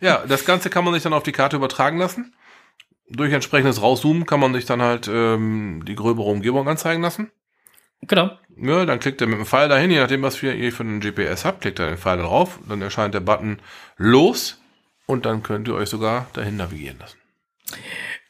Ja, 0.00 0.24
das 0.26 0.46
Ganze 0.46 0.70
kann 0.70 0.84
man 0.84 0.94
sich 0.94 1.02
dann 1.02 1.12
auf 1.12 1.22
die 1.22 1.32
Karte 1.32 1.56
übertragen 1.56 1.98
lassen. 1.98 2.34
Durch 3.10 3.30
entsprechendes 3.30 3.82
Rauszoomen 3.82 4.24
kann 4.24 4.40
man 4.40 4.54
sich 4.54 4.64
dann 4.64 4.80
halt 4.80 5.06
ähm, 5.06 5.84
die 5.86 5.96
gröbere 5.96 6.30
Umgebung 6.30 6.66
anzeigen 6.66 7.02
lassen. 7.02 7.30
genau. 8.00 8.30
Ja, 8.56 8.86
dann 8.86 9.00
klickt 9.00 9.20
er 9.20 9.26
mit 9.26 9.36
dem 9.38 9.44
Pfeil 9.44 9.68
dahin, 9.68 9.90
je 9.90 9.98
nachdem, 9.98 10.22
was 10.22 10.42
ihr 10.42 10.72
für 10.72 10.82
einen 10.84 11.00
GPS 11.00 11.44
habt, 11.44 11.60
klickt 11.60 11.78
er 11.78 11.88
den 11.88 11.98
Pfeil 11.98 12.16
drauf, 12.18 12.58
dann 12.68 12.80
erscheint 12.80 13.12
der 13.12 13.20
Button 13.20 13.58
los 13.98 14.62
und 15.06 15.26
dann 15.26 15.42
könnt 15.42 15.68
ihr 15.68 15.74
euch 15.74 15.90
sogar 15.90 16.26
dahin 16.32 16.56
navigieren 16.56 16.98
lassen. 17.00 17.18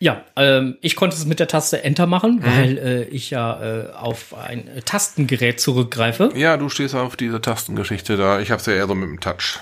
Ja, 0.00 0.22
ähm, 0.36 0.76
ich 0.80 0.96
konnte 0.96 1.16
es 1.16 1.24
mit 1.24 1.40
der 1.40 1.48
Taste 1.48 1.82
Enter 1.84 2.06
machen, 2.06 2.40
weil 2.44 2.78
äh, 2.78 3.02
ich 3.04 3.30
ja 3.30 3.62
äh, 3.62 3.92
auf 3.92 4.34
ein 4.36 4.68
äh, 4.68 4.82
Tastengerät 4.82 5.60
zurückgreife. 5.60 6.30
Ja, 6.34 6.56
du 6.56 6.68
stehst 6.68 6.94
auf 6.94 7.16
diese 7.16 7.40
Tastengeschichte 7.40 8.16
da. 8.16 8.40
Ich 8.40 8.50
hab's 8.50 8.66
ja 8.66 8.74
eher 8.74 8.86
so 8.86 8.94
mit 8.94 9.08
dem 9.08 9.20
Touch. 9.20 9.60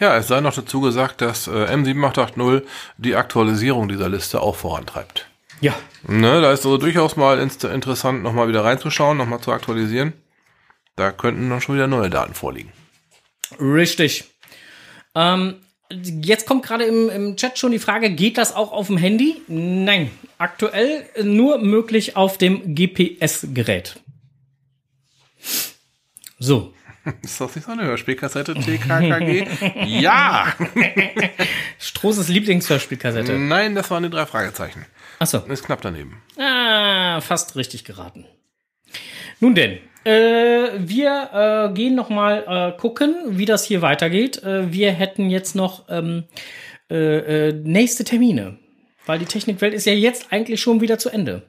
Ja, 0.01 0.17
es 0.17 0.27
sei 0.27 0.41
noch 0.41 0.53
dazu 0.53 0.81
gesagt, 0.81 1.21
dass 1.21 1.47
äh, 1.47 1.51
M7880 1.51 2.65
die 2.97 3.15
Aktualisierung 3.15 3.89
dieser 3.89 4.09
Liste 4.09 4.41
auch 4.41 4.57
vorantreibt. 4.57 5.29
Ja. 5.61 5.77
Ne, 6.03 6.41
da 6.41 6.51
ist 6.51 6.65
also 6.65 6.77
durchaus 6.77 7.15
mal 7.15 7.39
interessant, 7.39 8.25
nochmal 8.25 8.49
wieder 8.49 8.65
reinzuschauen, 8.65 9.17
nochmal 9.17 9.41
zu 9.41 9.53
aktualisieren. 9.53 10.15
Da 10.97 11.13
könnten 11.13 11.49
dann 11.49 11.61
schon 11.61 11.77
wieder 11.77 11.87
neue 11.87 12.11
Daten 12.11 12.35
vorliegen. 12.35 12.73
Richtig. 13.61 14.25
Ähm, 15.15 15.55
Jetzt 15.93 16.47
kommt 16.47 16.65
gerade 16.65 16.85
im, 16.85 17.09
im 17.09 17.37
Chat 17.37 17.59
schon 17.59 17.73
die 17.73 17.81
Frage, 17.81 18.11
geht 18.11 18.39
das 18.39 18.55
auch 18.55 18.71
auf 18.71 18.87
dem 18.87 18.97
Handy? 18.97 19.43
Nein, 19.49 20.13
aktuell 20.39 21.05
nur 21.21 21.59
möglich 21.59 22.17
auf 22.17 22.39
dem 22.39 22.77
GPS-Gerät. 22.77 24.01
So, 26.39 26.73
Ist 27.23 27.41
das 27.41 27.55
nicht 27.55 27.65
so 27.65 27.73
eine 27.73 27.85
Hörspielkassette 27.85 28.55
TKKG? 28.55 29.47
ja! 30.01 30.55
Strohses 31.79 32.29
Lieblingshörspielkassette. 32.29 33.39
Nein, 33.39 33.75
das 33.75 33.91
waren 33.91 34.03
die 34.03 34.11
drei 34.11 34.27
Fragezeichen. 34.27 34.85
Achso. 35.19 35.39
Ist 35.47 35.65
knapp 35.65 35.81
daneben. 35.81 36.23
Ah, 36.39 37.21
fast 37.21 37.57
richtig 37.57 37.85
geraten. 37.85 38.27
Nun 39.41 39.55
denn, 39.55 39.79
äh, 40.05 40.69
wir 40.79 41.71
äh, 41.71 41.75
gehen 41.75 41.95
noch 41.95 42.11
mal 42.11 42.73
äh, 42.75 42.79
gucken, 42.79 43.15
wie 43.39 43.47
das 43.47 43.65
hier 43.65 43.83
weitergeht. 43.83 44.43
Äh, 44.43 44.73
wir 44.73 44.93
hätten 44.93 45.31
jetzt 45.31 45.55
noch 45.55 45.85
ähm, 45.89 46.25
äh, 46.91 47.49
äh, 47.49 47.53
nächste 47.53 48.05
Termine, 48.05 48.59
weil 49.07 49.19
die 49.19 49.27
Technikwelt 49.27 49.73
ist 49.73 49.87
ja 49.87 49.93
jetzt 49.93 50.33
eigentlich 50.33 50.61
schon 50.61 50.81
wieder 50.81 50.99
zu 50.99 51.09
Ende. 51.09 51.43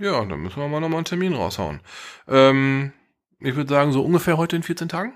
Ja, 0.00 0.24
dann 0.24 0.40
müssen 0.40 0.60
wir 0.60 0.68
mal 0.68 0.80
nochmal 0.80 0.98
einen 0.98 1.04
Termin 1.04 1.34
raushauen. 1.34 1.80
Ähm, 2.28 2.92
ich 3.40 3.56
würde 3.56 3.72
sagen, 3.72 3.92
so 3.92 4.02
ungefähr 4.02 4.36
heute 4.36 4.56
in 4.56 4.62
14 4.62 4.88
Tagen. 4.88 5.12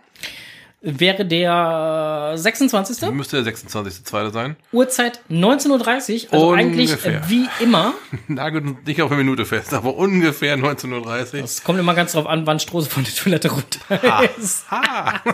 Wäre 0.85 1.25
der 1.25 2.33
26. 2.35 3.09
Müsste 3.13 3.45
der 3.45 3.55
26.2. 3.55 4.33
sein. 4.33 4.57
Uhrzeit 4.73 5.21
19.30 5.31 6.27
Uhr, 6.27 6.33
also 6.33 6.53
eigentlich 6.53 6.91
Ungefähr. 6.91 7.21
äh, 7.21 7.29
wie 7.29 7.49
immer. 7.61 7.95
Nagelt 8.27 8.85
nicht 8.85 9.01
auf 9.01 9.13
eine 9.13 9.23
Minute 9.23 9.45
fest, 9.45 9.73
aber 9.75 9.95
ungefähr 9.95 10.59
19.30 10.59 11.39
Uhr. 11.39 11.45
Es 11.45 11.63
kommt 11.63 11.79
immer 11.79 11.95
ganz 11.95 12.13
drauf 12.13 12.27
an, 12.27 12.49
wann 12.49 12.59
Strose 12.59 12.91
von 12.91 13.05
der 13.05 13.15
Toilette 13.15 13.53
runter 13.53 14.29
ist. 14.37 14.69
Ha! 14.73 15.21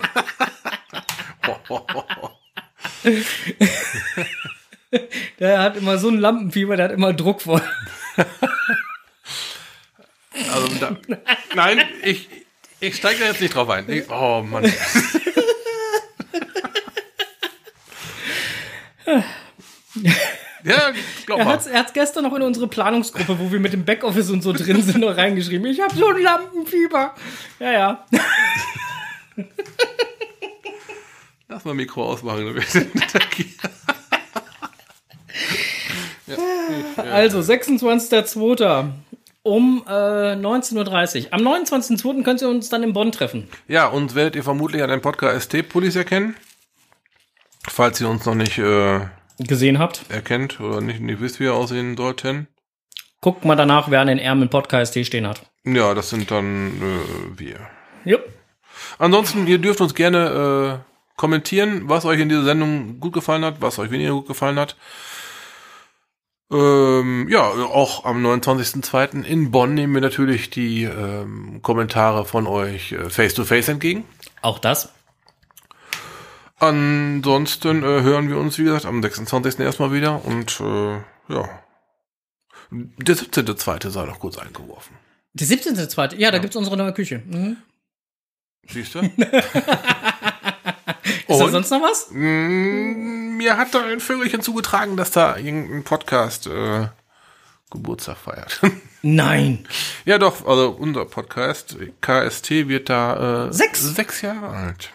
Der 5.39 5.63
hat 5.63 5.77
immer 5.77 5.99
so 5.99 6.09
ein 6.09 6.19
Lampenfieber, 6.19 6.77
der 6.77 6.87
hat 6.87 6.93
immer 6.93 7.13
Druck 7.13 7.43
vor. 7.43 7.61
Also 10.53 10.68
da, 10.80 10.97
nein, 11.55 11.82
ich, 12.03 12.28
ich 12.80 12.97
steige 12.97 13.20
da 13.20 13.26
jetzt 13.26 13.41
nicht 13.41 13.55
drauf 13.55 13.68
ein. 13.70 13.89
Ich, 13.91 14.09
oh 14.11 14.43
Mann. 14.43 14.70
Ja, 20.64 20.93
glaub 21.26 21.39
Er 21.39 21.45
mal. 21.45 21.55
hat 21.55 21.66
er 21.66 21.78
hat's 21.80 21.93
gestern 21.93 22.24
noch 22.24 22.34
in 22.34 22.43
unsere 22.43 22.66
Planungsgruppe, 22.68 23.39
wo 23.39 23.51
wir 23.53 23.61
mit 23.61 23.72
dem 23.72 23.84
Backoffice 23.84 24.30
und 24.30 24.43
so 24.43 24.53
drin 24.53 24.82
sind, 24.82 24.99
noch 24.99 25.16
reingeschrieben. 25.16 25.66
Ich 25.70 25.80
habe 25.80 25.95
so 25.97 26.09
ein 26.09 26.20
Lampenfieber. 26.20 27.14
Ja, 27.61 27.72
ja. 27.72 28.07
Lass 31.49 31.64
mal 31.64 31.74
Mikro 31.74 32.05
ausmachen. 32.05 32.55
wir 32.55 32.62
sind 32.62 32.91
hier. 33.34 33.47
Also, 36.97 37.39
26.02. 37.39 38.91
um 39.49 39.83
äh, 39.87 39.91
19.30 40.35 41.27
Uhr. 41.27 41.33
Am 41.33 41.41
29.02. 41.41 42.23
könnt 42.23 42.43
ihr 42.43 42.49
uns 42.49 42.69
dann 42.69 42.83
in 42.83 42.93
Bonn 42.93 43.13
treffen. 43.13 43.49
Ja, 43.67 43.89
uns 43.89 44.15
werdet 44.15 44.37
ihr 44.37 44.45
vermutlich 44.45 44.83
an 44.83 44.91
dem 44.91 45.01
Podcast 45.01 45.45
ST-Pullis 45.45 45.97
erkennen. 45.97 46.37
Falls 47.67 48.01
ihr 48.01 48.09
uns 48.09 48.25
noch 48.27 48.35
nicht 48.35 48.59
äh, 48.59 49.01
Gesehen 49.39 49.79
habt. 49.79 50.11
erkennt 50.11 50.61
oder 50.61 50.81
nicht, 50.81 51.01
nicht 51.01 51.21
wisst, 51.21 51.41
wie 51.41 51.45
wir 51.45 51.55
aussehen 51.55 51.97
sollten. 51.97 52.49
Guckt 53.21 53.45
mal 53.45 53.57
danach, 53.57 53.91
wer 53.91 54.01
an 54.01 54.09
den 54.09 54.19
Ärmeln 54.19 54.51
Podcast 54.51 54.95
hier 54.95 55.05
stehen 55.05 55.27
hat. 55.27 55.43
Ja, 55.65 55.95
das 55.95 56.11
sind 56.11 56.31
dann 56.31 56.69
äh, 56.81 57.39
wir. 57.39 57.59
Jupp. 58.05 58.25
Ansonsten, 58.99 59.47
ihr 59.47 59.59
dürft 59.59 59.81
uns 59.81 59.95
gerne 59.95 60.83
äh, 60.85 61.17
kommentieren, 61.17 61.83
was 61.85 62.05
euch 62.05 62.21
in 62.21 62.29
dieser 62.29 62.45
Sendung 62.45 63.01
gut 63.01 63.13
gefallen 63.13 63.45
hat, 63.45 63.61
was 63.61 63.79
euch 63.79 63.91
weniger 63.91 64.13
gut 64.13 64.29
gefallen 64.29 64.59
hat. 64.59 64.77
Ähm, 66.51 67.29
ja, 67.29 67.43
auch 67.43 68.05
am 68.05 68.25
29.02. 68.25 69.23
in 69.23 69.51
Bonn 69.51 69.75
nehmen 69.75 69.95
wir 69.95 70.01
natürlich 70.01 70.49
die 70.49 70.85
ähm, 70.85 71.61
Kommentare 71.63 72.25
von 72.25 72.47
euch 72.47 72.93
äh, 72.93 73.11
face-to-face 73.11 73.69
entgegen. 73.69 74.05
Auch 74.41 74.59
das. 74.59 74.91
Ansonsten 76.59 77.83
äh, 77.83 78.03
hören 78.03 78.29
wir 78.29 78.39
uns, 78.39 78.59
wie 78.59 78.65
gesagt, 78.65 78.87
am 78.87 79.03
26. 79.03 79.61
erstmal 79.61 79.93
wieder 79.93 80.25
und 80.25 80.61
äh, 80.61 80.97
ja. 81.29 81.49
Der 82.71 83.17
17.2. 83.17 83.91
sei 83.91 84.05
noch 84.07 84.19
kurz 84.19 84.39
eingeworfen. 84.39 84.97
Der 85.35 85.47
17.02. 85.47 86.17
Ja, 86.17 86.31
da 86.31 86.39
gibt's 86.39 86.57
unsere 86.57 86.77
neue 86.77 86.93
Küche. 86.93 87.23
Mhm. 87.27 87.59
Siehst 88.67 88.95
du? 88.95 89.01
Ist 91.29 91.41
da 91.41 91.49
sonst 91.49 91.70
noch 91.70 91.83
was? 91.83 92.09
Mir 92.11 93.57
hat 93.57 93.74
da 93.74 93.85
ein 93.85 94.01
Vögelchen 94.01 94.41
zugetragen, 94.41 94.97
dass 94.97 95.11
da 95.11 95.37
irgendein 95.37 95.85
Podcast 95.85 96.47
äh, 96.47 96.89
Geburtstag 97.70 98.16
feiert. 98.16 98.61
Nein. 99.03 99.66
ja, 100.05 100.18
doch, 100.18 100.47
also 100.47 100.70
unser 100.70 101.05
Podcast, 101.05 101.76
KST, 102.01 102.51
wird 102.68 102.89
da 102.89 103.49
äh, 103.49 103.53
Sechs? 103.53 103.83
sechs 103.83 104.22
Jahre 104.22 104.49
alt. 104.49 104.91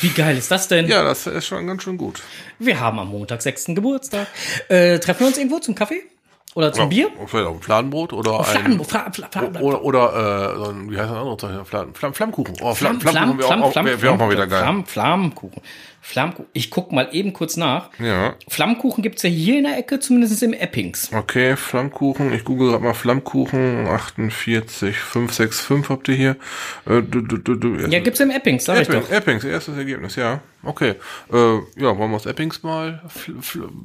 Wie 0.00 0.08
geil 0.08 0.36
ist 0.36 0.50
das 0.50 0.66
denn? 0.68 0.88
Ja, 0.88 1.04
das 1.04 1.26
ist 1.28 1.46
schon 1.46 1.66
ganz 1.66 1.84
schön 1.84 1.96
gut. 1.96 2.20
Wir 2.58 2.80
haben 2.80 2.98
am 2.98 3.08
Montag 3.08 3.40
6. 3.40 3.66
Geburtstag. 3.66 4.26
Äh, 4.68 4.98
treffen 4.98 5.20
wir 5.20 5.26
uns 5.28 5.38
irgendwo 5.38 5.60
zum 5.60 5.76
Kaffee? 5.76 6.02
Oder 6.56 6.72
zum 6.72 6.88
Bier? 6.88 7.10
Ja, 7.20 7.26
vielleicht 7.26 7.46
auch 7.48 7.54
ein 7.54 7.60
Fladenbrot 7.60 8.14
oder 8.14 8.40
ein... 8.40 8.80
Oder, 9.62 9.82
oder 9.84 10.54
äh, 10.54 10.56
so 10.56 10.64
ein- 10.70 10.90
wie 10.90 10.98
heißt 10.98 11.10
das 11.10 11.16
andere 11.18 11.64
Flamm, 11.66 12.14
Flammkuchen. 12.14 12.54
Oh, 12.62 12.74
Flamm, 12.74 12.98
Flamm, 12.98 13.38
Flammkuchen 13.38 13.84
wäre 13.84 14.10
auch, 14.12 14.16
mal 14.16 14.30
wieder 14.30 14.46
geil. 14.46 14.62
Flamm, 14.62 14.86
Flammkuchen. 14.86 15.60
Flammkuchen. 16.06 16.48
Ich 16.52 16.70
guck 16.70 16.92
mal 16.92 17.08
eben 17.10 17.32
kurz 17.32 17.56
nach. 17.56 17.90
Ja, 17.98 18.36
Flammkuchen 18.46 19.02
gibt's 19.02 19.24
ja 19.24 19.28
hier 19.28 19.58
in 19.58 19.64
der 19.64 19.76
Ecke, 19.76 19.98
zumindest 19.98 20.40
im 20.44 20.52
Eppings. 20.52 21.10
okay, 21.12 21.56
Flammkuchen. 21.56 22.32
Ich 22.32 22.44
google 22.44 22.70
gerade 22.70 22.84
mal 22.84 22.94
Flammkuchen. 22.94 23.88
48, 23.88 24.96
565 24.96 25.90
habt 25.90 26.06
ihr 26.08 26.14
hier. 26.14 26.30
Äh, 26.86 27.02
du, 27.02 27.22
du, 27.22 27.38
du, 27.38 27.56
du, 27.56 27.88
Ja, 27.88 27.98
gibt's 27.98 28.20
im 28.20 28.30
Eppings, 28.30 28.64
sag 28.64 28.80
ich 28.80 28.88
Epping, 28.88 29.00
doch. 29.00 29.10
Eppings, 29.10 29.42
erstes 29.42 29.76
Ergebnis, 29.76 30.14
ja. 30.14 30.42
Okay. 30.62 30.94
Äh, 31.32 31.36
ja, 31.76 31.98
wollen 31.98 32.10
wir 32.12 32.16
aus 32.16 32.26
Eppings 32.26 32.62
mal, 32.62 33.02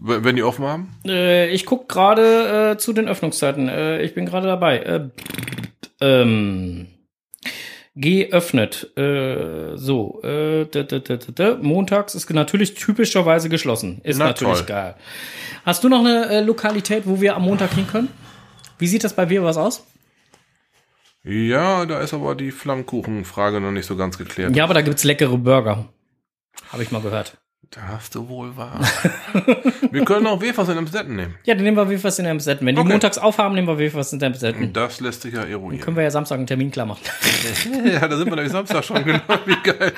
wenn 0.03 0.35
die 0.35 0.43
offen 0.43 0.65
haben? 0.65 0.95
Äh, 1.07 1.49
ich 1.49 1.65
guck 1.65 1.89
gerade 1.89 2.73
äh, 2.73 2.77
zu 2.77 2.93
den 2.93 3.07
Öffnungszeiten. 3.07 3.67
Äh, 3.67 4.03
ich 4.03 4.13
bin 4.13 4.27
gerade 4.27 4.45
dabei. 4.45 4.77
Äh, 4.77 5.09
ähm, 6.01 6.85
geöffnet. 7.95 8.95
Äh, 8.97 9.75
so. 9.77 10.21
Äh, 10.23 10.65
da, 10.65 10.83
da, 10.83 10.99
da. 10.99 11.57
Montags 11.61 12.15
ist 12.15 12.29
natürlich 12.29 12.73
typischerweise 12.75 13.49
geschlossen. 13.49 14.01
Ist 14.03 14.17
Na 14.17 14.27
natürlich 14.27 14.59
toll. 14.59 14.65
geil. 14.67 14.95
Hast 15.65 15.83
du 15.83 15.89
noch 15.89 15.99
eine 15.99 16.25
äh, 16.27 16.41
Lokalität, 16.41 17.03
wo 17.05 17.21
wir 17.21 17.35
am 17.35 17.43
Montag 17.43 17.73
hin 17.73 17.87
können? 17.87 18.09
Wie 18.77 18.87
sieht 18.87 19.03
das 19.03 19.15
bei 19.15 19.25
dir 19.25 19.43
was 19.43 19.57
aus? 19.57 19.85
Ja, 21.23 21.85
da 21.85 21.99
ist 21.99 22.13
aber 22.15 22.33
die 22.33 22.51
Flammkuchenfrage 22.51 23.61
noch 23.61 23.71
nicht 23.71 23.85
so 23.85 23.95
ganz 23.95 24.17
geklärt. 24.17 24.55
Ja, 24.55 24.63
aber 24.63 24.73
da 24.73 24.81
gibt's 24.81 25.03
leckere 25.03 25.37
Burger. 25.37 25.87
Habe 26.71 26.81
ich 26.81 26.91
mal 26.91 27.01
gehört. 27.01 27.37
Da 27.73 27.87
hast 27.87 28.15
du 28.15 28.27
wohl 28.27 28.57
wahr. 28.57 28.81
wir 29.91 30.03
können 30.03 30.27
auch 30.27 30.41
Wefers 30.41 30.67
in 30.67 30.77
Amstetten 30.77 31.15
nehmen. 31.15 31.35
Ja, 31.45 31.55
dann 31.55 31.63
nehmen 31.63 31.77
wir 31.77 31.89
Wefers 31.89 32.19
in 32.19 32.27
Amstetten. 32.27 32.67
Wenn 32.67 32.75
die 32.75 32.81
Okay. 32.81 32.91
montags 32.91 33.17
aufhaben, 33.17 33.55
nehmen 33.55 33.67
wir 33.67 33.77
Wefers 33.77 34.11
in 34.11 34.21
Amstetten. 34.21 34.73
Das 34.73 34.99
lässt 34.99 35.21
sich 35.21 35.33
ja 35.33 35.43
eruieren. 35.43 35.79
Können 35.79 35.95
wir 35.95 36.03
ja 36.03 36.11
Samstag 36.11 36.37
einen 36.37 36.47
Termin 36.47 36.69
klar 36.69 36.85
machen. 36.85 37.01
ja, 37.85 38.05
da 38.05 38.17
sind 38.17 38.27
wir 38.27 38.35
nämlich 38.35 38.51
Samstag 38.51 38.83
schon, 38.83 39.05
genau. 39.05 39.21
Wie 39.45 39.55
geil. 39.63 39.93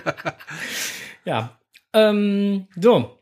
Ja. 1.25 1.57
Ähm, 1.93 2.67
so. 2.79 3.17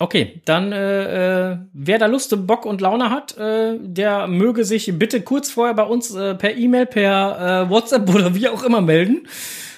Okay, 0.00 0.42
dann 0.44 0.72
äh, 0.72 1.52
äh, 1.52 1.58
wer 1.72 1.98
da 2.00 2.06
Lust, 2.06 2.34
Bock 2.48 2.66
und 2.66 2.80
Laune 2.80 3.10
hat, 3.10 3.38
äh, 3.38 3.78
der 3.80 4.26
möge 4.26 4.64
sich 4.64 4.98
bitte 4.98 5.20
kurz 5.20 5.48
vorher 5.48 5.74
bei 5.74 5.84
uns 5.84 6.12
äh, 6.12 6.34
per 6.34 6.56
E-Mail, 6.56 6.86
per 6.86 7.66
äh, 7.66 7.70
WhatsApp 7.70 8.12
oder 8.12 8.34
wie 8.34 8.48
auch 8.48 8.64
immer 8.64 8.80
melden, 8.80 9.28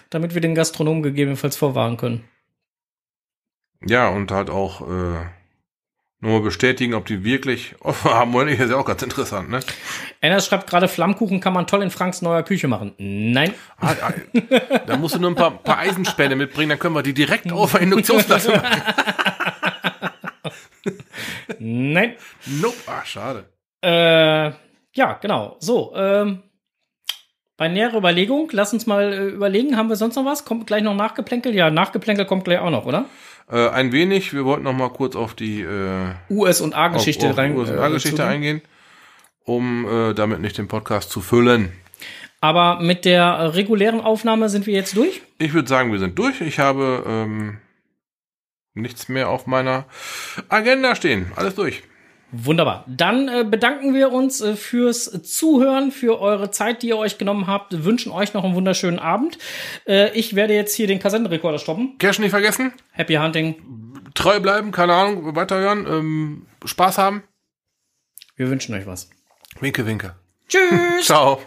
damit 0.09 0.33
wir 0.33 0.41
den 0.41 0.55
Gastronomen 0.55 1.03
gegebenenfalls 1.03 1.59
vorwarnen 1.59 1.99
können. 1.99 2.25
Ja, 3.85 4.09
und 4.09 4.31
halt 4.31 4.51
auch 4.51 4.81
äh, 4.83 5.27
nur 6.21 6.43
bestätigen, 6.43 6.95
ob 6.95 7.07
die 7.07 7.25
wirklich 7.25 7.75
offen 7.81 8.11
haben 8.11 8.33
wollen. 8.33 8.49
Ist 8.49 8.71
ja 8.71 8.77
auch 8.77 8.85
ganz 8.85 9.03
interessant, 9.03 9.51
ne? 9.51 9.61
Einer 10.21 10.41
schreibt 10.41 10.69
gerade, 10.69 10.89
Flammkuchen 10.89 11.41
kann 11.41 11.53
man 11.53 11.67
toll 11.67 11.83
in 11.83 11.91
Franks 11.91 12.23
neuer 12.23 12.43
Küche 12.43 12.69
machen. 12.69 12.95
Nein. 12.99 13.55
Ah, 13.79 13.95
ah, 14.03 14.13
da 14.87 14.97
musst 14.97 15.15
du 15.15 15.21
nur 15.21 15.31
ein 15.31 15.37
paar, 15.37 15.51
paar 15.51 15.79
Eisenspäne 15.79 16.37
mitbringen, 16.37 16.71
dann 16.71 16.79
können 16.79 16.95
wir 16.95 17.03
die 17.03 17.15
direkt 17.15 17.51
auf 17.53 17.73
der 17.73 17.83
Induktionsplatte 17.83 18.53
machen. 18.53 18.83
Nein. 21.59 22.15
Nope. 22.47 22.77
Ah, 22.87 23.05
schade. 23.05 23.45
Äh, 23.83 24.53
ja, 24.95 25.13
genau. 25.21 25.57
So, 25.61 25.93
ähm, 25.95 26.43
bei 27.57 27.69
näherer 27.69 27.99
Überlegung, 27.99 28.49
lass 28.53 28.73
uns 28.73 28.87
mal 28.87 29.13
äh, 29.13 29.27
überlegen, 29.29 29.77
haben 29.77 29.89
wir 29.89 29.97
sonst 29.97 30.17
noch 30.17 30.25
was? 30.25 30.45
Kommt 30.45 30.67
gleich 30.67 30.83
noch 30.83 30.95
Nachgeplänkel? 30.95 31.55
Ja, 31.55 31.71
Nachgeplänkel 31.71 32.27
kommt 32.27 32.45
gleich 32.45 32.59
auch 32.59 32.71
noch, 32.71 32.87
oder? 32.87 33.07
Äh, 33.51 33.69
ein 33.69 33.93
wenig, 33.93 34.33
wir 34.33 34.45
wollten 34.45 34.65
noch 34.65 34.73
mal 34.73 34.91
kurz 34.91 35.15
auf 35.15 35.35
die 35.35 35.61
äh, 35.61 36.15
US- 36.31 36.61
und 36.61 36.75
A-Geschichte 36.75 37.27
auf, 37.27 37.33
auf 37.33 37.39
rein. 37.39 37.57
USA-Geschichte 37.57 38.23
äh, 38.23 38.27
eingehen, 38.27 38.63
um 39.45 39.87
äh, 39.87 40.15
damit 40.15 40.41
nicht 40.41 40.59
den 40.59 40.69
Podcast 40.69 41.11
zu 41.11 41.21
füllen. 41.21 41.73
Aber 42.41 42.81
mit 42.81 43.05
der 43.05 43.55
regulären 43.55 44.01
Aufnahme 44.01 44.49
sind 44.49 44.67
wir 44.67 44.75
jetzt 44.75 44.97
durch. 44.97 45.23
Ich 45.39 45.55
würde 45.55 45.69
sagen, 45.69 45.93
wir 45.93 45.99
sind 45.99 46.19
durch. 46.19 46.41
Ich 46.41 46.59
habe 46.59 47.05
ähm, 47.07 47.59
nichts 48.75 49.09
mehr 49.09 49.29
auf 49.29 49.47
meiner 49.47 49.87
Agenda 50.49 50.95
stehen. 50.95 51.33
Alles 51.37 51.55
durch. 51.55 51.83
Wunderbar. 52.33 52.85
Dann 52.89 53.29
äh, 53.29 53.45
bedanken 53.45 53.95
wir 53.95 54.13
uns 54.13 54.41
äh, 54.41 54.57
fürs 54.57 55.05
Zuhören, 55.23 55.93
für 55.93 56.21
eure 56.21 56.51
Zeit, 56.51 56.83
die 56.83 56.89
ihr 56.89 56.99
euch 56.99 57.19
genommen 57.19 57.47
habt. 57.47 57.85
Wünschen 57.85 58.11
euch 58.11 58.35
noch 58.35 58.45
einen 58.45 58.55
wunderschönen 58.55 58.99
Abend. 58.99 59.39
Äh, 59.87 60.11
ich 60.11 60.35
werde 60.35 60.55
jetzt 60.55 60.75
hier 60.75 60.89
den 60.89 60.99
Kassettenrekorder 60.99 61.59
stoppen. 61.59 61.97
Cash 61.99 62.19
nicht 62.19 62.31
vergessen. 62.31 62.73
Happy 62.93 63.15
Hunting. 63.15 63.57
Treu 64.15 64.41
bleiben, 64.41 64.73
keine 64.73 64.95
Ahnung, 64.95 65.37
weiterhören, 65.37 65.87
ähm, 65.87 66.47
Spaß 66.65 66.99
haben. 66.99 67.23
Wir 68.35 68.51
wünschen 68.51 68.75
euch 68.75 68.87
was. 68.87 69.09
Winke, 69.61 69.87
winke. 69.87 70.15
Tschüss. 70.49 70.61
Ciao. 71.07 71.41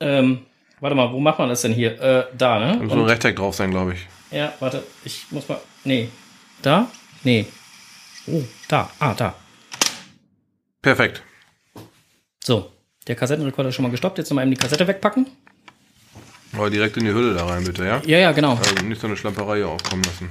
ähm, 0.00 0.46
warte 0.80 0.96
mal, 0.96 1.12
wo 1.12 1.20
macht 1.20 1.38
man 1.38 1.48
das 1.48 1.62
denn 1.62 1.72
hier? 1.72 2.00
Äh, 2.00 2.24
da, 2.36 2.58
ne? 2.58 2.76
Da 2.78 2.82
muss 2.82 2.92
so 2.92 2.98
ein 2.98 3.04
Rechteck 3.04 3.36
drauf 3.36 3.54
sein, 3.54 3.70
glaube 3.70 3.94
ich. 3.94 4.06
Ja, 4.30 4.52
warte, 4.60 4.82
ich 5.04 5.26
muss 5.30 5.48
mal. 5.48 5.60
Nee. 5.84 6.08
Da? 6.62 6.90
Nee. 7.24 7.46
Oh, 8.26 8.42
da. 8.68 8.90
Ah, 8.98 9.14
da. 9.14 9.34
Perfekt. 10.82 11.22
So, 12.42 12.72
der 13.06 13.16
Kassettenrekorder 13.16 13.70
ist 13.70 13.74
schon 13.74 13.82
mal 13.84 13.90
gestoppt. 13.90 14.18
Jetzt 14.18 14.30
nochmal 14.30 14.44
eben 14.44 14.54
die 14.54 14.60
Kassette 14.60 14.86
wegpacken. 14.86 15.26
Aber 16.52 16.70
direkt 16.70 16.96
in 16.96 17.04
die 17.04 17.12
Hülle 17.12 17.34
da 17.34 17.46
rein, 17.46 17.64
bitte, 17.64 17.84
ja? 17.84 18.00
Ja, 18.06 18.18
ja, 18.18 18.32
genau. 18.32 18.56
Also 18.56 18.74
nicht 18.84 19.00
so 19.00 19.06
eine 19.06 19.16
Schlamperei 19.16 19.56
hier 19.56 19.68
aufkommen 19.68 20.02
lassen. 20.04 20.30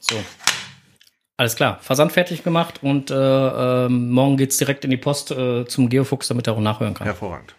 So. 0.00 0.22
Alles 1.36 1.56
klar. 1.56 1.78
Versand 1.82 2.12
fertig 2.12 2.44
gemacht 2.44 2.82
und 2.82 3.10
äh, 3.10 3.14
ähm, 3.14 4.10
morgen 4.10 4.36
geht's 4.36 4.56
direkt 4.56 4.84
in 4.84 4.90
die 4.90 4.96
Post 4.96 5.30
äh, 5.30 5.66
zum 5.66 5.88
Geofuchs, 5.88 6.28
damit 6.28 6.46
er 6.46 6.54
auch 6.54 6.60
nachhören 6.60 6.94
kann. 6.94 7.06
Hervorragend. 7.06 7.54